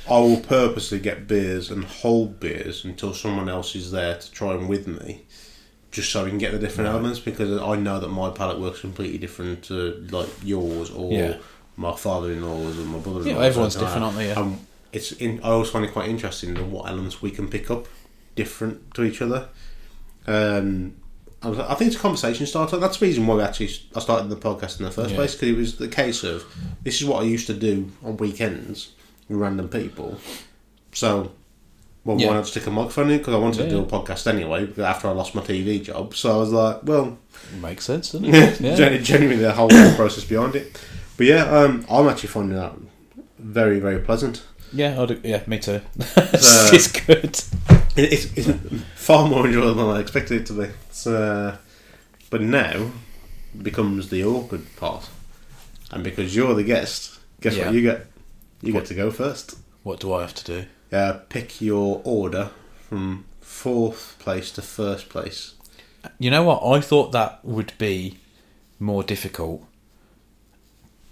I 0.08 0.18
will 0.18 0.40
purposely 0.40 0.98
get 1.00 1.28
beers 1.28 1.70
and 1.70 1.84
hold 1.84 2.40
beers 2.40 2.84
until 2.84 3.12
someone 3.12 3.48
else 3.50 3.74
is 3.76 3.90
there 3.90 4.16
to 4.16 4.30
try 4.32 4.54
them 4.54 4.66
with 4.68 4.86
me, 4.86 5.22
just 5.90 6.10
so 6.10 6.24
we 6.24 6.30
can 6.30 6.38
get 6.38 6.52
the 6.52 6.58
different 6.58 6.88
elements 6.88 7.18
because 7.20 7.60
I 7.60 7.76
know 7.76 8.00
that 8.00 8.08
my 8.08 8.30
palate 8.30 8.58
works 8.58 8.80
completely 8.80 9.18
different 9.18 9.62
to 9.64 10.06
like 10.10 10.28
yours 10.42 10.90
or 10.90 11.12
Yeah. 11.12 11.36
my 11.76 11.94
father-in-law's 11.94 12.78
or 12.78 12.82
my 12.84 12.98
brother-in-law's. 12.98 13.26
Yeah, 13.26 13.38
everyone's 13.44 13.74
different, 13.76 14.04
aren't 14.04 14.16
they? 14.16 14.28
Yeah. 14.28 14.34
Um, 14.40 14.60
it's 14.92 15.12
in, 15.12 15.40
I 15.42 15.48
always 15.50 15.70
find 15.70 15.84
it 15.84 15.92
quite 15.92 16.08
interesting 16.08 16.54
the 16.54 16.64
what 16.64 16.88
elements 16.88 17.22
we 17.22 17.30
can 17.30 17.48
pick 17.48 17.70
up 17.70 17.86
different 18.36 18.92
to 18.94 19.04
each 19.04 19.22
other. 19.22 19.48
Um, 20.26 20.94
I, 21.42 21.48
was, 21.48 21.58
I 21.58 21.74
think 21.74 21.88
it's 21.88 21.96
a 21.96 22.02
conversation 22.02 22.46
starter. 22.46 22.76
That's 22.76 22.98
the 22.98 23.06
reason 23.06 23.26
why 23.26 23.36
we 23.36 23.42
actually 23.42 23.70
I 23.96 24.00
started 24.00 24.28
the 24.28 24.36
podcast 24.36 24.78
in 24.78 24.84
the 24.84 24.90
first 24.90 25.10
Yeah. 25.10 25.16
place 25.16 25.34
because 25.34 25.48
it 25.48 25.56
was 25.56 25.76
the 25.76 25.88
case 25.88 26.22
of 26.24 26.44
this 26.82 27.00
is 27.00 27.06
what 27.06 27.22
I 27.22 27.24
used 27.26 27.46
to 27.46 27.54
do 27.54 27.90
on 28.04 28.16
weekends 28.18 28.92
with 29.28 29.38
random 29.38 29.68
people. 29.68 30.18
So, 30.92 31.32
well, 32.04 32.20
Yeah. 32.20 32.28
why 32.28 32.34
not 32.34 32.46
stick 32.46 32.66
a 32.66 32.70
microphone 32.70 33.10
in? 33.10 33.18
Because 33.18 33.34
I 33.34 33.38
wanted 33.38 33.60
Yeah, 33.60 33.64
to 33.66 33.70
do 33.70 33.80
a 33.82 33.86
podcast 33.86 34.26
anyway 34.26 34.68
after 34.82 35.08
I 35.08 35.12
lost 35.12 35.34
my 35.34 35.42
TV 35.42 35.82
job. 35.82 36.14
So 36.14 36.32
I 36.34 36.36
was 36.36 36.50
like, 36.50 36.80
well, 36.82 37.16
it 37.54 37.60
Makes 37.62 37.84
sense, 37.86 38.12
doesn't 38.12 38.26
yeah, 38.34 38.44
it? 38.50 38.76
gen- 38.76 39.02
genuinely 39.04 39.42
the 39.42 39.52
whole 39.52 39.68
process 39.96 40.24
behind 40.24 40.56
it. 40.56 40.78
But 41.16 41.26
yeah, 41.26 41.44
um, 41.44 41.86
I'm 41.90 42.08
actually 42.08 42.28
finding 42.30 42.58
that 42.58 42.72
very, 43.38 43.78
very 43.80 44.00
pleasant. 44.00 44.42
Yeah, 44.72 45.02
I'd, 45.02 45.24
yeah, 45.24 45.42
me 45.46 45.58
too. 45.58 45.80
Uh, 46.16 46.70
it's 46.72 46.90
good. 47.06 47.24
It- 47.96 48.12
It's, 48.12 48.26
it's 48.36 48.48
far 48.94 49.28
more 49.28 49.46
enjoyable 49.46 49.74
than 49.74 49.96
I 49.96 50.00
expected 50.00 50.42
it 50.42 50.46
to 50.46 50.52
be. 50.54 50.68
It's, 50.88 51.06
uh, 51.06 51.56
but 52.30 52.40
now 52.40 52.92
becomes 53.60 54.08
the 54.10 54.24
awkward 54.24 54.64
part, 54.76 55.08
and 55.90 56.04
because 56.04 56.34
you're 56.36 56.54
the 56.54 56.62
guest, 56.62 57.18
guess 57.40 57.56
Yeah. 57.56 57.66
what 57.66 57.74
you 57.74 57.82
get? 57.82 58.06
You 58.62 58.72
What? 58.74 58.80
get 58.80 58.88
to 58.88 58.94
go 58.94 59.10
first. 59.10 59.56
What 59.82 59.98
do 60.00 60.12
I 60.12 60.20
have 60.20 60.34
to 60.34 60.44
do? 60.44 60.66
Uh, 60.96 61.14
pick 61.28 61.60
your 61.60 62.00
order 62.04 62.50
from 62.88 63.24
fourth 63.40 64.16
place 64.20 64.52
to 64.52 64.62
first 64.62 65.08
place. 65.08 65.54
You 66.18 66.30
know 66.30 66.44
what? 66.44 66.62
I 66.64 66.80
thought 66.80 67.10
that 67.12 67.44
would 67.44 67.72
be 67.78 68.18
more 68.78 69.02
difficult, 69.02 69.64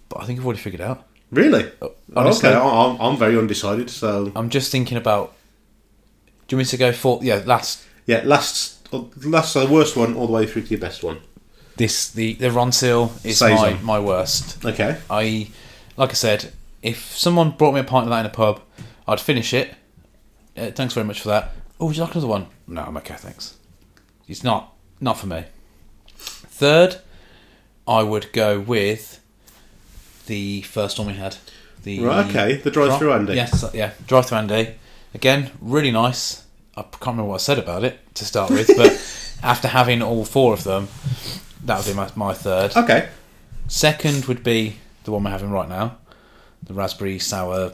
but 0.09 0.21
I 0.23 0.27
think 0.27 0.39
I've 0.39 0.47
already 0.47 0.61
figured 0.61 0.81
it 0.81 0.85
out. 0.85 1.05
Really? 1.31 1.71
Honestly, 2.17 2.49
okay, 2.49 2.59
I'm, 2.59 2.99
I'm 3.01 3.17
very 3.19 3.37
undecided. 3.37 3.91
So 3.91 4.33
I'm 4.35 4.49
just 4.51 4.73
thinking 4.73 4.97
about. 4.97 5.35
Do 6.47 6.57
you 6.57 6.59
want 6.59 6.69
me 6.69 6.71
to 6.71 6.77
go 6.79 6.93
for 6.93 7.21
yeah? 7.23 7.43
Last 7.45 7.85
yeah, 8.07 8.23
last 8.25 8.89
last 9.25 9.57
uh, 9.57 9.67
worst 9.71 9.97
one 9.97 10.15
all 10.17 10.27
the 10.27 10.33
way 10.33 10.47
through 10.47 10.63
to 10.63 10.69
your 10.71 10.81
best 10.81 11.03
one. 11.05 11.19
this 11.77 12.11
the 12.11 12.33
the 12.35 12.49
Ronseal 12.49 13.11
is 13.25 13.39
Saison. 13.39 13.85
my 13.85 13.99
my 13.99 14.01
worst. 14.01 14.65
Okay. 14.65 14.97
I 15.11 15.51
like 15.99 16.11
I 16.11 16.15
said, 16.15 16.53
if 16.83 17.15
someone 17.17 17.51
brought 17.51 17.75
me 17.75 17.81
a 17.81 17.85
pint 17.85 18.05
of 18.05 18.11
that 18.11 18.21
in 18.21 18.27
a 18.27 18.31
pub, 18.31 18.63
I'd 19.07 19.21
finish 19.21 19.53
it 19.53 19.75
Uh, 20.57 20.71
thanks 20.71 20.95
very 20.95 21.05
much 21.07 21.21
for 21.21 21.29
that. 21.29 21.53
Oh, 21.79 21.87
would 21.87 21.97
you 21.97 22.03
like 22.03 22.13
another 22.15 22.27
one? 22.29 22.47
No, 22.67 22.83
I'm 22.83 22.97
okay, 22.97 23.15
thanks. 23.17 23.57
It's 24.27 24.43
not 24.43 24.73
not 25.01 25.19
for 25.19 25.27
me. 25.27 25.45
Third, 26.17 26.97
I 27.87 28.03
would 28.03 28.33
go 28.33 28.59
with 28.59 29.18
the 30.29 30.63
first 30.63 30.99
one 30.99 31.09
we 31.09 31.15
had. 31.15 31.37
The 31.83 32.01
Right, 32.01 32.27
okay, 32.27 32.57
the 32.57 32.71
drive-through 32.71 33.13
Andy. 33.13 33.35
Yes, 33.35 33.65
yeah, 33.75 33.93
drive 34.07 34.27
through 34.27 34.39
Andy. 34.39 34.75
Again, 35.15 35.51
really 35.61 35.91
nice. 35.91 36.45
I 36.77 36.83
can't 36.83 37.07
remember 37.07 37.31
what 37.31 37.37
I 37.37 37.39
said 37.39 37.59
about 37.59 37.83
it 37.83 37.99
to 38.15 38.25
start 38.25 38.51
with, 38.51 38.69
but 38.77 38.93
after 39.43 39.69
having 39.69 40.03
all 40.03 40.25
four 40.25 40.53
of 40.53 40.65
them, 40.65 40.89
that 41.65 41.79
would 41.79 41.87
be 41.87 41.95
my, 41.95 42.09
my 42.15 42.35
third. 42.35 42.77
Okay. 42.77 43.09
Second 43.67 44.27
would 44.27 44.45
be 44.45 44.77
the 45.05 45.13
one 45.13 45.25
we're 45.25 45.31
having 45.31 45.51
right 45.51 45.69
now, 45.69 45.97
the 46.63 46.75
raspberry 46.75 47.19
sour. 47.19 47.73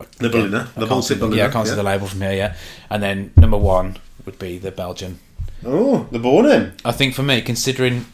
Uh, 0.00 0.04
the 0.18 0.28
Berliner. 0.28 0.68
The 0.76 0.86
Baltic 0.86 1.18
Berliner. 1.18 1.36
yeah, 1.36 1.46
I 1.48 1.50
can't 1.50 1.66
see 1.66 1.74
the 1.74 1.82
label 1.82 2.06
from 2.06 2.20
here. 2.20 2.32
Yeah, 2.32 2.56
and 2.88 3.02
then 3.02 3.32
number 3.36 3.58
one 3.58 3.98
would 4.24 4.38
be 4.38 4.58
the 4.58 4.70
Belgian. 4.70 5.18
Oh, 5.64 6.06
the 6.12 6.18
Born 6.20 6.72
I 6.84 6.92
think 6.92 7.14
for 7.14 7.22
me, 7.24 7.42
considering 7.42 8.06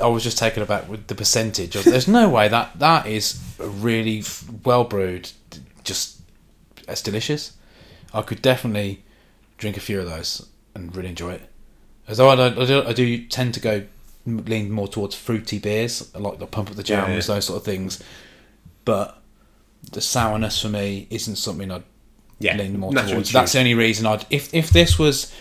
I 0.00 0.06
was 0.06 0.22
just 0.22 0.38
taken 0.38 0.62
aback 0.62 0.88
with 0.88 1.06
the 1.08 1.14
percentage. 1.14 1.74
Of, 1.76 1.84
there's 1.84 2.08
no 2.08 2.28
way 2.28 2.48
that 2.48 2.78
that 2.78 3.06
is 3.06 3.40
really 3.58 4.22
well 4.64 4.84
brewed. 4.84 5.30
Just 5.84 6.20
it's 6.86 7.02
delicious. 7.02 7.52
I 8.14 8.22
could 8.22 8.40
definitely 8.42 9.04
drink 9.58 9.76
a 9.76 9.80
few 9.80 10.00
of 10.00 10.06
those 10.08 10.48
and 10.74 10.94
really 10.96 11.08
enjoy 11.10 11.32
it. 11.32 11.42
Although 12.08 12.30
I, 12.30 12.36
don't, 12.36 12.58
I, 12.58 12.64
do, 12.64 12.82
I 12.84 12.92
do 12.92 13.26
tend 13.26 13.52
to 13.54 13.60
go 13.60 13.84
lean 14.24 14.70
more 14.70 14.88
towards 14.88 15.14
fruity 15.14 15.58
beers, 15.58 16.10
I 16.14 16.18
like 16.18 16.38
the 16.38 16.46
pump 16.46 16.70
up 16.70 16.76
the 16.76 16.82
Yeah, 16.82 17.04
jams, 17.06 17.28
yeah. 17.28 17.34
those 17.34 17.44
sort 17.46 17.58
of 17.58 17.64
things. 17.64 18.02
But 18.84 19.20
the 19.92 20.00
sourness 20.00 20.62
for 20.62 20.68
me 20.68 21.06
isn't 21.10 21.36
something 21.36 21.70
I'd 21.70 21.82
Yeah, 22.38 22.56
lean 22.56 22.78
more 22.78 22.92
towards. 22.92 23.10
cheese. 23.28 23.32
That's 23.32 23.52
the 23.52 23.58
only 23.58 23.74
reason 23.74 24.06
I'd. 24.06 24.24
If 24.30 24.54
if 24.54 24.70
this 24.70 24.98
was, 24.98 25.32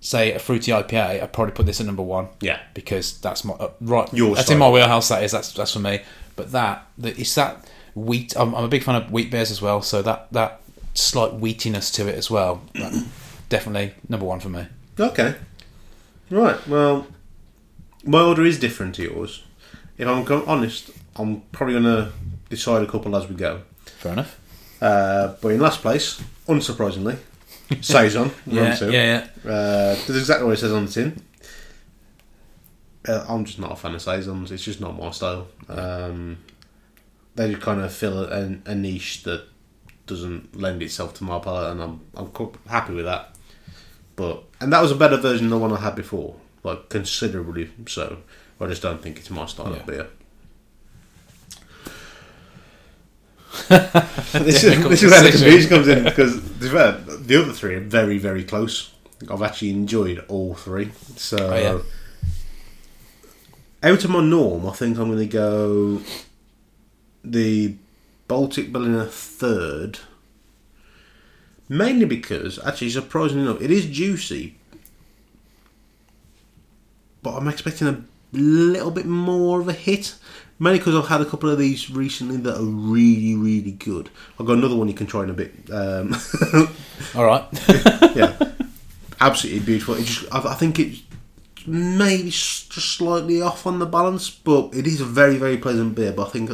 say, 0.00 0.32
a 0.32 0.38
fruity 0.38 0.72
IPA, 0.72 1.22
I'd 1.22 1.32
probably 1.32 1.52
put 1.52 1.66
this 1.66 1.80
at 1.80 1.86
number 1.86 2.02
one. 2.02 2.28
Yeah. 2.40 2.60
because 2.74 3.18
that's 3.20 3.44
my 3.44 3.54
uh, 3.54 3.70
right. 3.80 4.12
Your 4.12 4.34
that's 4.34 4.46
style. 4.46 4.56
in 4.56 4.58
my 4.60 4.70
wheelhouse. 4.70 5.08
That 5.08 5.22
is. 5.22 5.32
That's 5.32 5.52
that's 5.52 5.72
for 5.72 5.78
me. 5.78 6.00
But 6.36 6.52
that 6.52 6.86
the, 6.98 7.10
it's 7.20 7.34
that 7.34 7.68
wheat. 7.94 8.34
I'm, 8.36 8.54
I'm 8.54 8.64
a 8.64 8.68
big 8.68 8.82
fan 8.82 8.94
of 8.94 9.12
wheat 9.12 9.30
beers 9.30 9.50
as 9.50 9.60
well. 9.62 9.82
So 9.82 10.02
that 10.02 10.32
that 10.32 10.60
slight 10.94 11.32
wheatiness 11.32 11.92
to 11.94 12.08
it 12.08 12.16
as 12.16 12.30
well. 12.30 12.62
definitely 13.48 13.94
number 14.08 14.26
one 14.26 14.40
for 14.40 14.48
me. 14.48 14.66
Okay. 14.98 15.36
Right. 16.30 16.66
Well, 16.66 17.06
my 18.04 18.22
order 18.22 18.44
is 18.44 18.58
different 18.58 18.94
to 18.96 19.02
yours. 19.02 19.42
If 19.98 20.08
I'm 20.08 20.48
honest, 20.48 20.90
I'm 21.16 21.42
probably 21.52 21.74
going 21.74 21.84
to 21.84 22.12
decide 22.48 22.82
a 22.82 22.86
couple 22.86 23.14
as 23.16 23.28
we 23.28 23.34
go. 23.34 23.62
Fair 23.84 24.12
enough. 24.12 24.40
Uh, 24.80 25.34
but 25.42 25.48
in 25.48 25.60
last 25.60 25.82
place, 25.82 26.22
unsurprisingly, 26.48 27.18
Saison. 27.80 28.30
Yeah, 28.46 28.74
two. 28.74 28.90
yeah, 28.90 29.26
yeah. 29.44 29.50
Uh, 29.50 29.94
that's 29.94 30.10
exactly 30.10 30.46
what 30.46 30.54
it 30.54 30.58
says 30.58 30.72
on 30.72 30.86
the 30.86 30.92
tin. 30.92 31.22
Uh, 33.08 33.24
I'm 33.28 33.44
just 33.44 33.58
not 33.58 33.72
a 33.72 33.76
fan 33.76 33.94
of 33.94 34.02
saisons. 34.02 34.52
It's 34.52 34.62
just 34.64 34.80
not 34.80 34.98
my 34.98 35.10
style. 35.10 35.46
Um, 35.68 36.38
they 37.34 37.50
just 37.50 37.62
kind 37.62 37.80
of 37.80 37.92
fill 37.92 38.24
a, 38.24 38.58
a 38.66 38.74
niche 38.74 39.22
that 39.22 39.44
doesn't 40.06 40.56
lend 40.56 40.82
itself 40.82 41.14
to 41.14 41.24
my 41.24 41.38
palate, 41.38 41.70
and 41.72 41.82
I'm 41.82 42.00
I'm 42.14 42.30
happy 42.68 42.92
with 42.94 43.04
that. 43.06 43.34
But 44.16 44.42
and 44.60 44.72
that 44.72 44.82
was 44.82 44.90
a 44.92 44.96
better 44.96 45.16
version 45.16 45.48
than 45.48 45.58
the 45.58 45.66
one 45.66 45.72
I 45.72 45.80
had 45.80 45.94
before, 45.94 46.34
like 46.62 46.88
considerably 46.88 47.70
so. 47.86 48.18
I 48.60 48.66
just 48.66 48.82
don't 48.82 49.00
think 49.00 49.16
it's 49.18 49.30
my 49.30 49.46
style 49.46 49.70
Yeah. 49.72 49.78
of 49.80 49.86
beer. 49.86 50.06
This, 53.68 54.62
is, 54.64 54.82
this 54.84 55.02
is 55.02 55.10
where 55.10 55.22
the 55.22 55.30
confusion 55.30 55.68
comes 55.68 55.88
in 55.88 56.04
because 56.04 56.34
to 56.34 56.40
be 56.40 56.68
fair, 56.68 56.92
the 56.92 57.42
other 57.42 57.52
three 57.52 57.74
are 57.74 57.80
very 57.80 58.18
very 58.18 58.44
close. 58.44 58.92
I've 59.30 59.42
actually 59.42 59.70
enjoyed 59.70 60.24
all 60.28 60.54
three. 60.54 60.90
So 61.16 61.36
Oh, 61.38 61.56
yeah. 63.82 63.90
out 63.90 64.04
of 64.04 64.10
my 64.10 64.22
norm, 64.22 64.66
I 64.66 64.72
think 64.72 64.98
I'm 64.98 65.08
going 65.08 65.18
to 65.18 65.26
go 65.26 66.00
the 67.22 67.76
Baltic 68.28 68.72
Berliner 68.72 69.04
third. 69.06 69.98
Mainly 71.68 72.04
because, 72.06 72.58
actually, 72.64 72.90
surprisingly 72.90 73.44
enough, 73.44 73.60
it 73.62 73.70
is 73.70 73.86
juicy, 73.86 74.56
but 77.22 77.36
I'm 77.36 77.46
expecting 77.46 77.86
a 77.86 78.02
little 78.32 78.90
bit 78.90 79.06
more 79.06 79.60
of 79.60 79.68
a 79.68 79.72
hit. 79.72 80.14
Mainly 80.62 80.78
because 80.78 80.94
I've 80.94 81.08
had 81.08 81.22
a 81.22 81.24
couple 81.24 81.48
of 81.48 81.58
these 81.58 81.90
recently 81.90 82.36
that 82.36 82.58
are 82.58 82.62
really, 82.64 83.34
really 83.34 83.72
good. 83.72 84.10
I've 84.38 84.44
got 84.46 84.58
another 84.58 84.76
one 84.76 84.88
you 84.88 84.94
can 84.94 85.06
try 85.06 85.22
in 85.24 85.30
a 85.30 85.32
bit. 85.32 85.54
Um, 85.72 86.14
All 87.14 87.24
right. 87.24 87.44
yeah, 88.14 88.36
absolutely 89.20 89.60
beautiful. 89.64 89.94
It 89.94 90.04
just, 90.04 90.26
I, 90.32 90.52
I 90.52 90.54
think 90.54 90.78
it's 90.78 91.00
maybe 91.66 92.24
just 92.24 92.72
slightly 92.72 93.40
off 93.40 93.66
on 93.66 93.78
the 93.78 93.86
balance, 93.86 94.28
but 94.28 94.74
it 94.74 94.86
is 94.86 95.00
a 95.00 95.06
very, 95.06 95.38
very 95.38 95.56
pleasant 95.56 95.94
beer. 95.94 96.12
But 96.12 96.26
I 96.26 96.30
think 96.30 96.50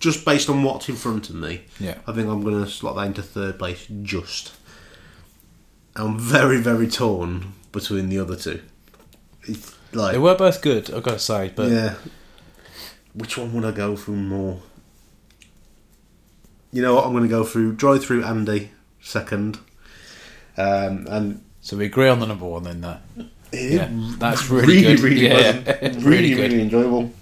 just 0.00 0.24
based 0.24 0.48
on 0.48 0.62
what's 0.62 0.88
in 0.88 0.96
front 0.96 1.28
of 1.28 1.34
me, 1.36 1.62
Yeah. 1.78 1.98
I 2.06 2.12
think 2.12 2.28
I'm 2.28 2.42
going 2.42 2.64
to 2.64 2.70
slot 2.70 2.96
that 2.96 3.06
into 3.06 3.22
third 3.22 3.58
place. 3.58 3.86
Just, 4.02 4.54
I'm 5.96 6.18
very, 6.18 6.60
very 6.62 6.88
torn 6.88 7.52
between 7.72 8.08
the 8.08 8.18
other 8.20 8.36
two. 8.36 8.62
It's 9.42 9.74
like, 9.92 10.12
they 10.12 10.18
were 10.18 10.34
both 10.34 10.62
good. 10.62 10.90
I've 10.90 11.02
got 11.02 11.12
to 11.12 11.18
say, 11.18 11.52
but 11.54 11.70
yeah, 11.70 11.94
which 13.14 13.38
one 13.38 13.52
would 13.54 13.64
I 13.64 13.70
go 13.70 13.96
for 13.96 14.10
more? 14.10 14.60
You 16.72 16.82
know 16.82 16.96
what? 16.96 17.06
I'm 17.06 17.12
going 17.12 17.22
to 17.22 17.28
go 17.28 17.44
through 17.44 17.74
drive 17.74 18.04
through 18.04 18.24
Andy 18.24 18.72
second, 19.00 19.58
um, 20.56 21.06
and 21.08 21.44
so 21.60 21.76
we 21.76 21.86
agree 21.86 22.08
on 22.08 22.18
the 22.18 22.26
number 22.26 22.46
one 22.46 22.64
then. 22.64 22.98
Yeah, 23.52 23.88
that's 24.18 24.50
really, 24.50 24.82
really, 24.82 24.96
good. 24.96 25.00
really, 25.00 25.28
yeah, 25.28 25.62
yeah. 25.64 25.80
really, 25.82 26.02
really 26.02 26.34
really, 26.34 26.62
enjoyable. 26.62 27.12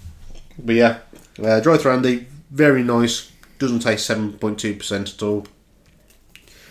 But 0.57 0.75
yeah, 0.75 0.99
uh, 1.43 1.59
dry 1.59 1.77
through 1.77 1.93
Andy, 1.93 2.27
very 2.49 2.83
nice. 2.83 3.31
Doesn't 3.59 3.79
taste 3.79 4.07
seven 4.07 4.33
point 4.33 4.59
two 4.59 4.75
percent 4.75 5.13
at 5.13 5.21
all. 5.21 5.45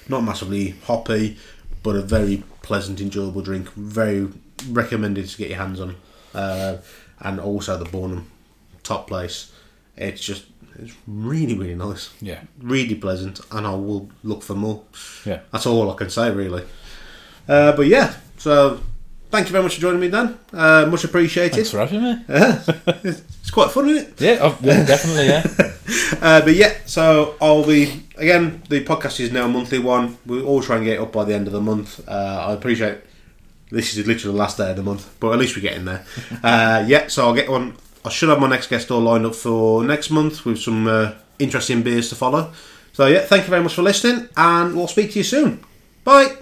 Not 0.08 0.24
massively 0.24 0.70
hoppy, 0.84 1.38
but 1.84 1.94
a 1.94 2.02
very 2.02 2.42
pleasant, 2.62 3.00
enjoyable 3.00 3.42
drink. 3.42 3.70
Very 3.74 4.28
recommended 4.68 5.28
to 5.28 5.38
get 5.38 5.48
your 5.48 5.58
hands 5.58 5.80
on. 5.80 5.94
Uh, 6.34 6.78
and 7.20 7.38
also 7.38 7.76
the 7.76 7.84
Bornem 7.84 8.24
top 8.82 9.06
place. 9.08 9.50
It's 9.96 10.20
just 10.22 10.44
it's 10.78 10.94
really, 11.06 11.54
really 11.54 11.74
nice. 11.74 12.10
Yeah, 12.20 12.40
Really 12.60 12.94
pleasant, 12.94 13.40
and 13.50 13.66
I 13.66 13.74
will 13.74 14.08
look 14.24 14.42
for 14.42 14.54
more. 14.54 14.82
yeah. 15.26 15.40
That's 15.52 15.66
all 15.66 15.90
I 15.90 15.94
can 15.96 16.08
say, 16.10 16.30
really. 16.30 16.64
Uh, 17.48 17.72
but 17.76 17.86
yeah, 17.86 18.14
so 18.38 18.80
thank 19.30 19.46
you 19.48 19.52
very 19.52 19.62
much 19.64 19.74
for 19.74 19.80
joining 19.82 20.00
me, 20.00 20.08
Dan. 20.08 20.38
Uh, 20.52 20.86
much 20.86 21.04
appreciated. 21.04 21.54
Thanks 21.54 21.70
for 21.70 21.78
having 21.78 22.02
me. 22.02 22.24
Yeah, 22.28 22.62
it's 23.04 23.50
quite 23.50 23.70
fun, 23.70 23.88
isn't 23.90 24.08
it? 24.08 24.20
Yeah, 24.20 24.36
definitely. 24.62 25.26
Yeah. 25.26 25.68
Uh, 26.22 26.40
but 26.42 26.54
yeah, 26.54 26.72
so 26.86 27.34
I'll 27.40 27.66
be 27.66 28.04
again. 28.16 28.62
The 28.68 28.84
podcast 28.84 29.18
is 29.18 29.32
now 29.32 29.46
a 29.46 29.48
monthly 29.48 29.80
one. 29.80 30.16
We'll 30.24 30.46
all 30.46 30.62
try 30.62 30.76
and 30.76 30.84
get 30.84 30.94
it 30.94 31.00
up 31.00 31.10
by 31.12 31.24
the 31.24 31.34
end 31.34 31.48
of 31.48 31.52
the 31.52 31.60
month. 31.60 32.00
Uh, 32.08 32.46
I 32.48 32.52
appreciate 32.52 32.98
this 33.70 33.96
is 33.96 34.06
literally 34.06 34.32
the 34.36 34.38
last 34.38 34.56
day 34.58 34.70
of 34.70 34.76
the 34.76 34.82
month, 34.84 35.12
but 35.18 35.32
at 35.32 35.38
least 35.40 35.56
we're 35.56 35.62
getting 35.62 35.84
there. 35.84 36.04
Uh, 36.44 36.84
yeah, 36.86 37.08
so 37.08 37.26
I'll 37.26 37.34
get 37.34 37.50
one. 37.50 37.74
I 38.04 38.08
should 38.08 38.28
have 38.28 38.40
my 38.40 38.48
next 38.48 38.68
guest 38.68 38.90
all 38.90 39.00
lined 39.00 39.26
up 39.26 39.34
for 39.34 39.84
next 39.84 40.10
month 40.10 40.44
with 40.44 40.58
some 40.58 40.86
uh, 40.86 41.12
interesting 41.38 41.82
beers 41.82 42.08
to 42.08 42.14
follow. 42.14 42.52
So 42.92 43.06
yeah, 43.06 43.20
thank 43.20 43.44
you 43.44 43.50
very 43.50 43.62
much 43.62 43.74
for 43.74 43.82
listening, 43.82 44.28
and 44.36 44.74
we'll 44.74 44.88
speak 44.88 45.12
to 45.12 45.18
you 45.18 45.24
soon. 45.24 45.64
Bye. 46.04 46.41